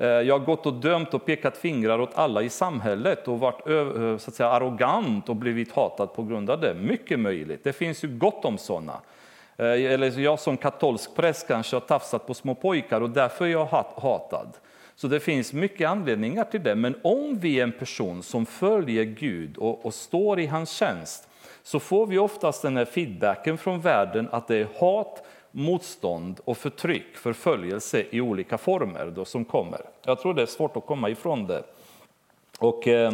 Eh, 0.00 0.08
jag 0.08 0.38
har 0.38 0.46
gått 0.46 0.66
och 0.66 0.72
dömt 0.72 1.14
och 1.14 1.24
pekat 1.24 1.56
fingrar 1.56 1.98
åt 1.98 2.10
alla 2.14 2.42
i 2.42 2.48
samhället 2.48 3.28
och 3.28 3.40
varit 3.40 3.64
så 4.20 4.30
att 4.30 4.34
säga, 4.34 4.48
arrogant 4.48 5.28
och 5.28 5.36
blivit 5.36 5.72
hatad 5.72 6.14
på 6.14 6.22
grund 6.22 6.50
av 6.50 6.60
det. 6.60 6.74
Mycket 6.74 7.20
möjligt. 7.20 7.64
Det 7.64 7.72
finns 7.72 8.04
ju 8.04 8.08
gott 8.08 8.44
om 8.44 8.58
sådana. 8.58 9.00
Eh, 9.56 9.92
eller 9.92 10.18
jag 10.18 10.40
som 10.40 10.56
katolsk 10.56 11.14
präst 11.14 11.48
kanske 11.48 11.76
har 11.76 11.80
tafsat 11.80 12.26
på 12.26 12.34
små 12.34 12.54
pojkar 12.54 13.00
och 13.00 13.10
därför 13.10 13.44
är 13.44 13.48
jag 13.48 13.64
hatad. 13.96 14.52
Så 14.94 15.08
det 15.08 15.20
finns 15.20 15.52
mycket 15.52 15.88
anledningar 15.88 16.44
till 16.44 16.62
det. 16.62 16.74
Men 16.74 16.94
om 17.02 17.38
vi 17.38 17.60
är 17.60 17.62
en 17.62 17.72
person 17.72 18.22
som 18.22 18.46
följer 18.46 19.04
Gud 19.04 19.56
och, 19.56 19.86
och 19.86 19.94
står 19.94 20.40
i 20.40 20.46
hans 20.46 20.70
tjänst 20.70 21.28
så 21.62 21.80
får 21.80 22.06
vi 22.06 22.18
oftast 22.18 22.62
den 22.62 22.76
här 22.76 22.84
feedbacken 22.84 23.58
från 23.58 23.80
världen 23.80 24.28
att 24.32 24.48
det 24.48 24.56
är 24.56 24.68
hat 24.78 25.22
motstånd 25.50 26.40
och 26.44 26.56
förtryck, 26.56 27.16
förföljelse 27.16 28.04
i 28.10 28.20
olika 28.20 28.58
former 28.58 29.06
då 29.06 29.24
som 29.24 29.44
kommer. 29.44 29.80
Jag 30.02 30.20
tror 30.20 30.34
det 30.34 30.42
är 30.42 30.46
svårt 30.46 30.76
att 30.76 30.86
komma 30.86 31.08
ifrån 31.08 31.46
det. 31.46 31.62
Och 32.58 32.88
eh, 32.88 33.12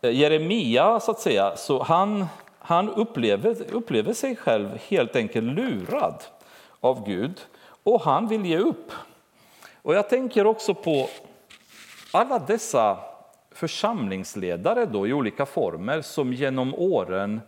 Jeremia, 0.00 1.00
så 1.00 1.10
att 1.10 1.20
säga, 1.20 1.56
så 1.56 1.82
han, 1.82 2.26
han 2.58 2.90
upplever, 2.90 3.56
upplever 3.72 4.12
sig 4.12 4.36
själv 4.36 4.78
helt 4.88 5.16
enkelt 5.16 5.46
lurad 5.46 6.24
av 6.80 7.06
Gud 7.06 7.40
och 7.82 8.00
han 8.00 8.28
vill 8.28 8.46
ge 8.46 8.58
upp. 8.58 8.92
Och 9.82 9.94
jag 9.94 10.08
tänker 10.08 10.46
också 10.46 10.74
på 10.74 11.08
alla 12.12 12.38
dessa 12.38 12.98
församlingsledare 13.50 14.86
då, 14.86 15.06
i 15.06 15.12
olika 15.12 15.46
former 15.46 16.02
som 16.02 16.32
genom 16.32 16.74
åren 16.74 17.40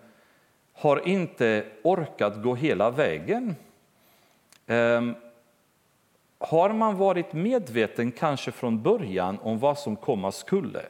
har 0.73 1.09
inte 1.09 1.65
orkat 1.83 2.43
gå 2.43 2.55
hela 2.55 2.91
vägen 2.91 3.55
Ehm, 4.67 5.14
har 6.39 6.73
man 6.73 6.97
varit 6.97 7.33
medveten 7.33 8.12
kanske 8.12 8.53
från 8.53 8.83
början 8.83 9.39
om 9.43 9.59
vad 9.59 9.79
som 9.79 9.97
komma 9.97 10.33
skulle 10.33 10.83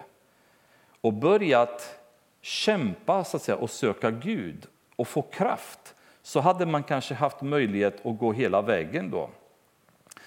och 1.01 1.13
börjat 1.13 1.99
kämpa 2.41 3.25
så 3.25 3.37
att 3.37 3.43
säga, 3.43 3.57
och 3.57 3.71
söka 3.71 4.11
Gud 4.11 4.67
och 4.97 5.09
få 5.09 5.23
kraft 5.23 5.95
så 6.23 6.41
hade 6.41 6.67
man 6.67 6.83
kanske 6.83 7.15
haft 7.15 7.43
möjlighet 7.43 8.07
att 8.07 8.19
gå 8.19 8.33
hela 8.33 8.63
vägen 8.63 9.11
då. 9.11 9.31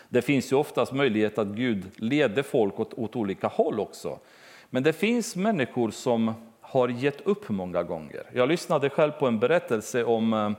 Det 0.10 0.22
finns 0.22 0.52
ju 0.52 0.56
oftast 0.56 0.92
möjlighet 0.92 1.38
att 1.38 1.48
Gud 1.48 1.92
leder 1.96 2.44
folk 2.44 2.80
åt, 2.80 2.94
åt 2.94 3.16
olika 3.16 3.48
håll 3.48 3.80
också. 3.80 4.20
Men 4.70 4.84
det 4.84 4.94
finns 4.94 5.36
människor 5.36 5.92
som 5.92 6.34
har 6.62 6.90
gett 6.90 7.22
upp 7.22 7.50
många 7.50 7.84
gånger. 7.84 8.24
Jag 8.34 8.50
lyssnade 8.50 8.90
själv 8.90 9.12
på 9.12 9.28
en 9.28 9.40
berättelse 9.40 10.04
om 10.04 10.34
eh, 10.34 10.52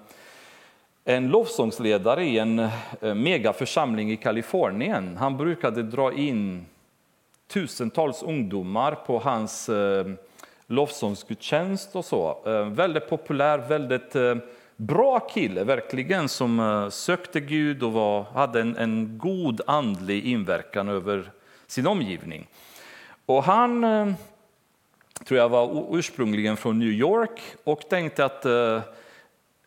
en 1.16 1.28
lovsångsledare 1.28 2.24
i 2.24 2.38
en 2.38 2.58
eh, 2.58 3.14
megaförsamling 3.14 4.12
i 4.12 4.16
Kalifornien. 4.16 5.16
Han 5.16 5.36
brukade 5.36 5.82
dra 5.82 6.12
in 6.12 6.66
tusentals 7.48 8.22
ungdomar 8.22 8.94
på 8.94 9.18
hans 9.18 9.68
eh, 9.68 10.06
lovsångsgudstjänst 10.66 11.96
och 11.96 12.04
så. 12.04 12.38
Eh, 12.46 12.64
väldigt 12.64 13.08
populär, 13.08 13.58
väldigt 13.58 14.16
bra 14.76 15.20
kille 15.20 15.64
verkligen 15.64 16.28
som 16.28 16.88
sökte 16.92 17.40
Gud 17.40 17.82
och 17.82 17.92
var, 17.92 18.22
hade 18.22 18.60
en, 18.60 18.76
en 18.76 19.18
god 19.18 19.60
andlig 19.66 20.24
inverkan 20.24 20.88
över 20.88 21.30
sin 21.66 21.86
omgivning. 21.86 22.46
Och 23.26 23.44
han 23.44 23.82
tror 25.24 25.38
jag 25.38 25.48
var 25.48 25.86
ursprungligen 25.90 26.56
från 26.56 26.78
New 26.78 26.88
York 26.88 27.40
och 27.64 27.88
tänkte 27.88 28.24
att 28.24 28.46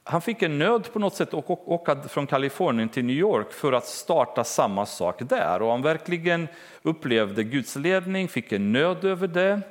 han 0.04 0.22
fick 0.22 0.42
en 0.42 0.58
nöd 0.60 0.94
på 0.94 1.00
något 1.00 1.16
sätt 1.16 1.34
att 1.34 1.50
åka 1.50 2.02
från 2.02 2.28
Kalifornien 2.28 2.90
till 2.90 3.06
New 3.06 3.16
York 3.16 3.52
för 3.52 3.74
att 3.74 3.86
starta 3.86 4.44
samma 4.44 4.86
sak 4.86 5.20
där. 5.20 5.62
Och 5.62 5.72
han 5.72 5.82
verkligen 5.82 6.48
upplevde 6.82 7.44
Guds 7.44 7.76
ledning, 7.76 8.28
fick 8.28 8.52
en 8.52 8.72
nöd 8.72 9.06
över 9.06 9.28
det 9.28 9.62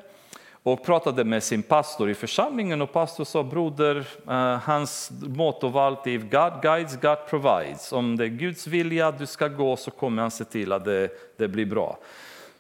och 0.63 0.85
pratade 0.85 1.25
med 1.25 1.43
sin 1.43 1.63
pastor 1.63 2.11
i 2.11 2.15
församlingen 2.15 2.83
och 2.83 2.93
pastor 2.93 3.25
sa 3.25 3.43
broder, 3.43 3.97
uh, 4.29 4.35
hans 4.57 5.11
motto 5.21 5.69
var 5.69 5.87
alltid 5.87 6.31
God 6.31 6.63
guides, 6.63 7.01
God 7.01 7.27
provides. 7.29 7.93
Om 7.93 8.17
det 8.17 8.25
är 8.25 8.29
Guds 8.29 8.67
vilja 8.67 9.11
du 9.11 9.27
ska 9.27 9.49
gå 9.49 9.77
så 9.77 9.91
kommer 9.91 10.23
han 10.23 10.31
se 10.31 10.45
till 10.45 10.73
att 10.73 10.85
det, 10.85 11.09
det 11.37 11.49
blir 11.49 11.67
bra. 11.67 11.99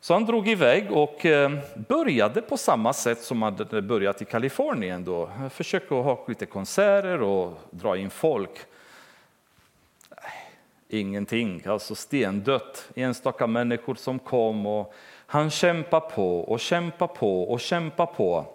Så 0.02 0.14
han 0.14 0.24
drog 0.24 0.48
iväg 0.48 0.92
och 0.92 1.26
eh, 1.26 1.50
började 1.88 2.42
på 2.42 2.56
samma 2.56 2.92
sätt 2.92 3.22
som 3.22 3.42
han 3.42 3.56
hade 3.56 3.82
börjat 3.82 4.22
i 4.22 4.24
Kalifornien. 4.24 5.04
Då. 5.04 5.30
Försökte 5.50 5.94
ha 5.94 6.24
lite 6.28 6.46
konserter 6.46 7.22
och 7.22 7.58
dra 7.70 7.96
in 7.96 8.10
folk. 8.10 8.50
Äh, 10.10 10.16
ingenting, 10.88 11.62
alltså 11.66 11.94
stendött. 11.94 12.88
Enstaka 12.94 13.46
människor 13.46 13.94
som 13.94 14.18
kom 14.18 14.66
och 14.66 14.94
han 15.26 15.50
kämpar 15.50 16.00
på 16.00 16.40
och 16.40 16.60
kämpar 16.60 17.06
på 17.06 17.42
och 17.42 17.60
kämpar 17.60 18.06
på. 18.06 18.46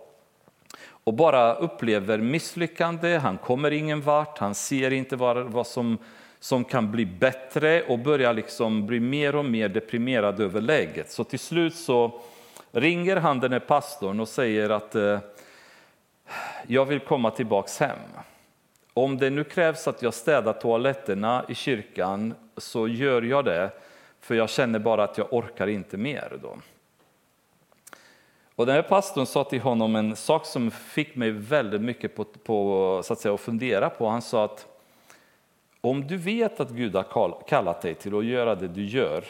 Och 0.90 1.14
bara 1.14 1.54
upplever 1.54 2.18
misslyckande, 2.18 3.18
han 3.18 3.38
kommer 3.38 3.72
ingen 3.72 4.02
vart, 4.02 4.38
han 4.38 4.56
ser 4.56 4.94
inte 4.94 5.16
vad, 5.16 5.38
vad 5.38 5.68
som 5.68 5.98
som 6.40 6.64
kan 6.64 6.92
bli 6.92 7.06
bättre 7.06 7.84
och 7.84 8.00
börjar 8.00 8.34
liksom 8.34 8.88
bli 8.88 9.00
mer 9.00 9.36
och 9.36 9.46
mer 9.46 9.70
deprimerad 9.70 10.40
över 10.40 10.62
läget. 10.62 11.12
Så 11.12 11.24
till 11.24 11.40
slut 11.40 11.76
så 11.76 12.22
ringer 12.72 13.16
han 13.16 13.40
den 13.40 13.52
här 13.52 13.60
pastorn 13.60 14.20
och 14.20 14.28
säger 14.28 14.70
att 14.70 14.96
eh, 14.96 15.20
jag 16.68 16.86
vill 16.86 17.00
komma 17.00 17.32
tillbaks 17.32 17.80
hem. 17.80 18.00
Om 18.94 19.18
det 19.18 19.30
nu 19.30 19.44
krävs 19.44 19.88
att 19.88 20.02
jag 20.02 20.14
städar 20.14 20.54
toaletterna 20.54 21.46
i 21.48 21.56
kyrkan 21.56 22.34
så 22.58 22.88
gör 22.88 23.22
jag 23.22 23.46
det, 23.46 23.72
för 24.20 24.36
jag 24.36 24.50
känner 24.50 24.80
bara 24.80 25.04
att 25.04 25.18
jag 25.18 25.34
orkar 25.34 25.68
inte 25.68 25.98
mer. 25.98 26.40
Då. 26.42 26.58
Och 28.56 28.66
den 28.66 28.76
här 28.76 28.82
pastorn 28.82 29.26
sa 29.26 29.44
till 29.44 29.62
honom 29.62 29.96
en 29.96 30.16
sak 30.16 30.46
som 30.46 30.72
fick 30.72 31.16
mig 31.16 31.32
väldigt 31.32 31.82
mycket 31.82 32.16
på, 32.16 32.24
på, 32.24 33.02
så 33.04 33.14
att, 33.14 33.20
säga, 33.20 33.34
att 33.34 33.42
fundera 33.42 33.90
på. 33.90 34.08
Han 34.08 34.22
sa 34.22 34.46
att 34.46 34.77
om 35.90 36.08
du 36.08 36.18
vet 36.18 36.60
att 36.60 36.70
Gud 36.70 36.96
har 36.96 37.44
kallat 37.48 37.82
dig 37.82 37.96
till 37.96 38.18
att 38.18 38.26
göra 38.26 38.56
det 38.56 38.68
du 38.68 38.86
gör 38.86 39.24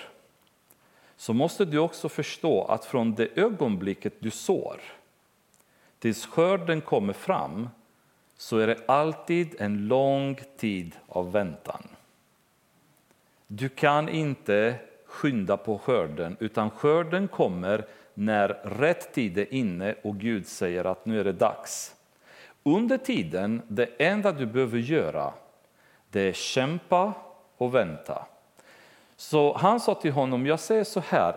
så 1.18 1.34
måste 1.34 1.66
du 1.66 1.78
också 1.78 2.10
förstå 2.10 2.64
att 2.64 2.86
från 2.86 3.16
det 3.16 3.30
ögonblicket 3.36 4.14
du 4.20 4.32
sår 4.32 4.82
tills 6.00 6.26
skörden 6.26 6.82
kommer 6.82 7.14
fram 7.14 7.70
så 8.38 8.58
är 8.58 8.68
det 8.68 8.80
alltid 8.86 9.56
en 9.60 9.88
lång 9.88 10.40
tid 10.58 10.96
av 11.08 11.32
väntan. 11.32 11.88
Du 13.48 13.70
kan 13.70 14.10
inte 14.10 14.76
skynda 15.06 15.58
på 15.58 15.78
skörden, 15.78 16.38
utan 16.40 16.70
skörden 16.70 17.28
kommer 17.28 17.86
när 18.14 18.48
rätt 18.64 19.14
tid 19.14 19.38
är 19.38 19.54
inne 19.54 19.96
och 20.04 20.18
Gud 20.18 20.48
säger 20.48 20.86
att 20.86 21.06
nu 21.06 21.20
är 21.20 21.24
det 21.24 21.32
dags. 21.32 21.96
Under 22.64 22.98
tiden, 22.98 23.62
det 23.68 23.86
enda 23.98 24.32
du 24.32 24.46
behöver 24.46 24.80
göra 24.80 25.34
det 26.12 26.22
är 26.22 26.34
kämpa 26.34 27.14
och 27.58 27.76
vänta. 27.76 28.26
Så 29.16 29.58
han 29.58 29.80
sa 29.80 29.96
till 29.96 30.12
honom, 30.12 30.46
jag 30.46 30.60
säger 30.60 30.84
så 30.84 31.00
här, 31.00 31.36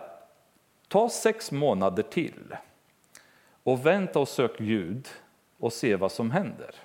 ta 0.87 1.09
sex 1.09 1.51
månader 1.51 2.03
till 2.03 2.55
och 3.63 3.85
vänta 3.85 4.19
och 4.19 4.27
sök 4.27 4.57
Gud 4.57 5.07
och 5.59 5.73
se 5.73 5.95
vad 5.95 6.11
som 6.11 6.31
händer. 6.31 6.75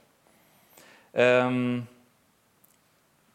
Um, 1.12 1.86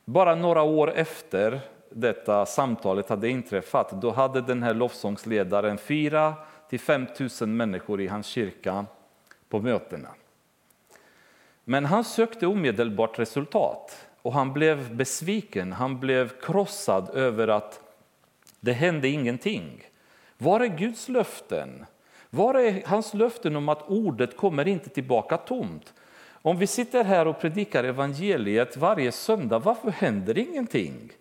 bara 0.05 0.35
några 0.35 0.61
år 0.61 0.91
efter 0.91 1.59
detta 1.89 2.45
samtalet 2.45 3.09
hade 3.09 3.29
inträffat, 3.29 4.01
då 4.01 4.11
hade 4.11 4.41
den 4.41 4.63
här 4.63 4.73
lovsångsledaren 4.73 5.77
4 5.77 6.33
till 6.69 6.79
5 6.79 7.07
000 7.41 7.49
människor 7.49 8.01
i 8.01 8.07
hans 8.07 8.27
kyrka 8.27 8.85
på 9.49 9.59
mötena. 9.59 10.09
Men 11.63 11.85
han 11.85 12.03
sökte 12.03 12.47
omedelbart 12.47 13.19
resultat. 13.19 14.07
Och 14.21 14.33
han 14.33 14.53
blev 14.53 14.95
besviken, 14.95 15.73
han 15.73 15.99
blev 15.99 16.29
krossad 16.41 17.09
över 17.09 17.47
att 17.47 17.79
det 18.59 18.73
hände 18.73 19.07
ingenting. 19.07 19.83
Var 20.37 20.59
är 20.59 20.67
Guds 20.77 21.09
löften? 21.09 21.85
Var 22.29 22.55
är 22.55 22.83
hans 22.85 23.13
löften 23.13 23.55
om 23.55 23.69
att 23.69 23.89
ordet 23.89 24.37
kommer 24.37 24.67
inte 24.67 24.89
tillbaka 24.89 25.37
tomt? 25.37 25.93
Om 26.41 26.57
vi 26.57 26.67
sitter 26.67 27.03
här 27.03 27.27
och 27.27 27.39
predikar 27.39 27.83
evangeliet 27.83 28.77
varje 28.77 29.11
söndag, 29.11 29.59
varför 29.59 29.91
händer 29.91 30.37
ingenting? 30.37 31.11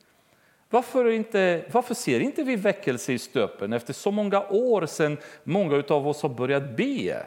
Varför, 0.71 1.11
inte, 1.11 1.65
varför 1.73 1.95
ser 1.95 2.21
inte 2.21 2.43
vi 2.43 2.57
väckelse 2.57 3.13
i 3.13 3.19
stöpen 3.19 3.73
efter 3.73 3.93
så 3.93 4.11
många 4.11 4.43
år 4.49 4.87
sedan 4.87 5.17
många 5.45 5.85
av 5.89 6.09
oss 6.09 6.23
har 6.23 6.29
börjat 6.29 6.77
be 6.77 7.23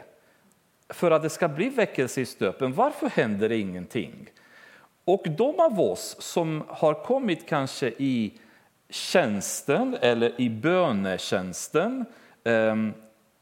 för 0.88 1.10
att 1.10 1.22
det 1.22 1.30
ska 1.30 1.48
bli 1.48 1.68
väckelse 1.68 2.20
i 2.20 2.26
stöpen? 2.26 2.72
Varför 2.72 3.08
händer 3.08 3.48
det 3.48 3.56
ingenting? 3.56 4.30
Och 5.04 5.26
de 5.36 5.60
av 5.60 5.80
oss 5.80 6.16
som 6.18 6.64
har 6.68 6.94
kommit 6.94 7.48
kanske 7.48 7.88
i 7.88 8.32
tjänsten 8.88 9.96
eller 10.00 10.40
i 10.40 10.50
bönetjänsten 10.50 12.04
ehm, 12.44 12.92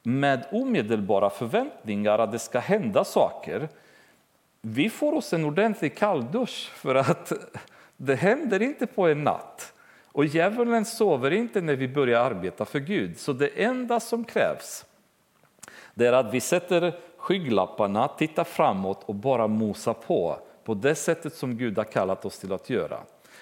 med 0.02 0.46
omedelbara 0.52 1.30
förväntningar 1.30 2.18
att 2.18 2.32
det 2.32 2.38
ska 2.38 2.58
hända 2.58 3.04
saker, 3.04 3.68
vi 4.60 4.90
får 4.90 5.12
oss 5.12 5.32
en 5.32 5.44
ordentlig 5.44 5.96
kalldusch 5.96 6.70
för 6.74 6.94
att 6.94 7.32
det 7.96 8.14
händer 8.14 8.62
inte 8.62 8.86
på 8.86 9.08
en 9.08 9.24
natt. 9.24 9.72
Och 10.12 10.24
djävulen 10.24 10.84
sover 10.84 11.30
inte 11.30 11.60
när 11.60 11.76
vi 11.76 11.88
börjar 11.88 12.24
arbeta 12.24 12.64
för 12.64 12.78
Gud. 12.78 13.18
Så 13.18 13.32
det 13.32 13.48
enda 13.48 14.00
som 14.00 14.24
krävs 14.24 14.84
det 15.94 16.06
är 16.06 16.12
att 16.12 16.34
vi 16.34 16.40
sätter 16.40 16.98
skygglapparna, 17.16 18.08
tittar 18.08 18.44
framåt 18.44 19.02
och 19.06 19.14
bara 19.14 19.46
mosar 19.46 19.94
på 19.94 20.38
på 20.64 20.74
det 20.74 20.94
sättet 20.94 21.34
som 21.34 21.56
Gud 21.56 21.76
har 21.76 21.84
kallat 21.84 22.24
oss 22.24 22.38
till 22.38 22.52
att 22.52 22.70
göra. 22.70 22.98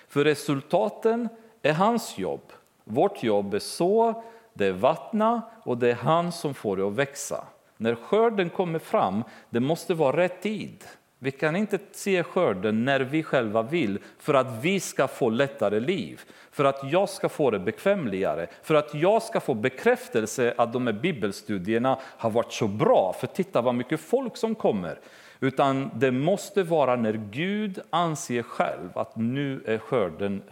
För 0.09 0.25
resultaten 0.25 1.29
är 1.63 1.73
hans 1.73 2.19
jobb. 2.19 2.53
Vårt 2.85 3.23
jobb 3.23 3.55
är 3.55 3.59
så, 3.59 4.23
det 4.55 4.67
är 4.67 4.73
vattna 4.73 5.43
och 5.65 5.79
det 5.79 5.91
är 5.91 5.95
han 5.95 6.33
som 6.33 6.55
får 6.55 6.77
det 6.77 6.87
att 6.87 6.93
växa. 6.93 7.45
När 7.77 7.95
skörden 7.95 8.51
kommer 8.51 8.79
fram, 8.79 9.25
det 9.51 9.61
måste 9.61 9.95
vara 9.95 10.17
rätt 10.17 10.43
tid. 10.43 10.85
Vi 11.23 11.31
kan 11.31 11.57
inte 11.57 11.79
se 11.93 12.23
skörden 12.23 12.85
när 12.85 13.01
vi 13.01 13.23
själva 13.23 13.63
vill 13.63 13.99
för 14.19 14.35
att 14.35 14.65
vi 14.65 14.81
ska 14.81 15.09
få 15.09 15.31
lättare 15.31 15.81
liv, 15.81 16.21
för 16.51 16.65
att 16.65 16.93
jag 16.93 17.09
ska 17.09 17.29
få 17.29 17.51
det 17.51 17.59
bekvämligare, 17.59 18.47
för 18.63 18.75
att 18.75 18.95
jag 18.95 19.23
ska 19.23 19.41
få 19.41 19.55
bekräftelse 19.55 20.55
att 20.59 20.73
de 20.73 20.87
här 20.87 20.95
bibelstudierna 20.95 21.99
har 22.03 22.31
varit 22.31 22.53
så 22.53 22.69
bra. 22.69 23.15
För 23.21 23.27
titta 23.27 23.61
vad 23.61 23.75
mycket 23.75 24.01
folk 24.01 24.37
som 24.37 24.55
kommer. 24.55 24.99
Utan 25.41 25.91
det 25.95 26.11
måste 26.11 26.63
vara 26.63 26.97
när 26.97 27.21
Gud 27.31 27.81
anser 27.91 28.43
själv 28.43 28.99
att 28.99 29.17
nu 29.17 29.63
är 29.67 29.79
skörden, 29.79 30.43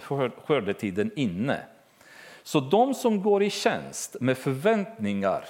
skördetiden 0.47 1.11
inne. 1.17 1.61
Så 2.43 2.61
de 2.61 2.95
som 2.95 3.23
går 3.23 3.43
i 3.43 3.51
tjänst 3.51 4.17
med 4.21 4.39
förväntningar 4.39 5.45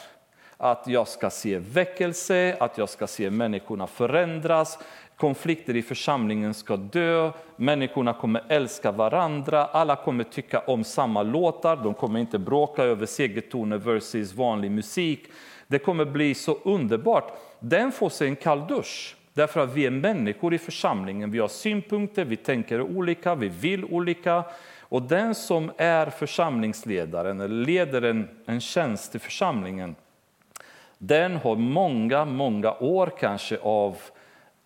att 0.57 0.86
jag 0.86 1.09
ska 1.09 1.30
se 1.30 1.59
väckelse, 1.59 2.57
att 2.61 2.78
jag 2.78 2.89
ska 2.89 3.07
se 3.07 3.30
människorna 3.30 3.86
förändras, 3.86 4.78
konflikter 5.16 5.76
i 5.76 5.82
församlingen 5.82 6.55
ska 6.55 6.76
dö, 6.76 7.32
människorna 7.57 8.12
kommer 8.12 8.45
älska 8.49 8.93
varandra, 8.93 9.64
alla 9.64 9.97
kommer 9.97 10.24
tycka 10.24 10.61
om 10.61 10.84
samma 10.84 11.22
låtar, 11.22 11.76
de 11.76 11.95
kommer 11.95 12.20
inte 12.20 12.39
bråka 12.39 12.82
över 12.82 13.07
segertoner 13.07 13.78
versus 13.78 14.34
vanlig 14.34 14.70
musik. 14.70 15.20
Det 15.66 15.78
kommer 15.78 16.05
bli 16.05 16.34
så 16.34 16.59
underbart. 16.64 17.32
Den 17.61 17.93
får 17.93 18.09
sig 18.09 18.28
en 18.28 18.36
kalldusch. 18.36 19.18
Därför 19.39 19.61
att 19.61 19.72
vi 19.72 19.86
är 19.86 19.91
människor 19.91 20.55
i 20.55 20.59
församlingen, 20.59 21.30
vi 21.30 21.39
har 21.39 21.49
synpunkter, 21.49 22.24
vi 22.24 22.36
tänker 22.36 22.80
olika, 22.80 23.34
vi 23.34 23.49
vill 23.49 23.84
olika. 23.84 24.45
Och 24.80 25.03
den 25.03 25.34
som 25.34 25.72
är 25.76 26.11
församlingsledaren 26.11 27.41
eller 27.41 27.64
leder 27.64 28.03
en, 28.03 28.28
en 28.47 28.61
tjänst 28.61 29.14
i 29.14 29.18
församlingen, 29.18 29.97
den 30.99 31.36
har 31.36 31.57
många, 31.57 32.24
många 32.24 32.72
år 32.72 33.12
kanske 33.18 33.59
av, 33.59 33.97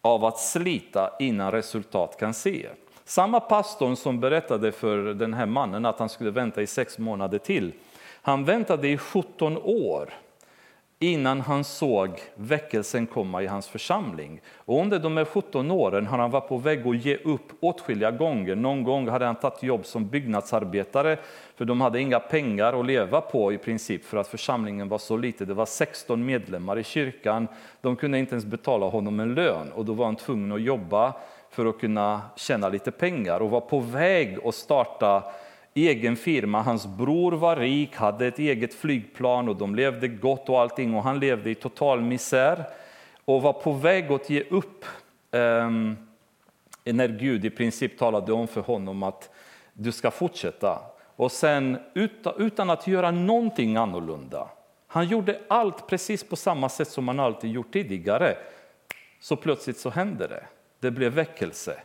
av 0.03 0.25
att 0.25 0.39
slita 0.39 1.13
innan 1.19 1.53
resultat 1.53 2.17
kan 2.19 2.35
se. 2.35 2.69
Samma 3.05 3.41
pastor 3.41 3.95
som 3.95 4.21
berättade 4.21 4.73
för 4.73 5.15
den 5.15 5.35
här 5.35 5.47
mannen 5.47 5.87
att 5.87 5.99
han 5.99 6.09
skulle 6.09 6.31
vänta 6.31 6.63
i 6.63 6.67
sex 6.67 6.99
månader 6.99 7.39
till, 7.39 7.73
han 8.23 8.45
väntade 8.45 8.89
i 8.89 8.99
17 8.99 9.59
år 9.63 10.11
innan 11.03 11.41
han 11.41 11.65
såg 11.65 12.11
väckelsen 12.35 13.07
komma 13.07 13.43
i 13.43 13.47
hans 13.47 13.69
församling. 13.69 14.41
Och 14.57 14.81
under 14.81 14.99
de 14.99 15.17
här 15.17 15.25
17 15.25 15.71
åren 15.71 16.07
har 16.07 16.19
han 16.19 16.31
varit 16.31 16.49
på 16.49 16.57
väg 16.57 16.87
att 16.87 17.05
ge 17.05 17.17
upp 17.17 17.53
åtskilliga 17.61 18.11
gånger. 18.11 18.57
Någon 18.57 18.85
gång 18.85 19.09
hade 19.09 19.27
han 19.27 19.35
tagit 19.35 19.63
jobb 19.63 19.87
som 19.87 20.09
byggnadsarbetare 20.09 21.19
för 21.57 21.65
de 21.65 21.81
hade 21.81 22.01
inga 22.01 22.21
pengar 22.21 22.81
att 22.81 22.87
leva 22.87 23.21
på 23.21 23.53
i 23.53 23.59
princip 23.59 24.05
för 24.05 24.17
att 24.17 24.29
församlingen 24.29 24.89
var 24.89 24.99
så 24.99 25.17
liten. 25.17 25.49
Det 25.49 25.55
var 25.55 25.67
16 25.67 26.25
medlemmar 26.25 26.79
i 26.79 26.85
kyrkan. 26.85 27.49
De 27.81 27.97
kunde 27.97 28.19
inte 28.19 28.33
ens 28.33 28.45
betala 28.45 28.87
honom 28.87 29.21
en 29.21 29.35
lön 29.35 29.73
och 29.73 29.85
då 29.85 29.93
var 29.93 30.05
han 30.05 30.17
tvungen 30.17 30.53
att 30.53 30.63
jobba 30.63 31.15
för 31.51 31.67
att 31.67 31.81
kunna 31.81 32.21
tjäna 32.37 32.69
lite 32.69 32.91
pengar 32.91 33.41
och 33.41 33.51
var 33.51 33.61
på 33.61 33.81
väg 33.81 34.39
att 34.45 34.55
starta 34.55 35.23
egen 35.75 36.17
firma. 36.17 36.63
Hans 36.63 36.87
bror 36.87 37.33
var 37.33 37.57
rik, 37.57 37.97
hade 37.97 38.27
ett 38.27 38.39
eget 38.39 38.75
flygplan 38.75 39.49
och 39.49 39.57
de 39.57 39.75
levde 39.75 40.09
gott 40.09 40.49
och 40.49 40.61
allting 40.61 40.95
och 40.95 41.03
han 41.03 41.21
levde 41.21 41.51
i 41.51 41.55
total 41.55 42.01
misär 42.01 42.65
och 43.25 43.43
var 43.43 43.53
på 43.53 43.73
väg 43.73 44.13
att 44.13 44.31
ge 44.31 44.43
upp 44.43 44.85
eh, 45.31 45.71
när 46.85 47.09
Gud 47.09 47.45
i 47.45 47.51
princip 47.51 47.99
talade 47.99 48.33
om 48.33 48.49
för 48.49 48.61
honom 48.61 49.03
att 49.03 49.31
du 49.73 49.93
ska 49.93 50.11
fortsätta. 50.11 50.79
och 51.17 51.33
sen 51.33 51.79
utan 52.39 52.71
att 52.71 52.87
göra 52.87 53.11
någonting 53.11 53.77
annorlunda. 53.77 54.49
Han 54.87 55.09
gjorde 55.09 55.41
allt 55.49 55.87
precis 55.87 56.25
på 56.25 56.37
samma 56.37 56.69
sätt 56.69 56.89
som 56.89 57.09
han 57.09 57.21
alltid 57.21 57.51
gjort 57.51 57.73
tidigare. 57.73 58.37
Så 59.21 59.37
plötsligt 59.37 59.79
så 59.79 59.91
hände 59.91 60.27
det. 60.29 60.45
Det 60.81 60.91
blev 60.91 61.13
väckelse. 61.13 61.81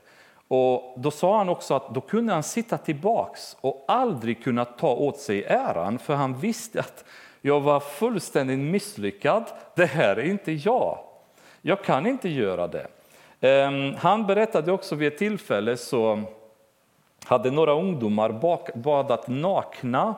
Och 0.48 0.94
då 0.98 1.12
sa 1.12 1.38
han 1.38 1.50
också 1.50 1.74
att 1.74 1.94
då 1.94 2.02
kunde 2.02 2.34
han 2.34 2.44
sitta 2.44 2.78
tillbaks 2.78 3.58
och 3.62 3.86
aldrig 3.88 4.44
kunna 4.44 4.66
ta 4.66 4.94
åt 4.94 5.18
sig 5.18 5.44
äran 5.44 6.00
för 6.00 6.16
han 6.16 6.40
visste 6.40 6.80
att 6.80 7.06
jag 7.42 7.62
var 7.62 7.80
fullständigt 7.80 8.60
misslyckad. 8.60 9.44
Det 9.76 9.86
här 9.86 10.16
är 10.16 10.24
inte 10.24 10.52
jag. 10.52 10.98
Jag 11.62 11.84
kan 11.84 12.06
inte 12.06 12.30
göra 12.30 12.68
det. 12.68 12.88
Ehm, 13.42 13.94
han 13.98 14.28
berättade 14.28 14.72
också 14.72 14.96
vid 14.96 15.08
ett 15.08 15.18
tillfälle 15.18 15.78
så 15.78 16.24
hade 17.26 17.52
några 17.52 17.74
ungdomar 17.74 18.30
badat 18.76 19.28
nakna 19.28 20.16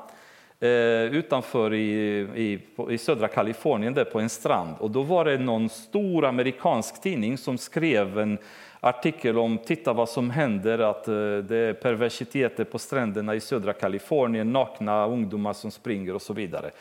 eh, 0.60 0.70
utanför 1.04 1.74
i, 1.74 2.20
i, 2.36 2.60
i, 2.90 2.98
södra 2.98 3.28
Kalifornien, 3.28 3.94
där 3.94 4.06
på 4.06 4.20
en 4.20 4.30
strand. 4.30 4.76
Och 4.80 4.92
då 4.92 5.02
var 5.02 5.26
det 5.26 5.38
någon 5.38 5.70
stor 5.70 6.26
amerikansk 6.26 7.02
tidning 7.02 7.38
som 7.38 7.58
skrev 7.58 8.20
en 8.20 8.38
artikel 8.80 9.38
om 9.38 9.58
titta 9.58 9.94
vad 9.94 10.10
som 10.10 10.30
händer, 10.30 10.80
att 10.80 11.08
eh, 11.08 11.14
det 11.38 11.58
är 11.58 11.74
perversiteter 11.74 12.64
på 12.64 12.80
stränderna 12.80 13.36
i 13.36 13.40
södra 13.40 13.74
Kalifornien, 13.74 14.54
nakna 14.54 15.08
ungdomar 15.08 15.54
som 15.54 15.72
springer 15.72 16.16
och 16.16 16.22
så 16.22 16.34
vidare. 16.34 16.72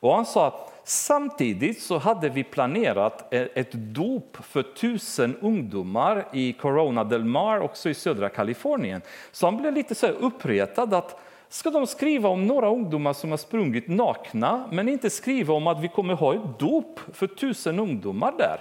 Och 0.00 0.14
han 0.14 0.26
sa 0.26 0.46
att 0.46 0.80
samtidigt 0.84 1.82
så 1.82 1.98
hade 1.98 2.28
vi 2.28 2.44
planerat 2.44 3.34
e-, 3.34 3.48
ett 3.54 3.72
dop 3.72 4.36
för 4.40 4.62
tusen 4.62 5.36
ungdomar 5.40 6.26
i 6.32 6.52
Corona 6.52 7.04
del 7.04 7.24
Mar, 7.24 7.60
också 7.60 7.90
i 7.90 7.94
södra 7.94 8.28
Kalifornien. 8.28 9.00
Så 9.32 9.46
han 9.46 9.56
blev 9.56 9.74
lite 9.74 9.94
så 9.94 10.06
uppretad 10.06 10.94
att 10.94 11.20
ska 11.48 11.70
de 11.70 11.86
skriva 11.86 12.28
om 12.28 12.46
några 12.46 12.68
ungdomar 12.68 13.12
som 13.12 13.30
har 13.30 13.38
sprungit 13.38 13.88
nakna, 13.88 14.68
men 14.72 14.88
inte 14.88 15.10
skriva 15.10 15.54
om 15.54 15.66
att 15.66 15.80
vi 15.80 15.88
kommer 15.88 16.14
ha 16.14 16.34
ett 16.34 16.58
dop 16.58 17.00
för 17.12 17.26
tusen 17.26 17.78
ungdomar 17.78 18.34
där. 18.38 18.58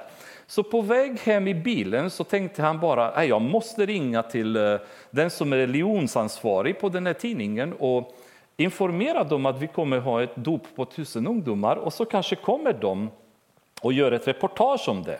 Så 0.47 0.63
på 0.63 0.81
väg 0.81 1.19
hem 1.19 1.47
i 1.47 1.53
bilen 1.53 2.09
så 2.09 2.23
tänkte 2.23 2.61
han 2.61 2.79
bara 2.79 3.09
att 3.09 3.27
jag 3.27 3.41
måste 3.41 3.85
ringa 3.85 4.23
till 4.23 4.55
eh, 4.55 4.75
den 5.11 5.29
som 5.29 5.53
är 5.53 5.57
religionsansvarig 5.57 6.79
på 6.79 6.89
den 6.89 7.05
här 7.05 7.13
tidningen 7.13 7.73
och 7.73 8.15
informera 8.57 9.23
dem 9.23 9.45
att 9.45 9.61
vi 9.61 9.67
kommer 9.67 9.99
ha 9.99 10.23
ett 10.23 10.35
dop 10.35 10.61
på 10.75 10.85
tusen 10.85 11.27
ungdomar 11.27 11.75
och 11.75 11.93
så 11.93 12.05
kanske 12.05 12.35
kommer 12.35 12.73
de 12.73 13.09
och 13.81 13.93
gör 13.93 14.11
ett 14.11 14.27
reportage 14.27 14.89
om 14.89 15.03
det. 15.03 15.19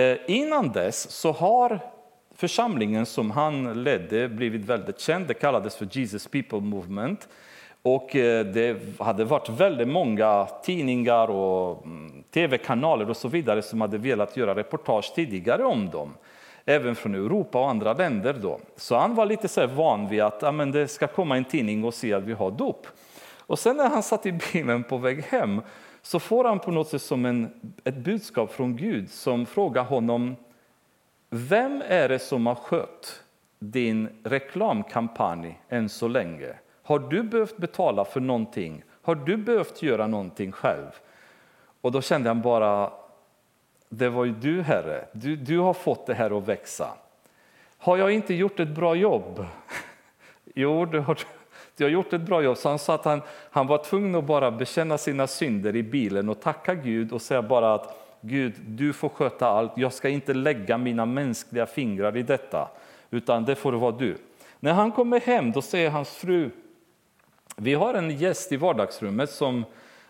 Eh, 0.00 0.18
innan 0.26 0.72
dess 0.72 1.10
så 1.10 1.32
har 1.32 1.78
församlingen 2.34 3.06
som 3.06 3.30
han 3.30 3.82
ledde 3.84 4.28
blivit 4.28 4.64
väldigt 4.64 5.00
känd. 5.00 5.26
Det 5.26 5.34
kallades 5.34 5.76
för 5.76 5.88
Jesus 5.92 6.26
People 6.26 6.60
Movement. 6.60 7.28
Och 7.86 8.16
eh, 8.16 8.46
det 8.46 8.76
hade 8.98 9.24
varit 9.24 9.48
väldigt 9.48 9.88
många 9.88 10.46
tidningar 10.62 11.30
och 11.30 11.86
mm, 11.86 12.22
tv-kanaler 12.30 13.10
och 13.10 13.16
så 13.16 13.28
vidare 13.28 13.62
som 13.62 13.80
hade 13.80 13.98
velat 13.98 14.36
göra 14.36 14.54
reportage 14.54 15.12
tidigare 15.14 15.64
om 15.64 15.90
dem. 15.90 16.14
Även 16.64 16.94
från 16.94 17.14
Europa 17.14 17.60
och 17.60 17.70
andra 17.70 17.92
länder. 17.92 18.36
Då. 18.42 18.60
Så 18.76 18.96
han 18.96 19.14
var 19.14 19.26
lite 19.26 19.48
så 19.48 19.66
van 19.66 20.08
vid 20.08 20.20
att 20.20 20.42
ja, 20.42 20.52
men 20.52 20.72
det 20.72 20.88
ska 20.88 21.06
komma 21.06 21.36
en 21.36 21.44
tidning 21.44 21.84
och 21.84 21.94
se 21.94 22.14
att 22.14 22.22
vi 22.22 22.32
har 22.32 22.50
dop. 22.50 22.86
Och 23.46 23.58
sen 23.58 23.76
när 23.76 23.88
han 23.88 24.02
satt 24.02 24.26
i 24.26 24.38
bilen 24.52 24.84
på 24.84 24.96
väg 24.96 25.24
hem 25.24 25.60
så 26.02 26.20
får 26.20 26.44
han 26.44 26.58
på 26.58 26.70
något 26.70 26.88
sätt 26.88 27.02
som 27.02 27.24
en, 27.24 27.72
ett 27.84 27.96
budskap 27.96 28.52
från 28.52 28.76
Gud 28.76 29.10
som 29.10 29.46
frågar 29.46 29.84
honom 29.84 30.36
Vem 31.30 31.82
är 31.88 32.08
det 32.08 32.18
som 32.18 32.46
har 32.46 32.54
skött 32.54 33.22
din 33.58 34.08
reklamkampanj 34.24 35.60
än 35.68 35.88
så 35.88 36.08
länge? 36.08 36.54
Har 36.84 36.98
du 36.98 37.22
behövt 37.22 37.56
betala 37.56 38.04
för 38.04 38.20
någonting? 38.20 38.84
Har 39.02 39.14
du 39.14 39.36
behövt 39.36 39.82
göra 39.82 40.06
någonting 40.06 40.52
själv? 40.52 40.86
Och 41.80 41.92
då 41.92 42.00
kände 42.00 42.30
han 42.30 42.42
bara, 42.42 42.92
det 43.88 44.08
var 44.08 44.24
ju 44.24 44.32
du 44.32 44.62
Herre, 44.62 45.04
du, 45.12 45.36
du 45.36 45.58
har 45.58 45.74
fått 45.74 46.06
det 46.06 46.14
här 46.14 46.38
att 46.38 46.48
växa. 46.48 46.88
Har 47.78 47.96
jag 47.96 48.12
inte 48.12 48.34
gjort 48.34 48.60
ett 48.60 48.68
bra 48.68 48.94
jobb? 48.94 49.46
jo, 50.54 50.84
du 50.86 51.00
har, 51.00 51.18
du 51.76 51.84
har 51.84 51.90
gjort 51.90 52.12
ett 52.12 52.20
bra 52.20 52.42
jobb. 52.42 52.56
Så 52.56 52.68
han 52.68 52.78
sa 52.78 52.94
att 52.94 53.04
han, 53.04 53.22
han 53.50 53.66
var 53.66 53.78
tvungen 53.78 54.14
att 54.14 54.24
bara 54.24 54.50
bekänna 54.50 54.98
sina 54.98 55.26
synder 55.26 55.76
i 55.76 55.82
bilen 55.82 56.28
och 56.28 56.40
tacka 56.40 56.74
Gud 56.74 57.12
och 57.12 57.22
säga 57.22 57.42
bara 57.42 57.74
att 57.74 58.00
Gud, 58.20 58.54
du 58.66 58.92
får 58.92 59.08
sköta 59.08 59.48
allt. 59.48 59.72
Jag 59.76 59.92
ska 59.92 60.08
inte 60.08 60.34
lägga 60.34 60.78
mina 60.78 61.06
mänskliga 61.06 61.66
fingrar 61.66 62.16
i 62.16 62.22
detta, 62.22 62.68
utan 63.10 63.44
det 63.44 63.54
får 63.54 63.72
vara 63.72 63.92
du. 63.92 64.16
När 64.60 64.72
han 64.72 64.92
kommer 64.92 65.20
hem 65.20 65.52
då 65.52 65.62
säger 65.62 65.90
hans 65.90 66.10
fru, 66.10 66.50
vi 67.56 67.74
har 67.74 67.94
en 67.94 68.10
gäst 68.10 68.52
i 68.52 68.56
vardagsrummet 68.56 69.30
som, 69.30 69.64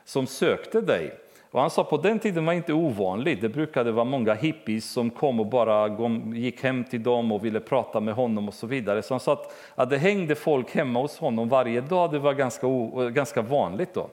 som 0.04 0.26
sökte 0.26 0.80
dig. 0.80 1.14
Och 1.50 1.60
han 1.60 1.70
sa 1.70 1.84
på 1.84 1.96
den 1.96 2.18
tiden 2.18 2.46
var 2.46 2.52
inte 2.52 2.72
ovanligt. 2.72 3.40
Det 3.40 3.48
brukade 3.48 3.92
vara 3.92 4.04
många 4.04 4.34
hippies 4.34 4.90
som 4.90 5.10
kom 5.10 5.40
och 5.40 5.46
bara 5.46 5.88
gick 6.34 6.62
hem 6.62 6.84
till 6.84 7.02
dem 7.02 7.32
och 7.32 7.44
ville 7.44 7.60
prata 7.60 8.00
med 8.00 8.14
honom 8.14 8.48
och 8.48 8.54
så 8.54 8.66
vidare. 8.66 9.02
Så 9.02 9.14
han 9.14 9.20
sa 9.20 9.32
att, 9.32 9.54
att 9.74 9.90
det 9.90 9.98
hängde 9.98 10.34
folk 10.34 10.74
hemma 10.74 11.00
hos 11.00 11.18
honom 11.18 11.48
varje 11.48 11.80
dag. 11.80 12.12
Det 12.12 12.18
var 12.18 12.32
ganska, 12.34 12.66
ganska 13.10 13.42
vanligt 13.42 13.94
då. 13.94 14.08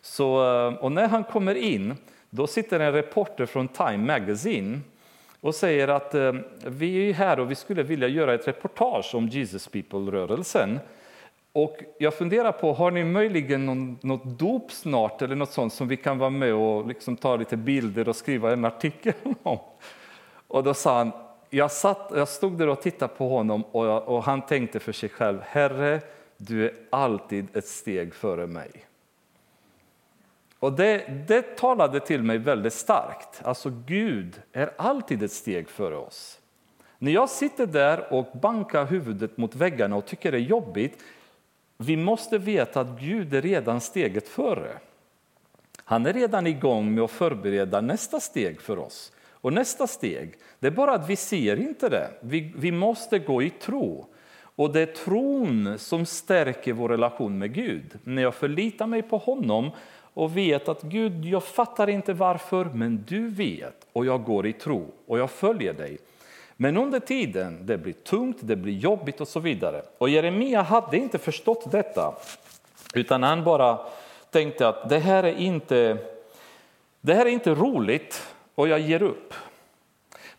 Så, 0.00 0.56
eh, 0.68 0.74
och 0.74 0.92
när 0.92 1.08
han 1.08 1.24
kommer 1.24 1.54
in, 1.54 1.94
då 2.30 2.46
sitter 2.46 2.80
en 2.80 2.92
reporter 2.92 3.46
från 3.46 3.68
Time 3.68 4.18
Magazine 4.18 4.80
och 5.40 5.54
säger 5.54 5.88
att 5.88 6.14
eh, 6.14 6.32
vi 6.66 7.10
är 7.10 7.14
här 7.14 7.40
och 7.40 7.50
vi 7.50 7.54
skulle 7.54 7.82
vilja 7.82 8.08
göra 8.08 8.34
ett 8.34 8.48
reportage 8.48 9.14
om 9.14 9.28
Jesus 9.28 9.68
People-rörelsen. 9.68 10.78
Och 11.56 11.76
jag 11.98 12.14
funderar 12.14 12.52
på, 12.52 12.72
har 12.72 12.90
ni 12.90 13.04
möjligen 13.04 13.66
någon, 13.66 13.98
något 14.02 14.38
dop 14.38 14.72
snart 14.72 15.22
eller 15.22 15.36
något 15.36 15.52
sånt 15.52 15.72
som 15.72 15.88
vi 15.88 15.96
kan 15.96 16.18
vara 16.18 16.30
med 16.30 16.54
och 16.54 16.86
liksom 16.86 17.16
ta 17.16 17.36
lite 17.36 17.56
bilder 17.56 18.08
och 18.08 18.16
skriva 18.16 18.52
en 18.52 18.64
artikel 18.64 19.12
om? 19.42 19.58
Och 20.48 20.64
då 20.64 20.74
sa 20.74 20.98
han, 20.98 21.12
jag, 21.50 21.70
satt, 21.70 22.12
jag 22.14 22.28
stod 22.28 22.58
där 22.58 22.68
och 22.68 22.82
tittade 22.82 23.14
på 23.14 23.28
honom 23.28 23.62
och, 23.62 23.86
jag, 23.86 24.08
och 24.08 24.24
han 24.24 24.42
tänkte 24.42 24.80
för 24.80 24.92
sig 24.92 25.08
själv, 25.08 25.38
Herre, 25.42 26.00
du 26.36 26.64
är 26.64 26.72
alltid 26.90 27.56
ett 27.56 27.66
steg 27.66 28.14
före 28.14 28.46
mig. 28.46 28.70
Och 30.58 30.72
det, 30.72 31.24
det 31.28 31.42
talade 31.42 32.00
till 32.00 32.22
mig 32.22 32.38
väldigt 32.38 32.74
starkt. 32.74 33.40
Alltså 33.42 33.72
Gud 33.86 34.42
är 34.52 34.70
alltid 34.76 35.22
ett 35.22 35.32
steg 35.32 35.68
före 35.68 35.96
oss. 35.96 36.40
När 36.98 37.12
jag 37.12 37.30
sitter 37.30 37.66
där 37.66 38.12
och 38.12 38.26
bankar 38.42 38.86
huvudet 38.86 39.36
mot 39.36 39.54
väggarna 39.54 39.96
och 39.96 40.06
tycker 40.06 40.32
det 40.32 40.38
är 40.38 40.40
jobbigt, 40.40 41.02
vi 41.76 41.96
måste 41.96 42.38
veta 42.38 42.80
att 42.80 43.00
Gud 43.00 43.34
är 43.34 43.42
redan 43.42 43.80
steget 43.80 44.28
före. 44.28 44.78
Han 45.84 46.06
är 46.06 46.12
redan 46.12 46.46
igång 46.46 46.94
med 46.94 47.04
att 47.04 47.10
förbereda 47.10 47.80
nästa 47.80 48.20
steg 48.20 48.60
för 48.60 48.78
oss. 48.78 49.12
Och 49.28 49.52
nästa 49.52 49.86
steg, 49.86 50.34
det 50.58 50.66
är 50.66 50.70
bara 50.70 50.92
att 50.94 51.10
vi 51.10 51.16
ser 51.16 51.60
inte 51.60 51.88
det. 51.88 52.10
Vi, 52.20 52.52
vi 52.56 52.72
måste 52.72 53.18
gå 53.18 53.42
i 53.42 53.50
tro. 53.50 54.06
Och 54.38 54.72
det 54.72 54.80
är 54.80 54.86
tron 54.86 55.78
som 55.78 56.06
stärker 56.06 56.72
vår 56.72 56.88
relation 56.88 57.38
med 57.38 57.54
Gud. 57.54 57.98
När 58.04 58.22
jag 58.22 58.34
förlitar 58.34 58.86
mig 58.86 59.02
på 59.02 59.18
honom 59.18 59.70
och 59.98 60.36
vet 60.36 60.68
att 60.68 60.82
Gud, 60.82 61.24
jag 61.24 61.44
fattar 61.44 61.88
inte 61.88 62.12
varför, 62.12 62.64
men 62.64 63.04
du 63.08 63.28
vet 63.28 63.86
och 63.92 64.06
jag 64.06 64.24
går 64.24 64.46
i 64.46 64.52
tro 64.52 64.86
och 65.06 65.18
jag 65.18 65.30
följer 65.30 65.72
dig. 65.72 65.98
Men 66.56 66.76
under 66.76 67.00
tiden, 67.00 67.66
det 67.66 67.78
blir 67.78 67.92
tungt, 67.92 68.36
det 68.40 68.56
blir 68.56 68.72
jobbigt 68.72 69.20
och 69.20 69.28
så 69.28 69.40
vidare. 69.40 69.82
Och 69.98 70.08
Jeremia 70.08 70.62
hade 70.62 70.96
inte 70.96 71.18
förstått 71.18 71.72
detta, 71.72 72.14
utan 72.94 73.22
han 73.22 73.44
bara 73.44 73.78
tänkte 74.30 74.68
att 74.68 74.88
det 74.88 74.98
här 74.98 75.24
är 75.24 75.34
inte, 75.34 75.98
det 77.00 77.14
här 77.14 77.26
är 77.26 77.30
inte 77.30 77.54
roligt 77.54 78.22
och 78.54 78.68
jag 78.68 78.80
ger 78.80 79.02
upp. 79.02 79.34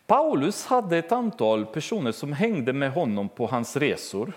Paulus 0.06 0.66
hade 0.66 0.98
ett 0.98 1.12
antal 1.12 1.66
personer 1.66 2.12
som 2.12 2.32
hängde 2.32 2.72
med 2.72 2.92
honom 2.92 3.28
på 3.28 3.46
hans 3.46 3.76
resor. 3.76 4.32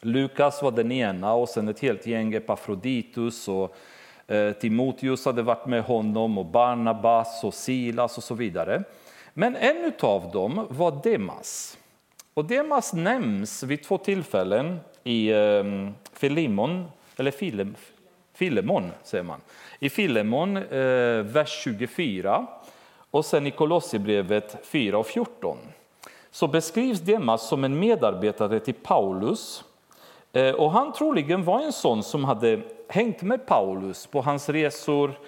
Lukas 0.00 0.62
var 0.62 0.70
den 0.70 0.92
ena 0.92 1.34
och 1.34 1.48
sen 1.48 1.68
ett 1.68 1.80
helt 1.80 2.06
gäng, 2.06 2.34
Epafroditus 2.34 3.48
och 3.48 3.76
eh, 4.26 4.52
Timoteus 4.52 5.24
hade 5.24 5.42
varit 5.42 5.66
med 5.66 5.82
honom 5.82 6.38
och 6.38 6.46
Barnabas 6.46 7.44
och 7.44 7.54
Silas 7.54 8.18
och 8.18 8.24
så 8.24 8.34
vidare. 8.34 8.82
Men 9.38 9.56
en 9.56 9.92
av 10.00 10.30
dem 10.30 10.66
var 10.70 11.00
Demas. 11.02 11.78
Och 12.34 12.44
Demas 12.44 12.92
nämns 12.92 13.62
vid 13.62 13.82
två 13.82 13.98
tillfällen 13.98 14.80
i 15.04 15.28
Filimon, 15.28 15.94
Filemon, 16.12 16.84
eller 17.16 17.30
Filem, 17.30 17.74
Filemon, 18.34 18.90
säger 19.02 19.24
man. 19.24 19.40
I 19.78 19.90
Filemon, 19.90 20.56
eh, 20.56 21.22
vers 21.22 21.60
24, 21.64 22.46
och 23.10 23.24
sen 23.24 23.46
i 23.46 23.50
Kolosserbrevet 23.50 24.66
4 24.66 24.98
och 24.98 25.06
14. 25.06 25.58
Så 26.30 26.48
beskrivs 26.48 27.00
Demas 27.00 27.48
som 27.48 27.64
en 27.64 27.78
medarbetare 27.78 28.60
till 28.60 28.74
Paulus. 28.74 29.64
Eh, 30.32 30.54
och 30.54 30.70
han 30.72 30.92
troligen 30.92 31.44
var 31.44 31.60
en 31.60 31.72
sån 31.72 32.02
som 32.02 32.24
hade 32.24 32.60
hängt 32.88 33.22
med 33.22 33.46
Paulus 33.46 34.06
på 34.06 34.20
hans 34.20 34.48
resor, 34.48 35.18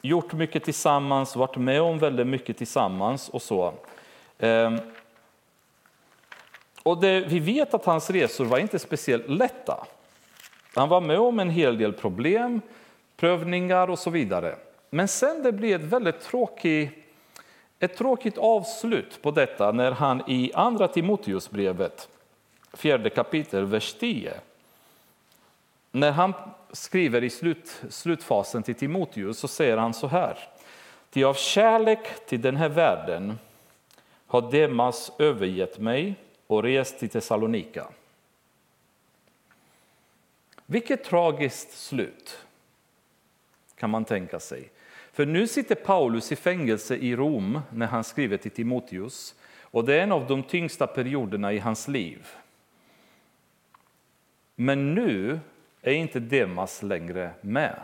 gjort 0.00 0.32
mycket 0.32 0.64
tillsammans, 0.64 1.36
varit 1.36 1.56
med 1.56 1.82
om 1.82 1.98
väldigt 1.98 2.26
mycket 2.26 2.58
tillsammans 2.58 3.28
och 3.28 3.42
så. 3.42 3.74
Ehm, 4.38 4.78
och 6.82 7.00
det, 7.00 7.20
vi 7.20 7.38
vet 7.38 7.74
att 7.74 7.84
hans 7.84 8.10
resor 8.10 8.44
var 8.44 8.58
inte 8.58 8.78
speciellt 8.78 9.28
lätta. 9.28 9.86
Han 10.74 10.88
var 10.88 11.00
med 11.00 11.18
om 11.18 11.40
en 11.40 11.50
hel 11.50 11.78
del 11.78 11.92
problem, 11.92 12.60
prövningar 13.16 13.90
och 13.90 13.98
så 13.98 14.10
vidare. 14.10 14.56
Men 14.90 15.08
sen 15.08 15.42
det 15.42 15.52
blev 15.52 15.80
ett 15.80 15.92
väldigt 15.92 16.20
tråkigt, 16.20 16.90
ett 17.78 17.96
tråkigt 17.96 18.38
avslut 18.38 19.22
på 19.22 19.30
detta 19.30 19.72
när 19.72 19.92
han 19.92 20.22
i 20.26 20.52
Andra 20.54 20.88
Timoteusbrevet, 20.88 22.08
fjärde 22.72 23.10
kapitel, 23.10 23.64
vers 23.64 23.94
10, 23.94 24.34
när 25.90 26.10
han 26.10 26.34
skriver 26.72 27.24
i 27.24 27.30
slut, 27.30 27.82
slutfasen 27.88 28.62
till 28.62 28.74
Timoteus 28.74 29.38
så 29.38 29.48
säger 29.48 29.76
han 29.76 29.94
så 29.94 30.06
här. 30.06 30.38
Ty 31.10 31.24
av 31.24 31.34
kärlek 31.34 32.26
till 32.26 32.40
den 32.40 32.56
här 32.56 32.68
världen 32.68 33.38
har 34.26 34.50
Demas 34.50 35.12
övergett 35.18 35.78
mig 35.78 36.14
och 36.46 36.62
rest 36.62 36.98
till 36.98 37.08
Thessalonika. 37.08 37.88
Vilket 40.66 41.04
tragiskt 41.04 41.72
slut, 41.72 42.38
kan 43.76 43.90
man 43.90 44.04
tänka 44.04 44.40
sig. 44.40 44.70
För 45.12 45.26
nu 45.26 45.46
sitter 45.46 45.74
Paulus 45.74 46.32
i 46.32 46.36
fängelse 46.36 46.96
i 46.96 47.16
Rom 47.16 47.60
när 47.70 47.86
han 47.86 48.04
skriver 48.04 48.36
till 48.36 48.50
Timoteus 48.50 49.34
och 49.62 49.84
det 49.84 49.94
är 49.94 50.02
en 50.02 50.12
av 50.12 50.26
de 50.26 50.42
tyngsta 50.42 50.86
perioderna 50.86 51.52
i 51.52 51.58
hans 51.58 51.88
liv. 51.88 52.26
Men 54.54 54.94
nu 54.94 55.40
är 55.82 55.92
inte 55.92 56.20
Demas 56.20 56.82
längre 56.82 57.30
med. 57.40 57.76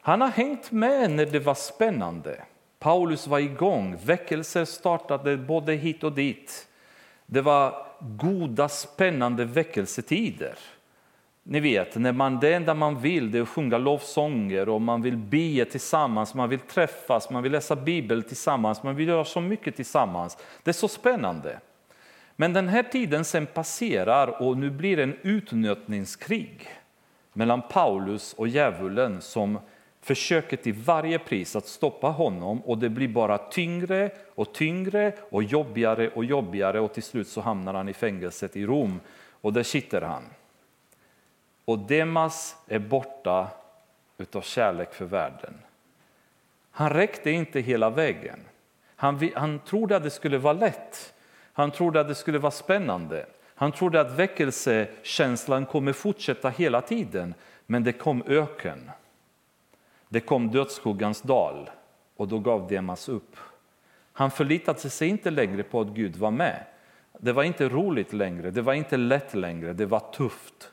Han 0.00 0.20
har 0.20 0.28
hängt 0.28 0.70
med 0.70 1.10
när 1.10 1.26
det 1.26 1.38
var 1.38 1.54
spännande. 1.54 2.44
Paulus 2.78 3.26
var 3.26 3.38
igång, 3.38 3.96
väckelser 4.04 4.64
startade 4.64 5.36
både 5.36 5.72
hit 5.72 6.04
och 6.04 6.12
dit. 6.12 6.68
Det 7.26 7.40
var 7.40 7.86
goda, 8.00 8.68
spännande 8.68 9.44
väckelsetider. 9.44 10.54
Ni 11.42 11.60
vet, 11.60 11.96
när 11.96 12.12
man, 12.12 12.40
det 12.40 12.54
enda 12.54 12.74
man 12.74 13.00
vill 13.00 13.34
är 13.34 13.42
att 13.42 13.48
sjunga 13.48 13.78
lovsånger 13.78 14.68
och 14.68 14.80
man 14.80 15.02
vill 15.02 15.16
be 15.16 15.64
tillsammans, 15.64 16.34
man 16.34 16.48
vill 16.48 16.58
träffas, 16.58 17.30
man 17.30 17.42
vill 17.42 17.52
läsa 17.52 17.76
Bibeln 17.76 18.22
tillsammans, 18.22 18.82
man 18.82 18.96
vill 18.96 19.08
göra 19.08 19.24
så 19.24 19.40
mycket 19.40 19.76
tillsammans. 19.76 20.38
Det 20.62 20.70
är 20.70 20.72
så 20.72 20.88
spännande. 20.88 21.58
Men 22.40 22.52
den 22.52 22.68
här 22.68 22.82
tiden 22.82 23.24
sen 23.24 23.46
passerar 23.46 24.42
och 24.42 24.56
nu 24.56 24.70
blir 24.70 24.96
det 24.96 25.02
en 25.02 25.16
utnötningskrig 25.22 26.68
mellan 27.32 27.62
Paulus 27.62 28.32
och 28.34 28.48
djävulen 28.48 29.20
som 29.20 29.58
försöker 30.00 30.56
till 30.56 30.74
varje 30.74 31.18
pris 31.18 31.56
att 31.56 31.66
stoppa 31.66 32.06
honom 32.06 32.60
och 32.60 32.78
det 32.78 32.88
blir 32.88 33.08
bara 33.08 33.38
tyngre 33.38 34.10
och 34.34 34.54
tyngre 34.54 35.12
och 35.30 35.42
jobbigare 35.42 36.08
och 36.08 36.24
jobbigare 36.24 36.80
och 36.80 36.94
till 36.94 37.02
slut 37.02 37.28
så 37.28 37.40
hamnar 37.40 37.74
han 37.74 37.88
i 37.88 37.92
fängelset 37.92 38.56
i 38.56 38.66
Rom 38.66 39.00
och 39.40 39.52
där 39.52 39.62
sitter 39.62 40.00
han. 40.00 40.22
Och 41.64 41.78
Demas 41.78 42.56
är 42.66 42.78
borta 42.78 43.48
utav 44.18 44.40
kärlek 44.40 44.94
för 44.94 45.04
världen. 45.04 45.54
Han 46.70 46.90
räckte 46.90 47.30
inte 47.30 47.60
hela 47.60 47.90
vägen. 47.90 48.40
Han, 48.96 49.30
han 49.34 49.58
trodde 49.58 49.96
att 49.96 50.02
det 50.02 50.10
skulle 50.10 50.38
vara 50.38 50.52
lätt. 50.52 51.14
Han 51.58 51.70
trodde 51.70 52.00
att 52.00 52.08
det 52.08 52.14
skulle 52.14 52.38
vara 52.38 52.50
spännande. 52.50 53.26
Han 53.54 53.72
trodde 53.72 54.00
att 54.00 54.12
väckelsekänslan 54.12 55.66
kommer 55.66 55.92
fortsätta 55.92 56.48
hela 56.48 56.80
tiden. 56.80 57.34
Men 57.66 57.84
det 57.84 57.92
kom 57.92 58.22
öken. 58.26 58.90
Det 60.08 60.20
kom 60.20 60.50
dödsskuggans 60.50 61.22
dal 61.22 61.70
och 62.16 62.28
då 62.28 62.38
gav 62.38 62.68
Demas 62.68 63.08
upp. 63.08 63.36
Han 64.12 64.30
förlitade 64.30 64.78
sig 64.78 65.08
inte 65.08 65.30
längre 65.30 65.62
på 65.62 65.80
att 65.80 65.88
Gud 65.88 66.16
var 66.16 66.30
med. 66.30 66.64
Det 67.20 67.32
var 67.32 67.42
inte 67.42 67.68
roligt 67.68 68.12
längre, 68.12 68.50
det 68.50 68.62
var 68.62 68.74
inte 68.74 68.96
lätt 68.96 69.34
längre, 69.34 69.72
det 69.72 69.86
var 69.86 70.00
tufft. 70.00 70.70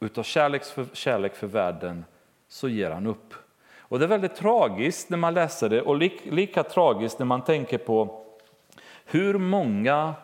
Utav 0.00 0.22
kärlek 0.22 0.64
för, 0.64 0.86
kärlek 0.92 1.34
för 1.34 1.46
världen 1.46 2.04
så 2.48 2.68
ger 2.68 2.90
han 2.90 3.06
upp. 3.06 3.34
Och 3.78 3.98
Det 3.98 4.04
är 4.04 4.08
väldigt 4.08 4.34
tragiskt 4.34 5.10
när 5.10 5.18
man 5.18 5.34
läser 5.34 5.68
det 5.68 5.82
och 5.82 5.96
lika 6.32 6.62
tragiskt 6.62 7.18
när 7.18 7.26
man 7.26 7.44
tänker 7.44 7.78
på 7.78 8.26
hur 9.10 9.38
många 9.38 10.14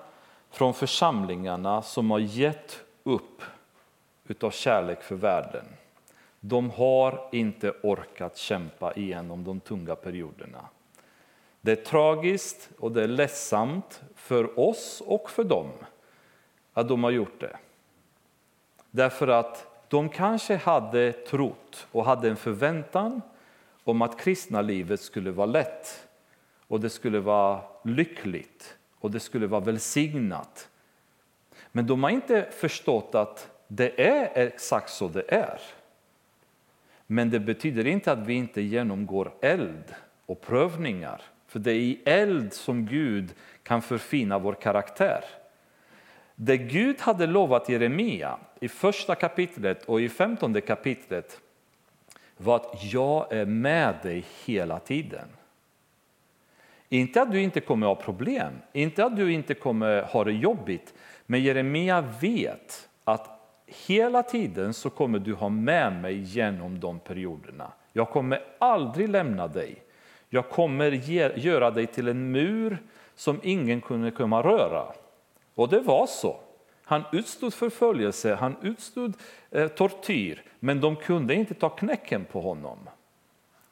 från 0.50 0.74
församlingarna 0.74 1.82
som 1.82 2.10
har 2.10 2.18
gett 2.18 2.80
upp 3.02 3.42
utav 4.24 4.50
kärlek 4.50 5.02
för 5.02 5.14
världen. 5.14 5.64
De 6.40 6.70
har 6.70 7.28
inte 7.32 7.72
orkat 7.82 8.36
kämpa 8.36 8.94
igenom 8.94 9.44
de 9.44 9.60
tunga 9.60 9.96
perioderna. 9.96 10.68
Det 11.60 11.72
är 11.72 11.84
tragiskt 11.84 12.68
och 12.78 12.92
det 12.92 13.02
är 13.02 13.08
ledsamt 13.08 14.02
för 14.14 14.60
oss 14.60 15.02
och 15.06 15.30
för 15.30 15.44
dem 15.44 15.70
att 16.72 16.88
de 16.88 17.04
har 17.04 17.10
gjort 17.10 17.40
det. 17.40 17.56
Därför 18.90 19.28
att 19.28 19.66
de 19.88 20.08
kanske 20.08 20.56
hade 20.56 21.12
trott 21.12 21.86
och 21.92 22.04
hade 22.04 22.28
en 22.28 22.36
förväntan 22.36 23.22
om 23.84 24.02
att 24.02 24.20
kristna 24.20 24.62
livet 24.62 25.00
skulle 25.00 25.30
vara 25.30 25.46
lätt 25.46 26.05
och 26.68 26.80
det 26.80 26.90
skulle 26.90 27.20
vara 27.20 27.60
lyckligt 27.84 28.76
och 29.00 29.10
det 29.10 29.20
skulle 29.20 29.46
vara 29.46 29.60
välsignat. 29.60 30.68
Men 31.72 31.86
de 31.86 32.02
har 32.02 32.10
inte 32.10 32.48
förstått 32.50 33.14
att 33.14 33.50
det 33.68 34.06
är 34.08 34.46
exakt 34.46 34.90
så 34.90 35.08
det 35.08 35.34
är. 35.34 35.60
Men 37.06 37.30
det 37.30 37.40
betyder 37.40 37.86
inte 37.86 38.12
att 38.12 38.26
vi 38.26 38.34
inte 38.34 38.62
genomgår 38.62 39.34
eld 39.40 39.94
och 40.26 40.40
prövningar. 40.40 41.22
För 41.46 41.58
det 41.58 41.70
är 41.70 41.74
i 41.74 42.02
eld 42.04 42.52
som 42.52 42.86
Gud 42.86 43.34
kan 43.62 43.82
förfina 43.82 44.38
vår 44.38 44.54
karaktär. 44.54 45.24
Det 46.34 46.56
Gud 46.56 47.00
hade 47.00 47.26
lovat 47.26 47.68
Jeremia 47.68 48.38
i 48.60 48.68
första 48.68 49.14
kapitlet 49.14 49.84
och 49.84 50.00
i 50.00 50.08
femtonde 50.08 50.60
kapitlet 50.60 51.40
var 52.36 52.56
att 52.56 52.92
jag 52.92 53.32
är 53.32 53.46
med 53.46 53.94
dig 54.02 54.24
hela 54.44 54.78
tiden. 54.78 55.28
Inte 56.88 57.22
att 57.22 57.32
du 57.32 57.42
inte 57.42 57.60
kommer 57.60 57.86
ha 57.86 57.94
problem, 57.94 58.52
inte 58.72 59.04
att 59.04 59.16
du 59.16 59.32
inte 59.32 59.54
kommer 59.54 60.02
ha 60.02 60.24
det 60.24 60.32
jobbigt, 60.32 60.94
men 61.26 61.42
Jeremia 61.42 62.00
vet 62.20 62.88
att 63.04 63.36
hela 63.66 64.22
tiden 64.22 64.74
så 64.74 64.90
kommer 64.90 65.18
du 65.18 65.34
ha 65.34 65.48
med 65.48 65.92
mig 65.92 66.18
genom 66.18 66.80
de 66.80 66.98
perioderna. 66.98 67.72
Jag 67.92 68.10
kommer 68.10 68.40
aldrig 68.58 69.08
lämna 69.08 69.48
dig. 69.48 69.82
Jag 70.28 70.48
kommer 70.48 70.90
ge, 70.90 71.32
göra 71.36 71.70
dig 71.70 71.86
till 71.86 72.08
en 72.08 72.30
mur 72.30 72.78
som 73.14 73.40
ingen 73.42 73.80
kunde 73.80 74.10
komma 74.10 74.42
röra. 74.42 74.92
Och 75.54 75.68
det 75.68 75.80
var 75.80 76.06
så. 76.06 76.36
Han 76.82 77.02
utstod 77.12 77.54
förföljelse, 77.54 78.34
han 78.34 78.56
utstod 78.62 79.16
eh, 79.50 79.68
tortyr, 79.68 80.42
men 80.60 80.80
de 80.80 80.96
kunde 80.96 81.34
inte 81.34 81.54
ta 81.54 81.68
knäcken 81.68 82.24
på 82.24 82.40
honom. 82.40 82.78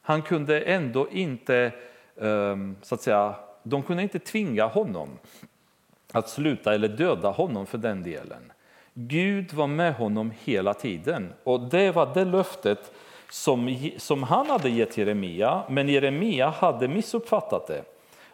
Han 0.03 0.23
kunde 0.23 0.61
ändå 0.61 1.11
inte, 1.11 1.57
eh, 1.57 1.73
Ehm, 2.21 2.77
så 2.83 2.95
att 2.95 3.03
säga, 3.03 3.35
de 3.62 3.83
kunde 3.83 4.03
inte 4.03 4.19
tvinga 4.19 4.67
honom 4.67 5.09
att 6.12 6.29
sluta 6.29 6.75
eller 6.75 6.89
döda 6.89 7.31
honom 7.31 7.67
för 7.67 7.79
den 7.79 8.03
delen. 8.03 8.53
Gud 8.95 9.53
var 9.53 9.67
med 9.67 9.95
honom 9.95 10.33
hela 10.45 10.75
tiden 10.75 11.33
och 11.45 11.61
det 11.61 11.91
var 11.91 12.15
det 12.15 12.25
löftet 12.25 12.93
som, 13.31 13.91
som 13.97 14.23
han 14.23 14.47
hade 14.47 14.69
gett 14.69 14.99
Jeremia, 14.99 15.62
men 15.69 15.89
Jeremia 15.89 16.49
hade 16.49 16.89
missuppfattat 16.89 17.67
det. 17.67 17.83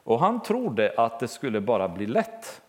Och 0.04 0.20
han 0.20 0.42
trodde 0.42 0.94
att 0.96 1.20
det 1.20 1.28
skulle 1.28 1.60
bara 1.60 1.88
bli 1.88 2.06
lätt. 2.06 2.62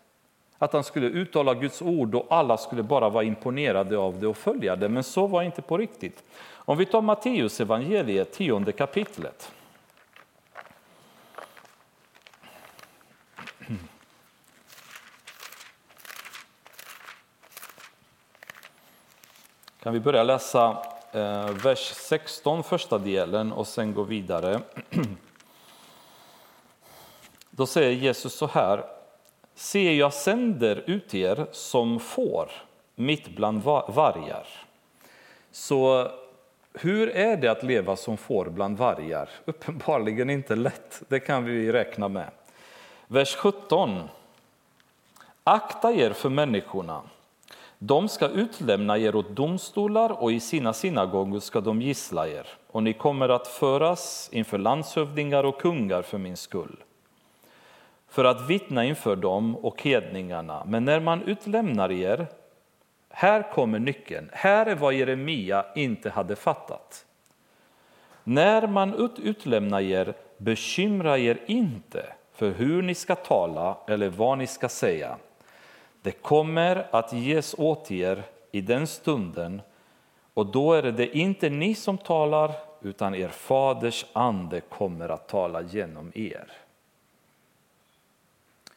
Att 0.57 0.73
han 0.73 0.83
skulle 0.83 1.07
uttala 1.07 1.53
Guds 1.53 1.81
ord 1.81 2.15
och 2.15 2.25
alla 2.29 2.57
skulle 2.57 2.83
bara 2.83 3.09
vara 3.09 3.23
imponerade 3.23 3.97
av 3.97 4.19
det 4.19 4.27
och 4.27 4.37
följa 4.37 4.75
det, 4.75 4.89
men 4.89 5.03
så 5.03 5.27
var 5.27 5.43
inte 5.43 5.61
på 5.61 5.77
riktigt. 5.77 6.23
Om 6.51 6.77
vi 6.77 6.85
tar 6.85 7.01
Matteus 7.01 7.61
evangeliet, 7.61 8.33
tionde 8.33 8.71
kapitlet. 8.71 9.51
Kan 19.83 19.93
vi 19.93 19.99
börja 19.99 20.23
läsa 20.23 20.77
eh, 21.11 21.49
vers 21.49 21.93
16, 21.95 22.63
första 22.63 22.97
delen, 22.97 23.51
och 23.51 23.67
sen 23.67 23.93
gå 23.93 24.03
vidare. 24.03 24.61
Då 27.49 27.65
säger 27.65 27.91
Jesus 27.91 28.33
så 28.35 28.47
här. 28.47 28.83
Se, 29.55 29.95
jag 29.95 30.13
sänder 30.13 30.83
ut 30.85 31.13
er 31.13 31.47
som 31.51 31.99
får 31.99 32.51
mitt 32.95 33.35
bland 33.35 33.63
vargar. 33.63 34.47
Så 35.51 36.11
hur 36.73 37.09
är 37.09 37.37
det 37.37 37.47
att 37.47 37.63
leva 37.63 37.95
som 37.95 38.17
får 38.17 38.45
bland 38.45 38.77
vargar? 38.77 39.29
Uppenbarligen 39.45 40.29
inte 40.29 40.55
lätt, 40.55 41.01
det 41.07 41.19
kan 41.19 41.45
vi 41.45 41.71
räkna 41.71 42.07
med. 42.07 42.31
Vers 43.07 43.35
17. 43.35 44.01
Akta 45.43 45.91
er 45.91 46.13
för 46.13 46.29
människorna 46.29 47.01
de 47.83 48.09
ska 48.09 48.27
utlämna 48.27 48.97
er 48.97 49.15
åt 49.15 49.29
domstolar 49.29 50.21
och 50.21 50.31
i 50.31 50.39
sina 50.39 50.73
synagogor 50.73 51.39
ska 51.39 51.61
de 51.61 51.81
gissla 51.81 52.27
er 52.27 52.47
och 52.67 52.83
ni 52.83 52.93
kommer 52.93 53.29
att 53.29 53.47
föras 53.47 54.29
inför 54.31 54.57
landshövdingar 54.57 55.43
och 55.43 55.61
kungar 55.61 56.01
för 56.01 56.17
min 56.17 56.37
skull 56.37 56.83
för 58.11 58.25
att 58.25 58.49
vittna 58.49 58.85
inför 58.85 59.15
dem 59.15 59.55
och 59.55 59.81
hedningarna. 59.81 60.63
Men 60.65 60.85
när 60.85 60.99
man 60.99 61.21
utlämnar 61.21 61.91
er 61.91 62.27
Här 63.09 63.51
kommer 63.51 63.79
nyckeln. 63.79 64.29
Här 64.33 64.65
är 64.65 64.75
vad 64.75 64.93
Jeremia 64.93 65.65
inte 65.75 66.09
hade 66.09 66.35
fattat. 66.35 67.05
När 68.23 68.67
man 68.67 69.11
utlämnar 69.23 69.81
er, 69.81 70.13
bekymra 70.37 71.17
er 71.17 71.39
inte 71.45 72.13
för 72.33 72.51
hur 72.51 72.81
ni 72.81 72.95
ska 72.95 73.15
tala 73.15 73.77
eller 73.87 74.09
vad 74.09 74.37
ni 74.37 74.47
ska 74.47 74.69
säga. 74.69 75.17
Det 76.01 76.11
kommer 76.11 76.87
att 76.91 77.13
ges 77.13 77.55
åt 77.57 77.91
er 77.91 78.23
i 78.51 78.61
den 78.61 78.87
stunden 78.87 79.61
och 80.33 80.45
då 80.45 80.73
är 80.73 80.83
det 80.83 81.17
inte 81.17 81.49
ni 81.49 81.75
som 81.75 81.97
talar 81.97 82.51
utan 82.81 83.15
er 83.15 83.27
faders 83.27 84.05
ande 84.13 84.61
kommer 84.61 85.09
att 85.09 85.27
tala 85.27 85.61
genom 85.61 86.11
er. 86.15 86.51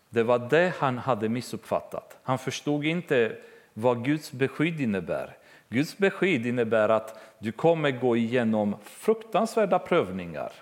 Det 0.08 0.22
var 0.22 0.38
det 0.38 0.72
han 0.78 0.98
hade 0.98 1.28
missuppfattat. 1.28 2.18
Han 2.22 2.38
förstod 2.38 2.84
inte 2.84 3.36
vad 3.72 4.04
Guds 4.04 4.32
beskydd 4.32 4.80
innebär. 4.80 5.36
Guds 5.68 5.98
beskydd 5.98 6.46
innebär 6.46 6.88
att 6.88 7.18
du 7.38 7.52
kommer 7.52 7.90
gå 7.90 8.16
igenom 8.16 8.76
fruktansvärda 8.82 9.78
prövningar. 9.78 10.52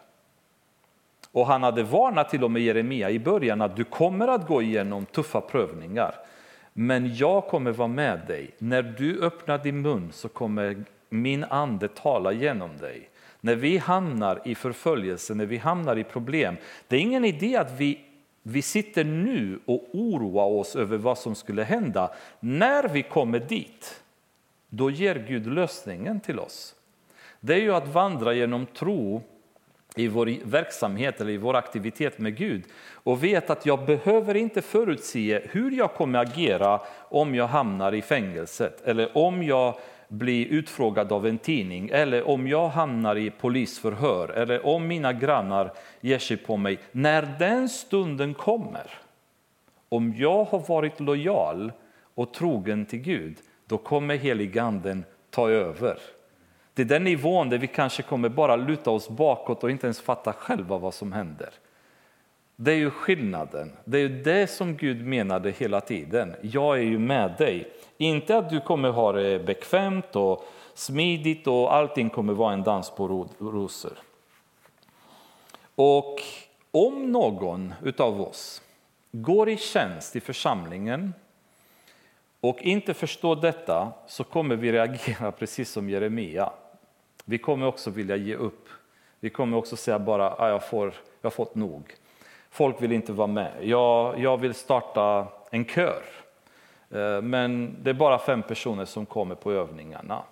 Och 1.32 1.46
han 1.46 1.62
hade 1.62 1.82
varnat 1.82 2.30
till 2.30 2.44
och 2.44 2.50
med 2.50 2.62
Jeremia 2.62 3.10
i 3.10 3.18
början 3.18 3.60
att 3.60 3.76
du 3.76 3.84
kommer 3.84 4.28
att 4.28 4.46
gå 4.46 4.62
igenom 4.62 5.06
tuffa 5.06 5.40
prövningar. 5.40 6.14
Men 6.72 7.14
jag 7.14 7.46
kommer 7.46 7.72
vara 7.72 7.88
med 7.88 8.20
dig. 8.26 8.50
När 8.58 8.82
du 8.82 9.22
öppnar 9.22 9.58
din 9.58 9.82
mun 9.82 10.08
så 10.12 10.28
kommer 10.28 10.84
min 11.08 11.44
ande 11.44 11.88
tala 11.88 12.32
genom 12.32 12.76
dig. 12.76 13.08
När 13.40 13.54
vi 13.54 13.78
hamnar 13.78 14.40
i 14.44 14.54
förföljelse, 14.54 15.34
när 15.34 15.46
vi 15.46 15.56
hamnar 15.56 15.98
i 15.98 16.04
problem, 16.04 16.56
det 16.88 16.96
är 16.96 17.00
ingen 17.00 17.24
idé 17.24 17.56
att 17.56 17.80
vi, 17.80 18.00
vi 18.42 18.62
sitter 18.62 19.04
nu 19.04 19.60
och 19.66 19.88
oroar 19.92 20.46
oss 20.46 20.76
över 20.76 20.96
vad 20.96 21.18
som 21.18 21.34
skulle 21.34 21.62
hända. 21.62 22.14
När 22.40 22.88
vi 22.88 23.02
kommer 23.02 23.38
dit, 23.38 24.02
då 24.68 24.90
ger 24.90 25.24
Gud 25.28 25.46
lösningen 25.46 26.20
till 26.20 26.38
oss. 26.38 26.74
Det 27.40 27.54
är 27.54 27.60
ju 27.60 27.74
att 27.74 27.88
vandra 27.88 28.34
genom 28.34 28.66
tro 28.66 29.22
i 29.96 30.08
vår 30.08 30.34
verksamhet 30.44 31.20
eller 31.20 31.32
i 31.32 31.36
vår 31.36 31.56
aktivitet 31.56 32.18
med 32.18 32.36
Gud 32.36 32.64
och 32.92 33.24
vet 33.24 33.50
att 33.50 33.66
jag 33.66 33.86
behöver 33.86 34.34
inte 34.36 34.62
förutse 34.62 35.40
hur 35.50 35.70
jag 35.70 35.94
kommer 35.94 36.18
agera 36.18 36.80
om 37.08 37.34
jag 37.34 37.46
hamnar 37.46 37.94
i 37.94 38.02
fängelset 38.02 38.82
eller 38.84 39.18
om 39.18 39.42
jag 39.42 39.74
blir 40.08 40.46
utfrågad 40.46 41.12
av 41.12 41.26
en 41.26 41.38
tidning 41.38 41.90
eller 41.92 42.28
om 42.28 42.48
jag 42.48 42.68
hamnar 42.68 43.16
i 43.16 43.30
polisförhör 43.30 44.28
eller 44.28 44.66
om 44.66 44.86
mina 44.86 45.12
grannar 45.12 45.72
ger 46.00 46.18
sig 46.18 46.36
på 46.36 46.56
mig. 46.56 46.78
När 46.92 47.36
den 47.38 47.68
stunden 47.68 48.34
kommer, 48.34 48.90
om 49.88 50.14
jag 50.16 50.44
har 50.44 50.58
varit 50.58 51.00
lojal 51.00 51.72
och 52.14 52.34
trogen 52.34 52.86
till 52.86 52.98
Gud, 52.98 53.36
då 53.66 53.78
kommer 53.78 54.16
heliganden 54.16 55.04
ta 55.30 55.50
över. 55.50 55.98
Det 56.74 56.82
är 56.82 56.86
den 56.86 57.04
nivån 57.04 57.48
där 57.48 57.58
vi 57.58 57.66
kanske 57.66 58.02
kommer 58.02 58.28
bara 58.28 58.56
luta 58.56 58.90
oss 58.90 59.08
bakåt 59.08 59.64
och 59.64 59.70
inte 59.70 59.86
ens 59.86 60.00
fatta 60.00 60.32
själva 60.32 60.78
vad 60.78 60.94
som 60.94 61.12
händer. 61.12 61.50
Det 62.56 62.72
är 62.72 62.76
ju 62.76 62.90
skillnaden. 62.90 63.72
Det 63.84 63.98
är 63.98 64.02
ju 64.02 64.22
det 64.22 64.50
som 64.50 64.76
Gud 64.76 65.06
menade 65.06 65.50
hela 65.50 65.80
tiden. 65.80 66.34
Jag 66.42 66.78
är 66.78 66.82
ju 66.82 66.98
med 66.98 67.34
dig. 67.38 67.72
Inte 67.98 68.38
att 68.38 68.50
du 68.50 68.60
kommer 68.60 68.90
ha 68.90 69.12
det 69.12 69.46
bekvämt 69.46 70.16
och 70.16 70.44
smidigt 70.74 71.46
och 71.46 71.74
allting 71.74 72.10
kommer 72.10 72.32
vara 72.32 72.52
en 72.52 72.62
dans 72.62 72.90
på 72.90 73.28
rosor. 73.38 73.98
Och 75.74 76.22
om 76.70 77.12
någon 77.12 77.74
av 77.98 78.20
oss 78.20 78.62
går 79.12 79.48
i 79.48 79.56
tjänst 79.56 80.16
i 80.16 80.20
församlingen 80.20 81.14
och 82.40 82.62
inte 82.62 82.94
förstår 82.94 83.36
detta 83.36 83.92
så 84.06 84.24
kommer 84.24 84.56
vi 84.56 84.72
reagera 84.72 85.32
precis 85.38 85.70
som 85.70 85.90
Jeremia. 85.90 86.52
Vi 87.24 87.38
kommer 87.38 87.66
också 87.66 87.90
vilja 87.90 88.16
ge 88.16 88.34
upp. 88.34 88.68
Vi 89.20 89.30
kommer 89.30 89.56
också 89.56 89.76
säga 89.76 89.98
bara 89.98 90.30
att 90.30 90.48
jag, 90.48 90.68
får, 90.68 90.86
jag 91.20 91.26
har 91.26 91.30
fått 91.30 91.54
nog. 91.54 91.94
Folk 92.50 92.82
vill 92.82 92.92
inte 92.92 93.12
vara 93.12 93.26
med. 93.26 93.52
Jag, 93.60 94.18
jag 94.18 94.36
vill 94.36 94.54
starta 94.54 95.26
en 95.50 95.64
kör. 95.64 96.02
Eh, 96.90 97.22
men 97.22 97.76
det 97.82 97.90
är 97.90 97.94
bara 97.94 98.18
fem 98.18 98.42
personer 98.42 98.84
som 98.84 99.06
kommer 99.06 99.34
på 99.34 99.52
övningarna. 99.52 100.22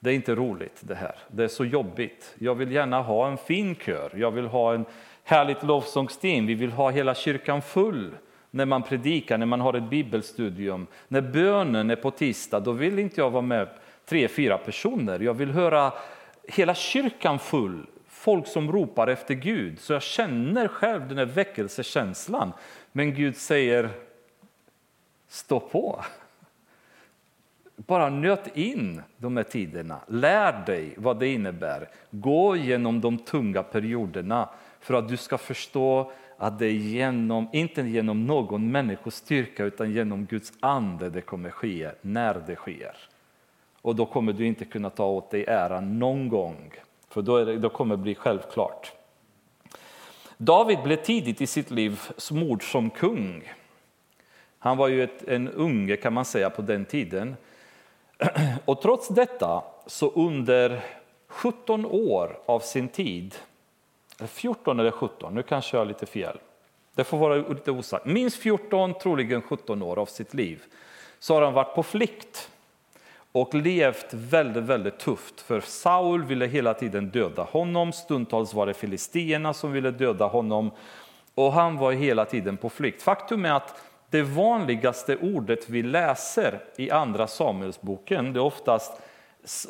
Det 0.00 0.10
är 0.10 0.14
inte 0.14 0.34
roligt 0.34 0.80
det 0.80 0.94
här. 0.94 1.14
Det 1.28 1.44
är 1.44 1.48
så 1.48 1.64
jobbigt. 1.64 2.34
Jag 2.38 2.54
vill 2.54 2.72
gärna 2.72 3.02
ha 3.02 3.28
en 3.28 3.36
fin 3.36 3.74
kör. 3.74 4.10
Jag 4.16 4.30
vill 4.30 4.46
ha 4.46 4.74
en 4.74 4.84
härligt 5.24 5.62
lovsångsteam. 5.62 6.46
Vi 6.46 6.54
vill 6.54 6.72
ha 6.72 6.90
hela 6.90 7.14
kyrkan 7.14 7.62
full 7.62 8.14
när 8.50 8.66
man 8.66 8.82
predikar, 8.82 9.38
när 9.38 9.46
man 9.46 9.60
har 9.60 9.74
ett 9.74 9.90
bibelstudium. 9.90 10.86
När 11.08 11.20
bönen 11.20 11.90
är 11.90 11.96
på 11.96 12.10
tisdag, 12.10 12.60
då 12.60 12.72
vill 12.72 12.98
inte 12.98 13.20
jag 13.20 13.30
vara 13.30 13.42
med 13.42 13.68
tre, 14.06 14.28
fyra 14.28 14.58
personer. 14.58 15.20
Jag 15.20 15.34
vill 15.34 15.50
höra 15.50 15.92
hela 16.48 16.74
kyrkan 16.74 17.38
full, 17.38 17.86
folk 18.08 18.46
som 18.46 18.72
ropar 18.72 19.08
efter 19.08 19.34
Gud. 19.34 19.80
Så 19.80 19.92
jag 19.92 20.02
känner 20.02 20.68
själv 20.68 21.08
den 21.08 21.18
här 21.18 21.26
väckelsekänslan. 21.26 22.52
Men 22.92 23.14
Gud 23.14 23.36
säger, 23.36 23.90
stå 25.28 25.60
på. 25.60 26.04
Bara 27.76 28.10
nöt 28.10 28.56
in 28.56 29.02
de 29.16 29.36
här 29.36 29.44
tiderna. 29.44 30.00
Lär 30.08 30.66
dig 30.66 30.94
vad 30.96 31.18
det 31.18 31.28
innebär. 31.28 31.88
Gå 32.10 32.56
igenom 32.56 33.00
de 33.00 33.18
tunga 33.18 33.62
perioderna 33.62 34.48
för 34.80 34.94
att 34.94 35.08
du 35.08 35.16
ska 35.16 35.38
förstå 35.38 36.12
att 36.38 36.58
det 36.58 36.66
är 36.66 36.70
genom, 36.70 37.48
inte 37.52 37.82
genom 37.82 38.26
någon 38.26 38.72
människos 38.72 39.14
styrka 39.14 39.64
utan 39.64 39.92
genom 39.92 40.26
Guds 40.26 40.52
ande 40.60 41.10
det 41.10 41.20
kommer 41.20 41.50
ske 41.50 41.90
när 42.00 42.42
det 42.46 42.56
sker. 42.56 42.96
Och 43.82 43.96
då 43.96 44.06
kommer 44.06 44.32
du 44.32 44.46
inte 44.46 44.64
kunna 44.64 44.90
ta 44.90 45.06
åt 45.06 45.30
dig 45.30 45.44
äran 45.44 45.98
någon 45.98 46.28
gång, 46.28 46.72
för 47.08 47.22
då, 47.22 47.44
det, 47.44 47.58
då 47.58 47.68
kommer 47.68 47.96
det 47.96 48.02
bli 48.02 48.14
självklart. 48.14 48.92
David 50.36 50.78
blev 50.82 50.96
tidigt 50.96 51.40
i 51.40 51.46
sitt 51.46 51.70
liv 51.70 52.00
smord 52.16 52.70
som 52.72 52.90
kung. 52.90 53.52
Han 54.58 54.76
var 54.76 54.88
ju 54.88 55.02
ett, 55.02 55.28
en 55.28 55.48
unge 55.48 55.96
kan 55.96 56.12
man 56.12 56.24
säga 56.24 56.50
på 56.50 56.62
den 56.62 56.84
tiden. 56.84 57.36
Och 58.64 58.82
trots 58.82 59.08
detta 59.08 59.64
så 59.86 60.10
under 60.10 60.80
17 61.26 61.86
år 61.86 62.38
av 62.46 62.60
sin 62.60 62.88
tid, 62.88 63.34
14 64.26 64.80
eller 64.80 64.90
17, 64.90 65.34
nu 65.34 65.42
kanske 65.42 65.76
jag 65.76 65.80
har 65.80 65.86
lite 65.86 66.06
fel, 66.06 66.38
det 66.94 67.04
får 67.04 67.18
vara 67.18 67.36
lite 67.36 67.70
osagt, 67.70 68.06
minst 68.06 68.36
14, 68.36 68.94
troligen 68.94 69.42
17 69.42 69.82
år 69.82 69.98
av 69.98 70.06
sitt 70.06 70.34
liv, 70.34 70.62
så 71.18 71.34
har 71.34 71.42
han 71.42 71.54
varit 71.54 71.74
på 71.74 71.82
flykt 71.82 72.50
och 73.32 73.54
levt 73.54 74.14
väldigt, 74.14 74.62
väldigt 74.62 74.98
tufft. 74.98 75.40
För 75.40 75.60
Saul 75.60 76.24
ville 76.24 76.46
hela 76.46 76.74
tiden 76.74 77.10
döda 77.10 77.42
honom, 77.42 77.92
stundtals 77.92 78.54
var 78.54 78.66
det 78.66 78.74
filisterna 78.74 79.54
som 79.54 79.72
ville 79.72 79.90
döda 79.90 80.26
honom 80.26 80.70
och 81.34 81.52
han 81.52 81.76
var 81.76 81.92
hela 81.92 82.24
tiden 82.24 82.56
på 82.56 82.70
flykt. 82.70 83.02
Faktum 83.02 83.44
är 83.44 83.52
att 83.52 83.82
det 84.10 84.22
vanligaste 84.22 85.16
ordet 85.16 85.68
vi 85.68 85.82
läser 85.82 86.60
i 86.76 86.90
Andra 86.90 87.26
Samuelsboken 87.26 88.32
det 88.32 88.38
är 88.38 88.44
oftast 88.44 88.92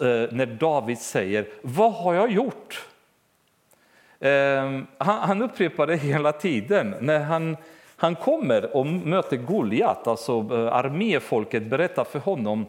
eh, 0.00 0.06
när 0.06 0.46
David 0.46 0.98
säger 0.98 1.46
”Vad 1.62 1.92
har 1.92 2.14
jag 2.14 2.32
gjort?” 2.32 2.86
eh, 4.20 4.80
Han 4.98 5.42
upprepar 5.42 5.86
det 5.86 5.96
hela 5.96 6.32
tiden. 6.32 6.94
När 7.00 7.20
han, 7.20 7.56
han 7.96 8.14
kommer 8.14 8.76
och 8.76 8.86
möter 8.86 9.36
Goliat, 9.36 10.06
alltså 10.06 10.32
eh, 10.32 10.72
arméfolket 10.72 11.62
berättar 11.62 12.04
för 12.04 12.18
honom 12.18 12.66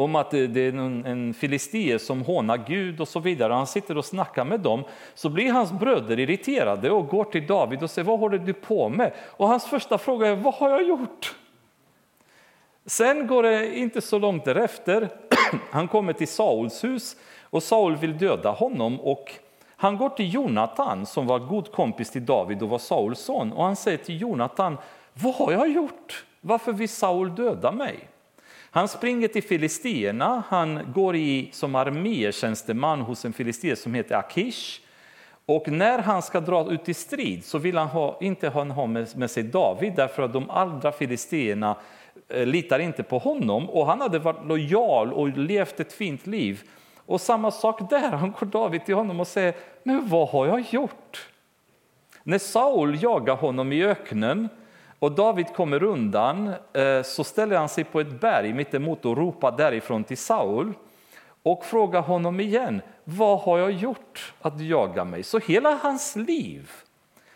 om 0.00 0.16
att 0.16 0.30
det 0.30 0.56
är 0.56 0.72
en 1.06 1.34
filister 1.34 1.98
som 1.98 2.22
hånar 2.22 2.64
Gud 2.66 3.00
och 3.00 3.08
så 3.08 3.20
vidare. 3.20 3.52
Han 3.52 3.66
sitter 3.66 3.98
och 3.98 4.04
snackar 4.04 4.44
med 4.44 4.60
dem. 4.60 4.84
Så 5.14 5.28
blir 5.28 5.52
hans 5.52 5.72
bröder 5.72 6.18
irriterade 6.18 6.90
och 6.90 7.08
går 7.08 7.24
till 7.24 7.46
David 7.46 7.82
och 7.82 7.90
säger 7.90 8.06
vad 8.06 8.18
håller 8.18 8.38
du 8.38 8.52
på 8.52 8.88
med? 8.88 9.12
Och 9.18 9.48
hans 9.48 9.66
första 9.66 9.98
fråga 9.98 10.28
är 10.28 10.36
vad 10.36 10.54
har 10.54 10.70
jag 10.70 10.82
gjort? 10.82 11.34
Sen 12.86 13.26
går 13.26 13.42
det 13.42 13.76
inte 13.78 14.00
så 14.00 14.18
långt 14.18 14.44
därefter. 14.44 15.08
Han 15.70 15.88
kommer 15.88 16.12
till 16.12 16.28
Sauls 16.28 16.84
hus 16.84 17.16
och 17.42 17.62
Saul 17.62 17.96
vill 17.96 18.18
döda 18.18 18.50
honom. 18.50 19.00
och 19.00 19.32
han 19.82 19.96
går 19.96 20.08
till 20.08 20.34
Jonatan 20.34 21.06
som 21.06 21.26
var 21.26 21.38
god 21.38 21.72
kompis 21.72 22.10
till 22.10 22.26
David 22.26 22.62
och 22.62 22.68
var 22.68 22.78
Sauls 22.78 23.18
son 23.20 23.52
och 23.52 23.64
han 23.64 23.76
säger 23.76 23.98
till 23.98 24.20
Jonatan, 24.20 24.78
vad 25.14 25.34
har 25.34 25.52
jag 25.52 25.70
gjort? 25.70 26.24
Varför 26.40 26.72
vill 26.72 26.88
Saul 26.88 27.34
döda 27.34 27.72
mig? 27.72 28.09
Han 28.70 28.88
springer 28.88 29.28
till 29.28 29.42
filistierna, 29.42 30.42
han 30.48 30.92
går 30.94 31.16
i 31.16 31.48
som 31.52 31.74
armétjänsteman 31.74 33.00
hos 33.00 33.24
en 33.24 33.32
filistier 33.32 33.74
som 33.74 33.94
heter 33.94 34.14
Akish. 34.14 34.80
Och 35.46 35.68
när 35.68 35.98
han 35.98 36.22
ska 36.22 36.40
dra 36.40 36.72
ut 36.72 36.88
i 36.88 36.94
strid 36.94 37.44
så 37.44 37.58
vill 37.58 37.76
han 37.76 37.88
ha, 37.88 38.18
inte 38.20 38.48
ha 38.48 38.86
med, 38.86 39.16
med 39.16 39.30
sig 39.30 39.42
David 39.42 39.92
därför 39.96 40.22
att 40.22 40.32
de 40.32 40.50
andra 40.50 40.92
filistierna 40.92 41.76
eh, 42.28 42.46
litar 42.46 42.78
inte 42.78 43.02
på 43.02 43.18
honom 43.18 43.70
och 43.70 43.86
han 43.86 44.00
hade 44.00 44.18
varit 44.18 44.46
lojal 44.46 45.12
och 45.12 45.28
levt 45.28 45.80
ett 45.80 45.92
fint 45.92 46.26
liv. 46.26 46.62
Och 47.06 47.20
samma 47.20 47.50
sak 47.50 47.90
där, 47.90 48.10
han 48.10 48.34
går 48.40 48.46
David 48.46 48.84
till 48.86 48.94
honom 48.94 49.20
och 49.20 49.26
säger, 49.26 49.54
men 49.82 50.08
vad 50.08 50.28
har 50.28 50.46
jag 50.46 50.60
gjort? 50.70 51.28
När 52.22 52.38
Saul 52.38 53.02
jagar 53.02 53.36
honom 53.36 53.72
i 53.72 53.84
öknen 53.84 54.48
och 55.00 55.12
David 55.12 55.46
kommer 55.54 55.82
undan, 55.82 56.54
eh, 56.72 57.02
så 57.02 57.24
ställer 57.24 57.56
han 57.56 57.68
sig 57.68 57.84
på 57.84 58.00
ett 58.00 58.20
berg 58.20 58.52
mittemot 58.52 59.04
och 59.04 59.16
ropar 59.16 59.56
därifrån 59.56 60.04
till 60.04 60.18
Saul 60.18 60.72
och 61.42 61.64
frågar 61.64 62.00
honom 62.00 62.40
igen, 62.40 62.82
vad 63.04 63.40
har 63.40 63.58
jag 63.58 63.72
gjort 63.72 64.34
att 64.40 64.58
du 64.58 64.66
jagar 64.66 65.04
mig? 65.04 65.22
Så 65.22 65.38
hela 65.38 65.74
hans 65.74 66.16
liv, 66.16 66.70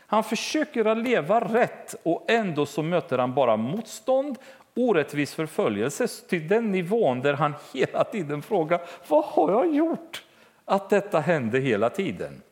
han 0.06 0.24
försöker 0.24 0.84
att 0.84 0.98
leva 0.98 1.40
rätt 1.40 1.94
och 2.02 2.24
ändå 2.28 2.66
så 2.66 2.82
möter 2.82 3.18
han 3.18 3.34
bara 3.34 3.56
motstånd, 3.56 4.38
orättvis 4.76 5.34
förföljelse 5.34 6.08
till 6.28 6.48
den 6.48 6.72
nivån 6.72 7.20
där 7.20 7.34
han 7.34 7.54
hela 7.74 8.04
tiden 8.04 8.42
frågar, 8.42 8.80
vad 9.08 9.24
har 9.24 9.52
jag 9.52 9.74
gjort 9.74 10.24
att 10.64 10.90
detta 10.90 11.20
hände 11.20 11.58
hela 11.58 11.90
tiden? 11.90 12.42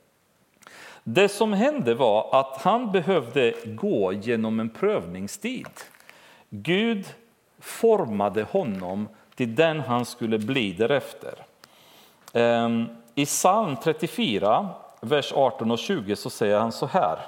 Det 1.05 1.29
som 1.29 1.53
hände 1.53 1.95
var 1.95 2.29
att 2.33 2.63
han 2.63 2.93
behövde 2.93 3.55
gå 3.65 4.13
genom 4.13 4.61
en 4.61 4.71
prövningstid. 4.71 5.69
Gud 6.51 7.07
formade 7.59 8.43
honom 8.43 9.09
till 9.35 9.55
den 9.55 9.81
han 9.81 10.05
skulle 10.05 10.39
bli 10.39 10.73
därefter. 10.73 11.35
Ehm, 12.33 12.89
I 13.15 13.27
psalm 13.27 13.77
34, 13.77 14.69
vers 15.01 15.33
18 15.33 15.71
och 15.71 15.79
20 15.79 16.17
så 16.17 16.31
säger 16.31 16.59
han 16.59 16.73
så 16.73 16.87
här. 16.87 17.19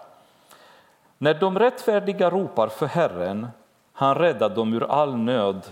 När 1.18 1.34
de 1.34 1.58
rättfärdiga 1.58 2.30
ropar 2.30 2.68
för 2.68 2.86
Herren, 2.86 3.48
han 3.92 4.14
räddar 4.14 4.50
dem 4.50 4.74
ur 4.74 4.90
all 4.90 5.16
nöd. 5.16 5.62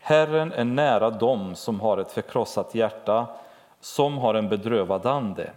Herren 0.00 0.52
är 0.52 0.64
nära 0.64 1.10
dem 1.10 1.54
som 1.54 1.80
har 1.80 1.98
ett 1.98 2.12
förkrossat 2.12 2.74
hjärta, 2.74 3.26
som 3.80 4.18
har 4.18 4.34
en 4.34 4.48
bedrövad 4.48 5.06
ande. 5.06 5.50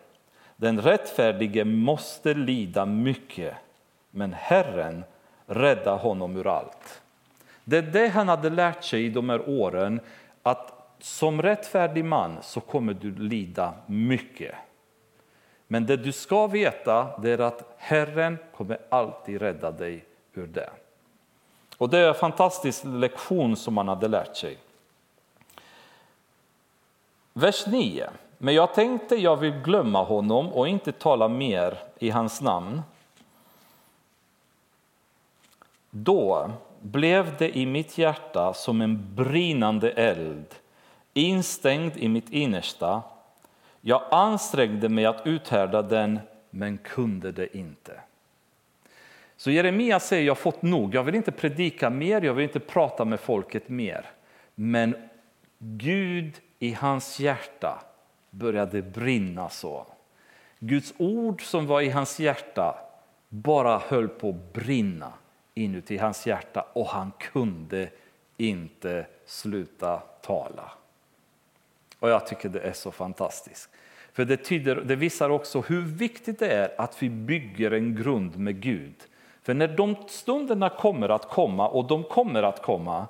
Den 0.56 0.82
rättfärdige 0.82 1.66
måste 1.66 2.34
lida 2.34 2.86
mycket, 2.86 3.56
men 4.12 4.34
Herren 4.34 5.04
räddar 5.46 5.98
honom 5.98 6.38
ur 6.38 6.48
allt. 6.48 7.02
Det 7.64 7.78
är 7.78 7.82
det 7.82 8.08
han 8.08 8.28
hade 8.28 8.50
lärt 8.50 8.84
sig 8.84 9.06
i 9.06 9.10
de 9.10 9.30
här 9.30 9.50
åren, 9.50 10.00
att 10.44 10.96
som 11.00 11.42
rättfärdig 11.42 12.06
man 12.06 12.38
så 12.42 12.60
kommer 12.60 12.94
du 12.94 13.16
lida 13.16 13.74
mycket. 13.86 14.56
Men 15.68 15.86
det 15.86 15.98
du 15.98 16.12
ska 16.12 16.48
veta 16.48 17.20
det 17.22 17.30
är 17.30 17.40
att 17.40 17.76
Herren 17.78 18.38
kommer 18.56 18.78
alltid 18.90 19.42
rädda 19.42 19.72
dig 19.72 20.06
ur 20.34 20.48
det. 20.48 20.70
Och 21.78 21.90
Det 21.90 21.98
är 21.98 22.08
en 22.08 22.16
fantastisk 22.16 22.84
lektion 22.86 23.56
som 23.56 23.74
man 23.74 23.88
hade 23.88 24.08
lärt 24.08 24.36
sig. 24.38 24.58
Vers 27.34 27.68
9. 27.68 28.10
Men 28.44 28.54
jag 28.54 28.74
tänkte 28.74 29.16
jag 29.16 29.38
vill 29.38 29.54
glömma 29.54 30.04
honom 30.04 30.54
och 30.54 30.68
inte 30.68 30.92
tala 30.92 31.28
mer 31.28 31.78
i 32.00 32.10
hans 32.10 32.42
namn. 32.42 32.82
Då 35.90 36.52
blev 36.82 37.38
det 37.38 37.58
i 37.58 37.66
mitt 37.66 37.98
hjärta 37.98 38.54
som 38.54 38.82
en 38.82 39.16
brinnande 39.16 39.92
eld, 39.92 40.46
instängd 41.14 41.98
i 41.98 42.08
mitt 42.08 42.30
innersta. 42.30 43.02
Jag 43.82 44.02
ansträngde 44.12 44.90
mig 44.90 45.06
att 45.06 45.28
uthärda 45.28 45.82
den, 45.82 46.20
men 46.50 46.78
kunde 46.78 47.32
det 47.32 47.58
inte. 47.58 48.00
Så 49.38 49.52
Jeremia 49.52 50.00
säger, 50.00 50.24
jag 50.24 50.32
har 50.32 50.42
fått 50.42 50.62
nog, 50.62 50.96
jag 50.96 51.04
vill 51.04 51.16
inte 51.16 51.32
predika 51.32 51.90
mer, 51.90 52.22
jag 52.22 52.34
vill 52.34 52.44
inte 52.44 52.60
prata 52.60 53.06
med 53.06 53.20
folket 53.20 53.70
mer. 53.70 54.06
Men 54.56 54.96
Gud 55.60 56.34
i 56.60 56.74
hans 56.74 57.20
hjärta 57.20 57.84
började 58.34 58.82
brinna 58.82 59.50
så. 59.50 59.86
Guds 60.60 60.94
ord 60.98 61.42
som 61.42 61.68
var 61.68 61.82
i 61.82 61.90
hans 61.90 62.20
hjärta 62.20 62.76
bara 63.30 63.78
höll 63.78 64.08
på 64.08 64.30
att 64.30 64.54
brinna 64.54 65.14
inuti 65.54 65.98
hans 65.98 66.28
hjärta 66.28 66.66
och 66.74 66.88
han 66.88 67.12
kunde 67.20 67.90
inte 68.38 69.06
sluta 69.26 69.98
tala. 69.98 70.72
Och 72.00 72.10
Jag 72.10 72.28
tycker 72.28 72.50
det 72.50 72.60
är 72.60 72.74
så 72.74 72.92
fantastiskt. 72.92 73.70
För 74.14 74.26
det, 74.26 74.38
tyder, 74.38 74.76
det 74.76 74.96
visar 74.96 75.30
också 75.30 75.62
hur 75.62 75.82
viktigt 75.82 76.40
det 76.40 76.48
är 76.48 76.82
att 76.82 77.04
vi 77.04 77.10
bygger 77.10 77.72
en 77.72 77.96
grund 77.96 78.38
med 78.38 78.62
Gud. 78.62 78.96
För 79.42 79.54
när 79.54 79.68
de 79.68 79.96
stunderna 80.08 80.70
kommer 80.70 81.10
att 81.10 81.30
komma, 81.30 81.68
och 81.68 81.88
de 81.88 82.04
kommer 82.04 82.44
att 82.44 82.62
komma, 82.62 83.08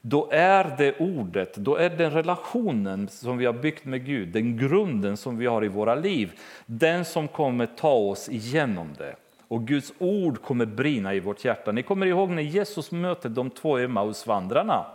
då 0.00 0.28
är 0.30 0.74
det 0.78 0.98
ordet, 0.98 1.54
då 1.54 1.76
är 1.76 1.90
den 1.90 2.10
relationen 2.10 3.08
som 3.08 3.38
vi 3.38 3.46
har 3.46 3.52
byggt 3.52 3.84
med 3.84 4.06
Gud, 4.06 4.28
den 4.28 4.56
grunden 4.56 5.16
som 5.16 5.38
vi 5.38 5.46
har 5.46 5.64
i 5.64 5.68
våra 5.68 5.94
liv, 5.94 6.32
den 6.66 7.04
som 7.04 7.28
kommer 7.28 7.66
ta 7.66 7.92
oss 7.92 8.28
igenom 8.28 8.88
det. 8.98 9.14
Och 9.48 9.66
Guds 9.66 9.92
ord 9.98 10.42
kommer 10.42 10.66
brinna 10.66 11.14
i 11.14 11.20
vårt 11.20 11.44
hjärta. 11.44 11.72
Ni 11.72 11.82
kommer 11.82 12.06
ihåg 12.06 12.30
när 12.30 12.42
Jesus 12.42 12.92
mötte 12.92 13.28
de 13.28 13.50
två 13.50 13.78
Emmausvandrarna. 13.78 14.86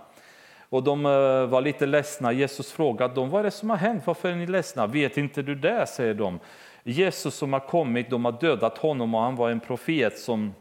Och 0.70 0.84
de 0.84 1.06
eh, 1.06 1.46
var 1.46 1.62
lite 1.62 1.86
ledsna. 1.86 2.32
Jesus 2.32 2.72
frågade 2.72 3.14
dem, 3.14 3.30
vad 3.30 3.40
är 3.40 3.44
det 3.44 3.52
som 3.52 3.70
har 3.70 3.78
hänt? 3.78 4.08
Varför 4.08 4.30
är 4.30 4.36
ni 4.36 4.48
ledsna? 4.48 4.88
Vet 4.88 5.18
inte 5.18 5.42
du 5.42 5.56
det? 5.56 5.88
säger 5.88 6.14
de. 6.14 6.40
Jesus 6.84 7.36
som 7.36 7.54
har 7.54 7.60
kommit, 7.60 8.10
de 8.10 8.26
har 8.26 8.32
dödat 8.32 8.78
honom 8.78 9.16
och 9.16 9.22
han 9.22 9.36
var 9.36 9.50
en 9.50 9.60
profet 9.60 10.18
som, 10.18 10.54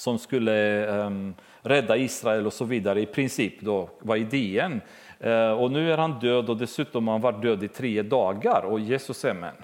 som 0.00 0.18
skulle 0.18 0.86
um, 0.86 1.34
rädda 1.62 1.96
Israel 1.96 2.46
och 2.46 2.52
så 2.52 2.64
vidare. 2.64 3.00
I 3.00 3.06
princip 3.06 3.60
då 3.60 3.88
var 3.98 4.16
idén. 4.16 4.80
Uh, 5.26 5.50
och 5.50 5.70
nu 5.70 5.92
är 5.92 5.98
han 5.98 6.18
död 6.18 6.50
och 6.50 6.56
dessutom 6.56 7.08
har 7.08 7.14
han 7.14 7.20
varit 7.20 7.42
död 7.42 7.64
i 7.64 7.68
tre 7.68 8.02
dagar. 8.02 8.62
Och 8.64 8.80
Jesus 8.80 9.18
säger, 9.18 9.34
men 9.34 9.54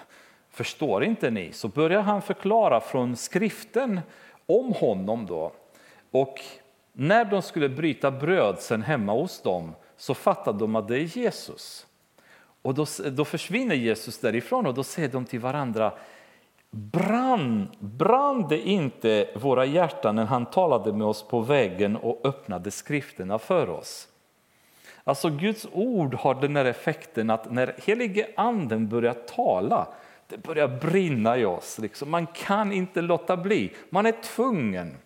förstår 0.50 1.04
inte 1.04 1.30
ni? 1.30 1.52
Så 1.52 1.68
börjar 1.68 2.00
han 2.00 2.22
förklara 2.22 2.80
från 2.80 3.16
skriften 3.16 4.00
om 4.46 4.72
honom 4.72 5.26
då. 5.26 5.52
Och 6.10 6.40
när 6.92 7.24
de 7.24 7.42
skulle 7.42 7.68
bryta 7.68 8.10
bröd 8.10 8.58
sen 8.58 8.82
hemma 8.82 9.12
hos 9.12 9.42
dem 9.42 9.72
så 9.96 10.14
fattade 10.14 10.58
de 10.58 10.76
att 10.76 10.88
det 10.88 10.98
är 10.98 11.18
Jesus. 11.18 11.86
Och 12.62 12.74
då, 12.74 12.86
då 13.10 13.24
försvinner 13.24 13.74
Jesus 13.74 14.18
därifrån 14.18 14.66
och 14.66 14.74
då 14.74 14.82
säger 14.82 15.08
de 15.08 15.24
till 15.24 15.40
varandra 15.40 15.92
Brann, 16.76 17.68
brann 17.80 18.48
det 18.48 18.68
inte 18.68 19.28
våra 19.34 19.64
hjärtan 19.64 20.16
när 20.16 20.24
han 20.24 20.46
talade 20.46 20.92
med 20.92 21.06
oss 21.06 21.22
på 21.22 21.40
vägen 21.40 21.96
och 21.96 22.20
öppnade 22.24 22.70
skrifterna 22.70 23.38
för 23.38 23.70
oss? 23.70 24.08
Alltså 25.04 25.30
Guds 25.30 25.66
ord 25.72 26.14
har 26.14 26.34
den 26.34 26.56
här 26.56 26.64
effekten 26.64 27.30
att 27.30 27.52
när 27.52 27.74
helige 27.84 28.26
anden 28.36 28.88
börjar 28.88 29.12
tala, 29.14 29.88
det 30.28 30.42
börjar 30.42 30.68
brinna 30.68 31.38
i 31.38 31.44
oss. 31.44 31.78
Liksom. 31.78 32.10
Man 32.10 32.26
kan 32.26 32.72
inte 32.72 33.02
låta 33.02 33.36
bli, 33.36 33.72
man 33.90 34.06
är 34.06 34.22
tvungen 34.22 34.96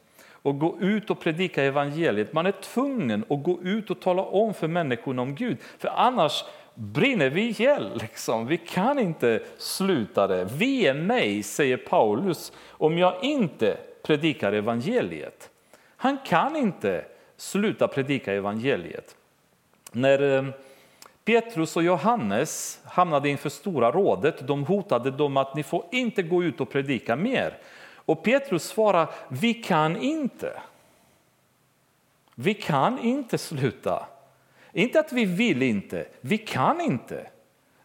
att 0.43 0.59
gå 0.59 0.77
ut 0.81 1.11
och 1.11 1.21
predika 1.21 1.63
evangeliet. 1.63 2.33
Man 2.33 2.47
är 2.47 2.53
tvungen 2.53 3.25
att 3.29 3.43
gå 3.43 3.59
ut 3.63 3.91
och 3.91 4.01
tala 4.01 4.23
om 4.23 4.55
för 4.55 4.69
människorna 4.69 5.23
om 5.23 5.35
Gud. 5.35 5.59
För 5.79 5.89
annars 5.89 6.45
brinner 6.81 7.31
vi 7.31 7.43
ihjäl. 7.49 7.99
Liksom. 8.01 8.47
Vi 8.47 8.57
kan 8.57 8.99
inte 8.99 9.43
sluta 9.59 10.27
det. 10.27 10.45
Vi 10.45 10.87
är 10.87 10.95
mig, 10.95 11.43
säger 11.43 11.77
Paulus, 11.77 12.53
om 12.69 12.99
jag 12.99 13.25
inte 13.25 13.77
predikar 14.03 14.53
evangeliet. 14.53 15.51
Han 15.97 16.19
kan 16.27 16.57
inte 16.57 17.05
sluta 17.37 17.89
predika 17.89 18.33
evangeliet. 18.33 19.17
När 19.93 20.37
eh, 20.37 20.45
Petrus 21.25 21.77
och 21.77 21.83
Johannes 21.83 22.81
hamnade 22.85 23.29
inför 23.29 23.49
Stora 23.49 23.91
rådet, 23.91 24.47
de 24.47 24.65
hotade 24.65 25.11
dem 25.11 25.37
att 25.37 25.55
ni 25.55 25.63
får 25.63 25.85
inte 25.93 26.23
gå 26.23 26.45
ut 26.45 26.61
och 26.61 26.71
predika 26.71 27.17
mer. 27.17 27.59
Och 27.95 28.23
Petrus 28.23 28.65
svarade 28.65 29.13
vi 29.29 29.55
kan 29.55 29.97
inte. 29.97 30.61
Vi 32.35 32.55
kan 32.55 32.99
inte 32.99 33.39
sluta. 33.39 34.07
Inte 34.73 35.01
att 35.01 35.13
vi 35.13 35.25
vill 35.25 35.63
inte, 35.63 36.07
vi 36.21 36.39
kan 36.39 36.81
inte. 36.81 37.27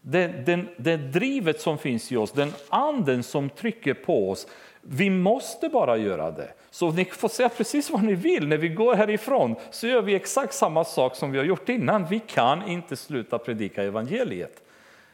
Det, 0.02 0.28
det, 0.28 0.66
det 0.78 0.98
drivet 0.98 1.62
som 1.62 1.78
finns 1.78 2.12
i 2.12 2.16
oss, 2.16 2.32
den 2.32 2.54
anden 2.70 3.24
som 3.24 3.50
trycker 3.50 3.94
på 3.94 4.32
oss, 4.32 4.48
vi 4.82 5.10
måste 5.10 5.70
bara 5.70 5.98
göra 5.98 6.32
det. 6.32 6.54
Så 6.72 6.92
ni 6.92 7.06
får 7.06 7.30
säga 7.30 7.50
precis 7.50 7.90
vad 7.90 8.04
ni 8.04 8.14
vill. 8.14 8.48
När 8.48 8.58
vi 8.58 8.70
går 8.70 8.96
härifrån 8.96 9.56
så 9.72 9.88
gör 9.88 10.02
vi 10.02 10.16
exakt 10.16 10.54
samma 10.54 10.84
sak 10.84 11.16
som 11.16 11.32
vi 11.32 11.38
har 11.38 11.46
gjort 11.46 11.70
innan. 11.70 12.06
Vi 12.06 12.20
kan 12.20 12.68
inte 12.68 12.96
sluta 12.96 13.38
predika 13.38 13.84
evangeliet. 13.84 14.64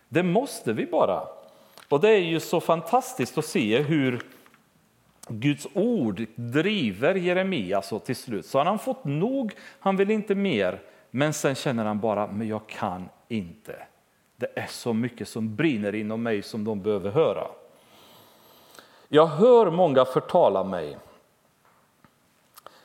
Det 0.10 0.24
måste 0.24 0.74
vi 0.74 0.86
bara. 0.86 1.22
Och 1.90 2.00
det 2.00 2.10
är 2.10 2.18
ju 2.18 2.40
så 2.40 2.62
fantastiskt 2.62 3.38
att 3.38 3.46
se 3.46 3.82
hur 3.82 4.22
Guds 5.28 5.68
ord 5.74 6.26
driver 6.36 7.16
Jeremia 7.16 7.82
så 7.82 8.00
till 8.00 8.16
slut. 8.16 8.46
Så 8.46 8.58
han 8.58 8.68
har 8.68 8.78
fått 8.78 9.06
nog, 9.06 9.54
han 9.80 9.98
vill 9.98 10.12
inte 10.12 10.36
mer. 10.36 10.80
Men 11.12 11.34
sen 11.34 11.56
känner 11.56 11.86
han 11.86 12.00
bara, 12.00 12.28
men 12.28 12.48
jag 12.48 12.68
kan 12.68 13.10
inte. 13.28 13.76
Det 14.36 14.60
är 14.60 14.68
så 14.68 14.94
mycket 14.94 15.28
som 15.28 15.56
brinner 15.56 15.96
inom 15.96 16.24
mig 16.24 16.42
som 16.42 16.64
de 16.64 16.82
behöver 16.82 17.12
höra. 17.12 17.48
Jag 19.08 19.26
hör 19.26 19.72
många 19.72 20.06
förtala 20.06 20.64
mig. 20.64 20.98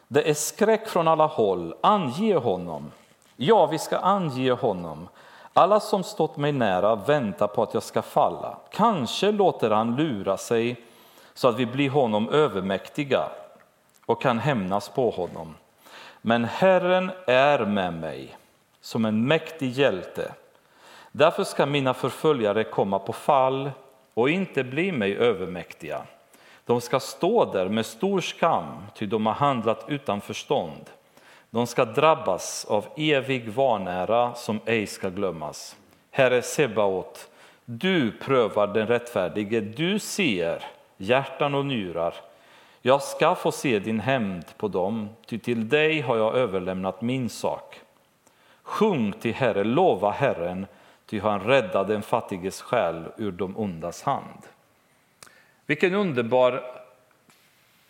Det 0.08 0.30
är 0.30 0.34
skräck 0.34 0.88
från 0.88 1.08
alla 1.08 1.26
håll. 1.26 1.74
Ange 1.80 2.36
honom. 2.36 2.92
Ja, 3.36 3.66
vi 3.66 3.78
ska 3.78 3.98
ange 3.98 4.52
honom. 4.52 5.08
Alla 5.52 5.80
som 5.80 6.02
stått 6.02 6.36
mig 6.36 6.52
nära 6.52 6.94
väntar 6.94 7.46
på 7.46 7.62
att 7.62 7.74
jag 7.74 7.82
ska 7.82 8.02
falla. 8.02 8.58
Kanske 8.70 9.32
låter 9.32 9.70
han 9.70 9.96
lura 9.96 10.36
sig 10.36 10.84
så 11.34 11.48
att 11.48 11.58
vi 11.58 11.66
blir 11.66 11.90
honom 11.90 12.28
övermäktiga 12.28 13.28
och 14.06 14.22
kan 14.22 14.38
hämnas 14.38 14.88
på 14.88 15.10
honom. 15.10 15.54
Men 16.28 16.44
Herren 16.44 17.10
är 17.26 17.66
med 17.66 17.94
mig 17.94 18.36
som 18.80 19.04
en 19.04 19.26
mäktig 19.26 19.70
hjälte. 19.70 20.32
Därför 21.12 21.44
ska 21.44 21.66
mina 21.66 21.94
förföljare 21.94 22.64
komma 22.64 22.98
på 22.98 23.12
fall 23.12 23.70
och 24.14 24.30
inte 24.30 24.64
bli 24.64 24.92
mig 24.92 25.16
övermäktiga. 25.16 26.02
De 26.64 26.80
ska 26.80 27.00
stå 27.00 27.52
där 27.52 27.68
med 27.68 27.86
stor 27.86 28.20
skam, 28.20 28.66
ty 28.94 29.06
de 29.06 29.26
har 29.26 29.32
handlat 29.32 29.84
utan 29.88 30.20
förstånd. 30.20 30.90
De 31.50 31.66
ska 31.66 31.84
drabbas 31.84 32.64
av 32.64 32.86
evig 32.96 33.48
vanära 33.48 34.34
som 34.34 34.60
ej 34.64 34.86
ska 34.86 35.08
glömmas. 35.08 35.76
Herre 36.10 36.42
Sebaot, 36.42 37.28
du 37.64 38.12
prövar 38.12 38.66
den 38.66 38.86
rättfärdige, 38.86 39.60
du 39.60 39.98
ser 39.98 40.62
hjärtan 40.96 41.54
och 41.54 41.66
njurar. 41.66 42.14
Jag 42.86 43.02
ska 43.02 43.34
få 43.34 43.52
se 43.52 43.78
din 43.78 44.00
hämnd 44.00 44.44
på 44.56 44.68
dem, 44.68 45.08
ty 45.26 45.38
till 45.38 45.68
dig 45.68 46.00
har 46.00 46.16
jag 46.16 46.34
överlämnat 46.34 47.02
min 47.02 47.28
sak. 47.28 47.80
Sjung 48.62 49.12
till 49.12 49.34
Herre, 49.34 49.64
lova 49.64 50.10
Herren, 50.10 50.66
ty 51.06 51.20
han 51.20 51.40
räddade 51.40 51.92
den 51.92 52.02
fattiges 52.02 52.62
själ 52.62 53.04
ur 53.16 53.32
de 53.32 53.56
ondas 53.56 54.02
hand. 54.02 54.46
Vilken 55.66 55.94
underbar 55.94 56.62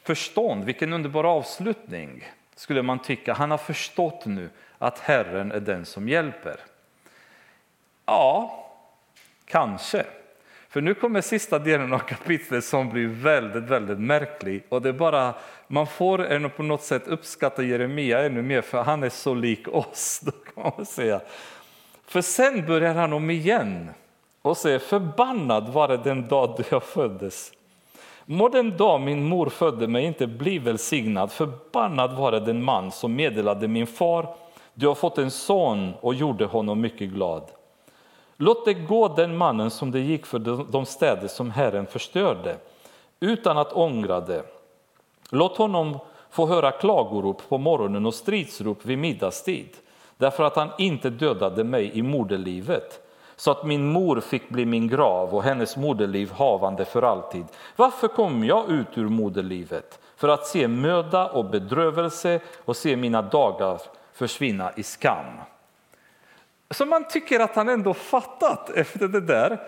förstånd, 0.03 0.65
vilken 0.65 0.93
underbar 0.93 1.25
avslutning 1.25 2.25
skulle 2.55 2.83
man 2.83 2.99
tycka. 2.99 3.35
Han 3.35 3.51
har 3.51 3.59
förstått 3.59 4.27
nu 4.27 4.51
att 4.79 4.99
Herren 4.99 5.53
är 5.53 5.61
den 5.61 5.87
som 5.87 6.09
hjälper. 6.09 6.61
Ja, 8.07 8.65
kanske. 9.45 10.07
För 10.69 10.81
nu 10.81 10.95
kommer 10.95 11.21
sista 11.21 11.59
delen 11.59 11.93
av 11.93 11.99
kapitlet 11.99 12.65
som 12.65 12.89
blir 12.89 13.07
väldigt, 13.07 13.63
väldigt 13.63 13.99
märklig. 13.99 14.63
Och 14.69 14.83
det 14.83 14.89
är 14.89 14.93
bara, 14.93 15.35
man 15.69 15.87
får 15.87 16.27
ännu 16.27 16.49
på 16.49 16.63
något 16.63 16.83
sätt 16.83 17.09
uppskatta 17.09 17.63
Jeremia 17.63 18.25
ännu 18.25 18.43
mer 18.43 18.63
för 18.63 18.83
han 18.83 19.03
är 19.03 19.09
så 19.09 19.35
lik 19.35 19.69
oss. 19.69 20.21
Då 20.25 20.31
kan 20.31 20.73
man 20.77 20.87
säga. 20.87 21.21
För 22.07 22.21
sen 22.21 22.67
börjar 22.67 22.95
han 22.95 23.13
om 23.13 23.31
igen 23.31 23.91
och 24.43 24.57
säger 24.57 24.79
förbannad 24.79 25.69
var 25.69 25.89
det 25.89 25.97
den 25.97 26.29
dag 26.29 26.55
då 26.57 26.65
jag 26.71 26.83
föddes. 26.83 27.53
Må 28.25 28.49
den 28.49 28.77
dag 28.77 29.01
min 29.01 29.25
mor 29.25 29.49
födde 29.49 29.89
mig 29.89 30.05
inte 30.05 30.27
bli 30.27 30.59
välsignad, 30.59 31.33
förbannad 31.33 32.17
var 32.17 32.33
det 32.33 32.41
den 32.41 32.63
man 32.63 32.93
som 32.93 33.15
meddelade 33.15 33.69
min 33.69 33.87
far, 33.87 34.35
du 34.75 34.87
har 34.87 34.95
fått 34.95 35.19
en 35.19 35.31
son 35.31 35.95
och 36.01 36.15
gjorde 36.15 36.45
honom 36.45 36.81
mycket 36.81 37.09
glad. 37.09 37.43
Låt 38.37 38.65
det 38.65 38.75
gå 38.75 39.09
den 39.09 39.37
mannen 39.37 39.71
som 39.71 39.91
det 39.91 40.01
gick 40.01 40.27
för 40.27 40.39
de 40.73 40.87
städer 40.87 41.29
som 41.29 41.51
Herren 41.51 41.87
förstörde, 41.87 42.57
utan 43.21 43.59
att 43.59 43.73
ångra 43.73 44.21
det. 44.21 44.43
Låt 45.31 45.57
honom 45.57 45.99
få 46.31 46.47
höra 46.47 46.71
klagorop 46.71 47.43
på 47.49 47.59
morgonen 47.59 48.07
och 48.07 48.15
stridsrop 48.15 48.85
vid 48.87 48.99
middagstid, 48.99 49.69
därför 50.17 50.45
att 50.45 50.57
han 50.57 50.69
inte 50.79 51.11
dödade 51.11 51.65
mig 51.65 51.91
i 51.95 52.03
moderlivet 52.03 53.03
så 53.37 53.51
att 53.51 53.65
min 53.65 53.93
mor 53.93 54.21
fick 54.21 54.49
bli 54.49 54.67
min 54.67 54.89
grav 54.89 55.35
och 55.35 55.43
hennes 55.43 55.77
moderliv 55.77 56.33
havande 56.33 56.85
för 56.85 57.03
alltid. 57.03 57.45
Varför 57.77 58.09
kom 58.09 58.45
jag 58.45 58.71
ut 58.71 58.99
ur 58.99 59.09
moderlivet? 59.09 59.99
För 60.17 60.29
att 60.29 60.47
se 60.47 60.69
möda 60.69 61.29
och 61.29 61.45
bedrövelse 61.45 62.41
och 62.65 62.77
se 62.77 62.97
mina 62.97 63.23
dagar 63.23 63.81
försvinna 64.13 64.73
i 64.77 64.83
skam. 64.83 65.27
Så 66.71 66.87
man 66.87 67.09
tycker 67.09 67.41
att 67.41 67.55
han 67.55 67.69
ändå 67.69 67.95
fattat 67.95 68.71
efter 68.71 69.09
det 69.09 69.21
där. 69.21 69.61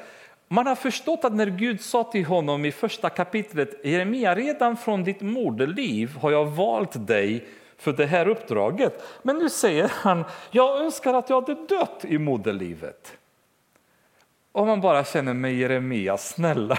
Man 0.48 0.66
har 0.66 0.74
förstått 0.74 1.24
att 1.24 1.34
när 1.34 1.46
Gud 1.46 1.80
sa 1.80 2.04
till 2.04 2.24
honom 2.24 2.64
i 2.64 2.72
första 2.72 3.10
kapitlet, 3.10 3.84
Jeremia, 3.84 4.34
redan 4.34 4.76
från 4.76 5.04
ditt 5.04 5.20
moderliv 5.20 6.16
har 6.16 6.30
jag 6.30 6.44
valt 6.44 7.06
dig 7.06 7.48
för 7.76 7.92
det 7.92 8.06
här 8.06 8.28
uppdraget. 8.28 9.02
Men 9.22 9.36
nu 9.38 9.48
säger 9.48 9.92
han, 9.94 10.24
jag 10.50 10.80
önskar 10.80 11.14
att 11.14 11.30
jag 11.30 11.40
hade 11.40 11.66
dött 11.66 12.04
i 12.04 12.18
moderlivet. 12.18 13.12
Och 14.52 14.66
man 14.66 14.80
bara 14.80 15.04
känner 15.04 15.34
med 15.34 15.54
Jeremia, 15.54 16.16
snälla, 16.16 16.78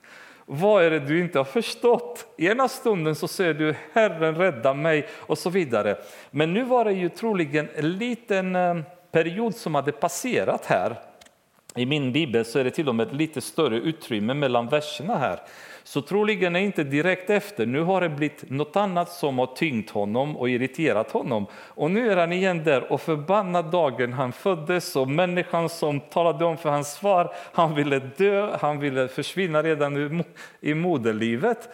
vad 0.46 0.84
är 0.84 0.90
det 0.90 1.00
du 1.00 1.20
inte 1.20 1.38
har 1.38 1.44
förstått? 1.44 2.34
Ena 2.38 2.68
stunden 2.68 3.14
så 3.14 3.28
säger 3.28 3.54
du 3.54 3.74
Herren 3.92 4.34
rädda 4.34 4.74
mig 4.74 5.08
och 5.12 5.38
så 5.38 5.50
vidare. 5.50 5.96
Men 6.30 6.54
nu 6.54 6.64
var 6.64 6.84
det 6.84 6.92
ju 6.92 7.08
troligen 7.08 7.68
en 7.74 7.92
liten 7.92 8.56
eh, 8.56 8.76
period 9.10 9.54
som 9.54 9.74
hade 9.74 9.92
passerat 9.92 10.66
här. 10.66 10.96
I 11.74 11.86
min 11.86 12.12
bibel 12.12 12.44
så 12.44 12.58
är 12.58 12.64
det 12.64 12.70
till 12.70 12.88
och 12.88 12.94
med 12.94 13.14
lite 13.14 13.40
större 13.40 13.76
utrymme 13.76 14.34
mellan 14.34 14.68
verserna 14.68 15.18
här. 15.18 15.40
Så 15.84 16.02
troligen 16.02 16.56
är 16.56 16.60
inte 16.60 16.84
direkt 16.84 17.30
efter. 17.30 17.66
Nu 17.66 17.82
har 17.82 18.00
det 18.00 18.08
blivit 18.08 18.50
något 18.50 18.76
annat 18.76 19.08
som 19.08 19.38
har 19.38 19.46
tyngt 19.46 19.90
honom 19.90 20.36
och 20.36 20.50
irriterat 20.50 21.10
honom. 21.10 21.46
Och 21.54 21.90
nu 21.90 22.12
är 22.12 22.16
han 22.16 22.32
igen 22.32 22.64
där 22.64 22.92
och 22.92 23.00
förbannar 23.00 23.62
dagen 23.62 24.12
han 24.12 24.32
föddes 24.32 24.96
och 24.96 25.08
människan 25.08 25.68
som 25.68 26.00
talade 26.00 26.44
om 26.44 26.56
för 26.56 26.70
hans 26.70 26.98
far, 26.98 27.34
han 27.52 27.74
ville 27.74 27.98
dö, 27.98 28.56
han 28.60 28.80
ville 28.80 29.08
försvinna 29.08 29.62
redan 29.62 30.24
i 30.60 30.74
moderlivet. 30.74 31.68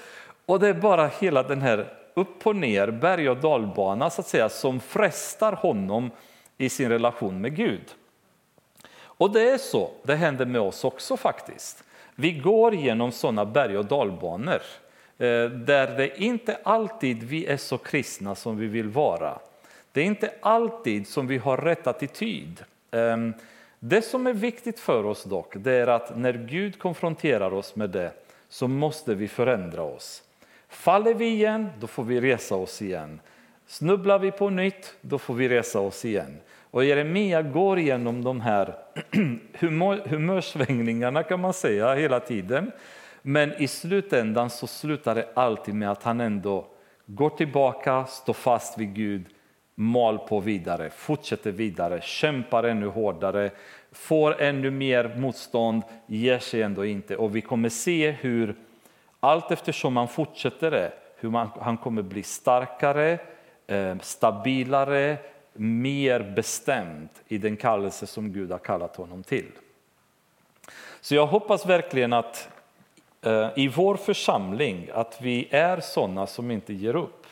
Och 0.47 0.61
det 0.61 0.69
är 0.69 0.75
bara 0.75 1.11
hela 1.21 1.43
den 1.43 1.63
här 1.63 1.87
upp 2.15 2.47
och 2.47 2.57
ner, 2.57 2.91
berg 2.91 3.31
och 3.31 3.37
dalbana 3.37 4.11
så 4.11 4.21
att 4.21 4.27
säga, 4.27 4.49
som 4.49 4.81
frestar 4.81 5.53
honom 5.53 6.11
i 6.59 6.69
sin 6.69 6.89
relation 6.89 7.41
med 7.41 7.57
Gud. 7.57 7.95
Och 8.99 9.31
det 9.31 9.51
är 9.51 9.59
så, 9.59 9.91
det 10.03 10.15
händer 10.15 10.47
med 10.47 10.61
oss 10.61 10.85
också 10.85 11.17
faktiskt. 11.17 11.85
Vi 12.15 12.33
går 12.33 12.75
genom 12.75 13.13
sådana 13.13 13.45
berg 13.45 13.79
och 13.79 13.85
dalbanor 13.85 14.63
eh, 15.19 15.45
där 15.45 15.97
det 15.97 16.23
inte 16.23 16.59
alltid 16.63 17.23
vi 17.23 17.47
är 17.47 17.57
så 17.57 17.79
kristna 17.79 18.35
som 18.35 18.59
vi 18.59 18.67
vill 18.67 18.89
vara. 18.89 19.39
Det 19.93 20.01
är 20.01 20.05
inte 20.05 20.31
alltid 20.41 21.09
som 21.09 21.27
vi 21.27 21.39
har 21.39 21.57
rätt 21.57 21.87
attityd. 21.87 22.65
Ehm, 22.91 23.35
det 23.79 24.03
som 24.03 24.27
är 24.27 24.33
viktigt 24.33 24.81
för 24.81 25.07
oss 25.07 25.25
dock, 25.25 25.55
det 25.57 25.73
är 25.73 25.87
att 25.87 26.17
när 26.17 26.33
Gud 26.33 26.79
konfronterar 26.79 27.55
oss 27.55 27.77
med 27.77 27.91
det 27.91 28.13
så 28.49 28.69
måste 28.69 29.15
vi 29.15 29.29
förändra 29.29 29.83
oss. 29.83 30.23
Faller 30.69 31.15
vi 31.15 31.27
igen, 31.27 31.69
då 31.81 31.87
får 31.87 32.05
vi 32.05 32.21
resa 32.21 32.57
oss 32.57 32.83
igen. 32.83 33.21
Snubblar 33.67 34.19
vi 34.19 34.31
på 34.31 34.51
nytt, 34.51 34.95
då 35.01 35.19
får 35.19 35.35
vi 35.35 35.49
resa 35.49 35.81
oss 35.81 36.05
igen. 36.05 36.37
Och 36.71 36.85
Jeremia 36.85 37.43
går 37.43 37.79
igenom 37.79 38.25
de 38.25 38.41
här 38.41 38.75
humörsvängningarna 40.09 41.23
kan 41.23 41.41
man 41.41 41.53
säga 41.53 41.95
hela 41.95 42.21
tiden. 42.21 42.73
Men 43.23 43.63
i 43.63 43.69
slutändan 43.69 44.51
så 44.51 44.67
slutar 44.67 45.15
det 45.15 45.29
alltid 45.35 45.75
med 45.75 45.91
att 45.91 46.03
han 46.03 46.21
ändå 46.21 46.67
går 47.07 47.31
tillbaka, 47.31 48.05
står 48.05 48.33
fast 48.33 48.79
vid 48.79 48.95
Gud, 48.95 49.25
mal 49.75 50.19
på 50.19 50.41
vidare, 50.41 50.91
fortsätter 50.91 51.51
vidare, 51.51 52.01
kämpar 52.03 52.65
ännu 52.65 52.87
hårdare, 52.87 53.51
får 53.93 54.43
ännu 54.43 54.71
mer 54.71 55.15
motstånd, 55.17 55.83
ger 56.07 56.39
sig 56.39 56.63
ändå 56.63 56.85
inte. 56.85 57.17
Och 57.17 57.37
vi 57.37 57.41
kommer 57.41 57.69
se 57.69 58.11
hur 58.11 58.55
allt 59.21 59.51
eftersom 59.51 59.97
han 59.97 60.09
fortsätter 60.09 60.71
det, 60.71 60.93
hur 61.17 61.31
man, 61.31 61.49
han 61.61 61.77
kommer 61.77 62.03
bli 62.03 62.23
starkare, 62.23 63.19
eh, 63.67 63.99
stabilare, 64.01 65.17
mer 65.59 66.33
bestämd 66.37 67.09
i 67.29 67.39
den 67.39 67.57
kallelse 67.57 68.07
som 68.07 68.33
Gud 68.33 68.51
har 68.51 68.59
kallat 68.59 68.97
honom 68.97 69.23
till. 69.23 69.51
Så 71.01 71.15
jag 71.15 71.27
hoppas 71.27 71.67
verkligen 71.67 72.13
att 72.13 72.49
eh, 73.23 73.49
i 73.57 73.69
vår 73.69 73.97
församling 73.97 74.89
att 74.93 75.19
vi 75.23 75.49
är 75.51 75.81
sådana 75.81 76.27
som 76.27 76.51
inte 76.51 76.75
ger 76.75 76.97
upp. 76.97 77.27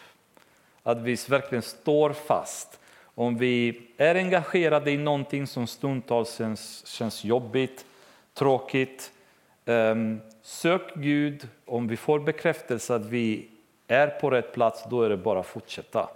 Att 0.83 0.99
vi 0.99 1.17
verkligen 1.29 1.63
står 1.63 2.13
fast. 2.13 2.81
Om 3.15 3.37
vi 3.37 3.83
är 3.97 4.15
engagerade 4.15 4.91
i 4.91 4.97
någonting 4.97 5.47
som 5.47 5.67
stundtals 5.67 6.37
känns, 6.37 6.87
känns 6.87 7.25
jobbigt, 7.25 7.87
tråkigt, 8.35 9.13
eh, 9.65 9.95
sök 10.43 10.95
Gud. 10.95 11.49
Om 11.65 11.89
vi 11.89 11.97
får 11.97 12.19
bekräftelse 12.19 12.95
att 12.95 13.05
vi 13.07 13.49
är 13.89 14.09
på 14.09 14.31
rätt 14.31 14.53
plats, 14.53 14.85
då 14.91 15.03
är 15.03 15.09
det 15.09 15.17
bara 15.17 15.41
att 15.41 15.47
fortsätta. 15.47 16.09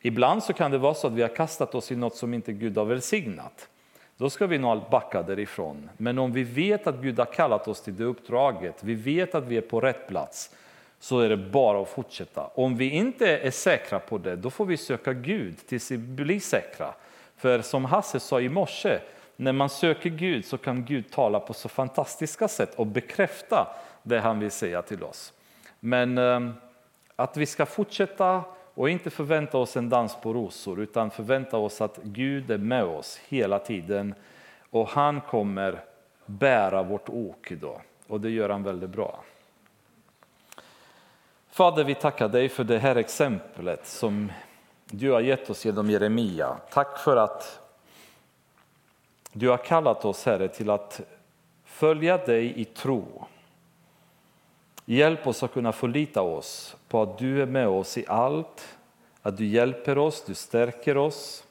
Ibland 0.00 0.42
så 0.42 0.52
kan 0.52 0.70
det 0.70 0.78
vara 0.78 0.94
så 0.94 1.06
att 1.06 1.12
vi 1.12 1.22
har 1.22 1.36
kastat 1.36 1.74
oss 1.74 1.92
i 1.92 1.96
något 1.96 2.16
som 2.16 2.34
inte 2.34 2.52
Gud 2.52 2.76
har 2.76 2.84
välsignat. 2.84 3.68
Då 4.16 4.30
ska 4.30 4.46
vi 4.46 4.58
nog 4.58 4.82
backa 4.90 5.22
därifrån. 5.22 5.90
Men 5.96 6.18
om 6.18 6.32
vi 6.32 6.42
vet 6.42 6.86
att 6.86 7.00
Gud 7.00 7.18
har 7.18 7.26
kallat 7.26 7.68
oss 7.68 7.82
till 7.82 7.96
det 7.96 8.04
uppdraget, 8.04 8.84
vi 8.84 8.94
vet 8.94 9.34
att 9.34 9.44
vi 9.44 9.56
är 9.56 9.60
på 9.60 9.80
rätt 9.80 10.08
plats, 10.08 10.50
så 11.00 11.20
är 11.20 11.28
det 11.28 11.36
bara 11.36 11.82
att 11.82 11.88
fortsätta. 11.88 12.50
Om 12.54 12.76
vi 12.76 12.90
inte 12.90 13.38
är 13.38 13.50
säkra 13.50 13.98
på 13.98 14.18
det, 14.18 14.36
då 14.36 14.50
får 14.50 14.66
vi 14.66 14.76
söka 14.76 15.12
Gud 15.12 15.56
tills 15.66 15.90
vi 15.90 15.98
blir 15.98 16.40
säkra. 16.40 16.94
För 17.36 17.62
som 17.62 17.84
Hasse 17.84 18.20
sa 18.20 18.40
i 18.40 18.48
morse, 18.48 18.98
när 19.36 19.52
man 19.52 19.70
söker 19.70 20.10
Gud 20.10 20.44
så 20.44 20.58
kan 20.58 20.84
Gud 20.84 21.10
tala 21.10 21.40
på 21.40 21.54
så 21.54 21.68
fantastiska 21.68 22.48
sätt 22.48 22.74
och 22.74 22.86
bekräfta 22.86 23.68
det 24.02 24.20
han 24.20 24.40
vill 24.40 24.50
säga 24.50 24.82
till 24.82 25.02
oss. 25.02 25.32
Men 25.80 26.18
ehm, 26.18 26.54
att 27.16 27.36
vi 27.36 27.46
ska 27.46 27.66
fortsätta 27.66 28.44
och 28.78 28.90
inte 28.90 29.10
förvänta 29.10 29.58
oss 29.58 29.76
en 29.76 29.88
dans 29.88 30.16
på 30.16 30.32
rosor 30.32 30.80
utan 30.80 31.10
förvänta 31.10 31.56
oss 31.56 31.80
att 31.80 31.98
Gud 32.02 32.50
är 32.50 32.58
med 32.58 32.84
oss 32.84 33.20
hela 33.28 33.58
tiden 33.58 34.14
och 34.70 34.88
han 34.88 35.20
kommer 35.20 35.84
bära 36.26 36.82
vårt 36.82 37.08
ok 37.08 37.52
idag. 37.52 37.80
Och 38.06 38.20
det 38.20 38.30
gör 38.30 38.48
han 38.48 38.62
väldigt 38.62 38.90
bra. 38.90 39.24
Fader, 41.50 41.84
vi 41.84 41.94
tackar 41.94 42.28
dig 42.28 42.48
för 42.48 42.64
det 42.64 42.78
här 42.78 42.96
exemplet 42.96 43.86
som 43.86 44.32
du 44.84 45.10
har 45.10 45.20
gett 45.20 45.50
oss 45.50 45.64
genom 45.64 45.90
Jeremia. 45.90 46.56
Tack 46.70 46.98
för 46.98 47.16
att 47.16 47.60
du 49.32 49.48
har 49.48 49.56
kallat 49.56 50.04
oss, 50.04 50.24
Herre, 50.26 50.48
till 50.48 50.70
att 50.70 51.00
följa 51.64 52.16
dig 52.16 52.60
i 52.60 52.64
tro. 52.64 53.26
Hjälp 54.90 55.26
oss 55.26 55.42
att 55.42 55.52
kunna 55.52 55.72
förlita 55.72 56.22
oss 56.22 56.76
på 56.88 57.02
att 57.02 57.18
du 57.18 57.42
är 57.42 57.46
med 57.46 57.68
oss 57.68 57.98
i 57.98 58.04
allt, 58.08 58.76
att 59.22 59.36
du 59.36 59.46
hjälper 59.46 59.98
oss, 59.98 60.24
du 60.26 60.34
stärker 60.34 60.96
oss, 60.96 61.44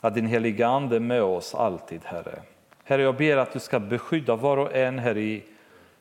att 0.00 0.14
din 0.14 0.26
heliga 0.26 0.66
Ande 0.68 0.96
är 0.96 1.00
med 1.00 1.22
oss 1.22 1.54
alltid, 1.54 2.00
Herre. 2.04 2.42
Herre, 2.84 3.02
jag 3.02 3.16
ber 3.16 3.36
att 3.36 3.52
du 3.52 3.60
ska 3.60 3.80
beskydda 3.80 4.36
var 4.36 4.56
och 4.56 4.74
en 4.76 4.98
här 4.98 5.16
i 5.16 5.42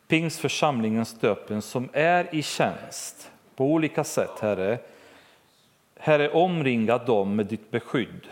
Pingsförsamlingens 0.08 1.20
döpen 1.20 1.62
som 1.62 1.90
är 1.94 2.36
i 2.36 2.42
tjänst 2.44 3.32
på 3.56 3.66
olika 3.66 4.04
sätt, 4.04 4.40
Herre. 4.40 4.80
Herre, 6.00 6.30
omringa 6.30 6.98
dem 6.98 7.36
med 7.36 7.46
ditt 7.46 7.72
beskydd. 7.72 8.28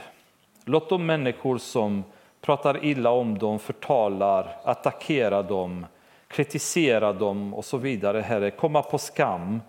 Låt 0.66 0.90
de 0.90 1.06
människor 1.06 1.58
som 1.58 2.04
pratar 2.42 2.86
illa 2.86 3.10
om 3.10 3.38
dem, 3.38 3.60
förtalar, 3.60 4.56
attackerar 4.64 5.44
dem, 5.44 5.86
kritisera 6.34 7.14
dem 7.14 7.54
och 7.54 7.66
så 7.66 7.78
vidare, 7.78 8.22
Herre, 8.22 8.52
komma 8.52 8.82
på 8.82 8.98
skam 8.98 9.62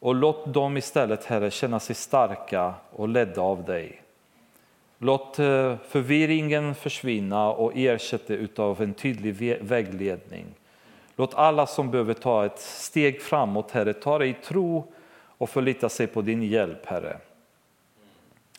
och 0.00 0.14
låt 0.14 0.54
dem 0.54 0.76
istället, 0.76 1.24
Herre, 1.24 1.50
känna 1.50 1.80
sig 1.80 1.96
starka 1.96 2.74
och 2.90 3.08
ledda 3.08 3.40
av 3.40 3.64
dig. 3.64 4.02
Låt 4.98 5.38
eh, 5.38 5.76
förvirringen 5.88 6.74
försvinna 6.74 7.50
och 7.50 7.72
ersätta 7.74 8.62
av 8.62 8.82
en 8.82 8.94
tydlig 8.94 9.58
vägledning. 9.60 10.46
Låt 11.16 11.34
alla 11.34 11.66
som 11.66 11.90
behöver 11.90 12.14
ta 12.14 12.46
ett 12.46 12.58
steg 12.58 13.22
framåt, 13.22 13.70
Herre, 13.70 13.92
ta 13.92 14.18
det 14.18 14.26
i 14.26 14.34
tro 14.34 14.92
och 15.38 15.50
förlita 15.50 15.88
sig 15.88 16.06
på 16.06 16.22
din 16.22 16.42
hjälp, 16.42 16.86
Herre. 16.86 17.18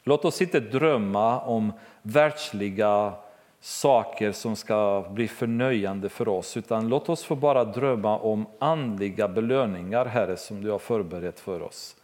Låt 0.04 0.26
oss 0.26 0.42
inte 0.42 0.60
drömma 0.60 1.40
om 1.40 1.74
världsliga 2.02 3.14
saker 3.62 4.32
som 4.32 4.56
ska 4.56 5.06
bli 5.10 5.28
förnöjande 5.28 6.10
för 6.10 6.28
oss, 6.28 6.58
utan 6.58 6.90
låt 6.90 7.10
oss 7.10 7.24
få 7.24 7.36
bara 7.36 7.64
drömma 7.64 8.18
om 8.18 8.46
andliga 8.60 9.28
belöningar, 9.28 10.06
Herre, 10.06 10.38
som 10.38 10.64
du 10.64 10.72
har 10.72 10.80
förberett 10.80 11.40
för 11.40 11.62
oss. 11.62 11.96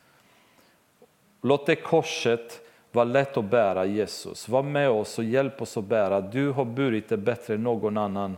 Låt 1.42 1.66
det 1.66 1.76
korset 1.76 2.62
vara 2.92 3.06
lätt 3.06 3.38
att 3.38 3.46
bära, 3.46 3.86
Jesus. 3.86 4.50
Var 4.50 4.64
med 4.64 4.90
oss 4.90 5.18
och 5.18 5.24
hjälp 5.24 5.62
oss 5.62 5.78
att 5.78 5.84
bära. 5.84 6.22
Du 6.22 6.52
har 6.52 6.66
burit 6.66 7.10
det 7.10 7.18
bättre 7.18 7.54
än 7.54 7.64
någon 7.64 7.98
annan. 7.98 8.38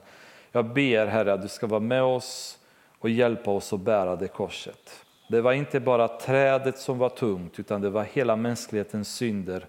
Jag 0.51 0.65
ber, 0.65 1.07
Herre, 1.07 1.33
att 1.33 1.41
du 1.41 1.47
ska 1.47 1.67
vara 1.67 1.79
med 1.79 2.03
oss 2.03 2.59
och 2.99 3.09
hjälpa 3.09 3.51
oss 3.51 3.73
att 3.73 3.79
bära 3.79 4.15
det 4.15 4.27
korset. 4.27 5.05
Det 5.29 5.41
var 5.41 5.53
inte 5.53 5.79
bara 5.79 6.07
trädet 6.07 6.77
som 6.77 6.97
var 6.97 7.09
tungt, 7.09 7.59
utan 7.59 7.81
det 7.81 7.89
var 7.89 8.03
hela 8.03 8.35
mänsklighetens 8.35 9.15
synder 9.15 9.65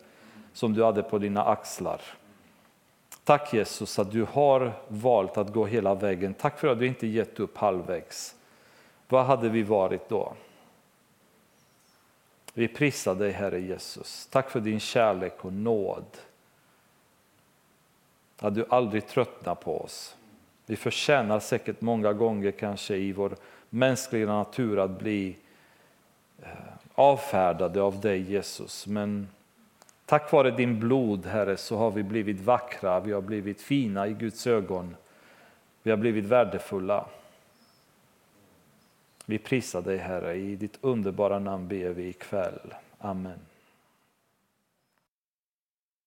som 0.52 0.74
du 0.74 0.84
hade 0.84 1.02
på 1.02 1.18
dina 1.18 1.44
axlar. 1.44 2.00
Tack 3.28 3.55
Jesus 3.55 3.98
att 3.98 4.12
du 4.12 4.24
har 4.24 4.72
valt 4.88 5.36
att 5.36 5.52
gå 5.52 5.66
hela 5.66 5.94
vägen. 5.94 6.34
Tack 6.34 6.59
för 6.59 6.68
att 6.68 6.78
du 6.78 6.86
inte 6.86 7.06
gett 7.06 7.40
upp 7.40 7.56
halvvägs. 7.56 8.34
Vad 9.09 9.24
hade 9.24 9.48
vi 9.48 9.62
varit 9.62 10.09
då? 10.09 10.32
Vi 12.55 12.68
prisar 12.68 13.14
dig 13.14 13.30
Herre 13.30 13.60
Jesus. 13.60 14.26
Tack 14.30 14.50
för 14.50 14.60
din 14.60 14.80
kärlek 14.80 15.44
och 15.44 15.52
nåd. 15.52 16.05
Att 18.38 18.55
du 18.55 18.66
aldrig 18.68 19.06
tröttnar 19.06 19.55
på 19.55 19.80
oss. 19.80 20.16
Vi 20.66 20.76
förtjänar 20.76 21.40
säkert 21.40 21.80
många 21.80 22.12
gånger 22.12 22.50
kanske 22.50 22.96
i 22.96 23.12
vår 23.12 23.36
mänskliga 23.70 24.26
natur 24.26 24.78
att 24.78 24.98
bli 24.98 25.36
eh, 26.42 26.48
avfärdade 26.94 27.82
av 27.82 28.00
dig 28.00 28.32
Jesus. 28.32 28.86
Men 28.86 29.28
Tack 30.09 30.32
vare 30.32 30.51
din 30.51 30.78
blod, 30.80 31.26
Herre, 31.26 31.56
så 31.56 31.76
har 31.76 31.90
vi 31.90 32.02
blivit 32.02 32.40
vackra, 32.40 33.01
vi 33.01 33.12
har 33.12 33.20
blivit 33.20 33.60
fina 33.60 34.06
i 34.06 34.12
Guds 34.12 34.47
ögon. 34.47 34.97
Vi 35.82 35.90
har 35.90 35.98
blivit 35.98 36.24
värdefulla. 36.24 37.06
Vi 39.26 39.39
prisar 39.39 39.82
dig, 39.82 39.97
Herre. 39.97 40.35
I 40.36 40.56
ditt 40.56 40.78
underbara 40.80 41.39
namn 41.39 41.68
ber 41.68 41.90
vi 41.90 42.09
ikväll. 42.09 42.74
Amen. 42.98 43.39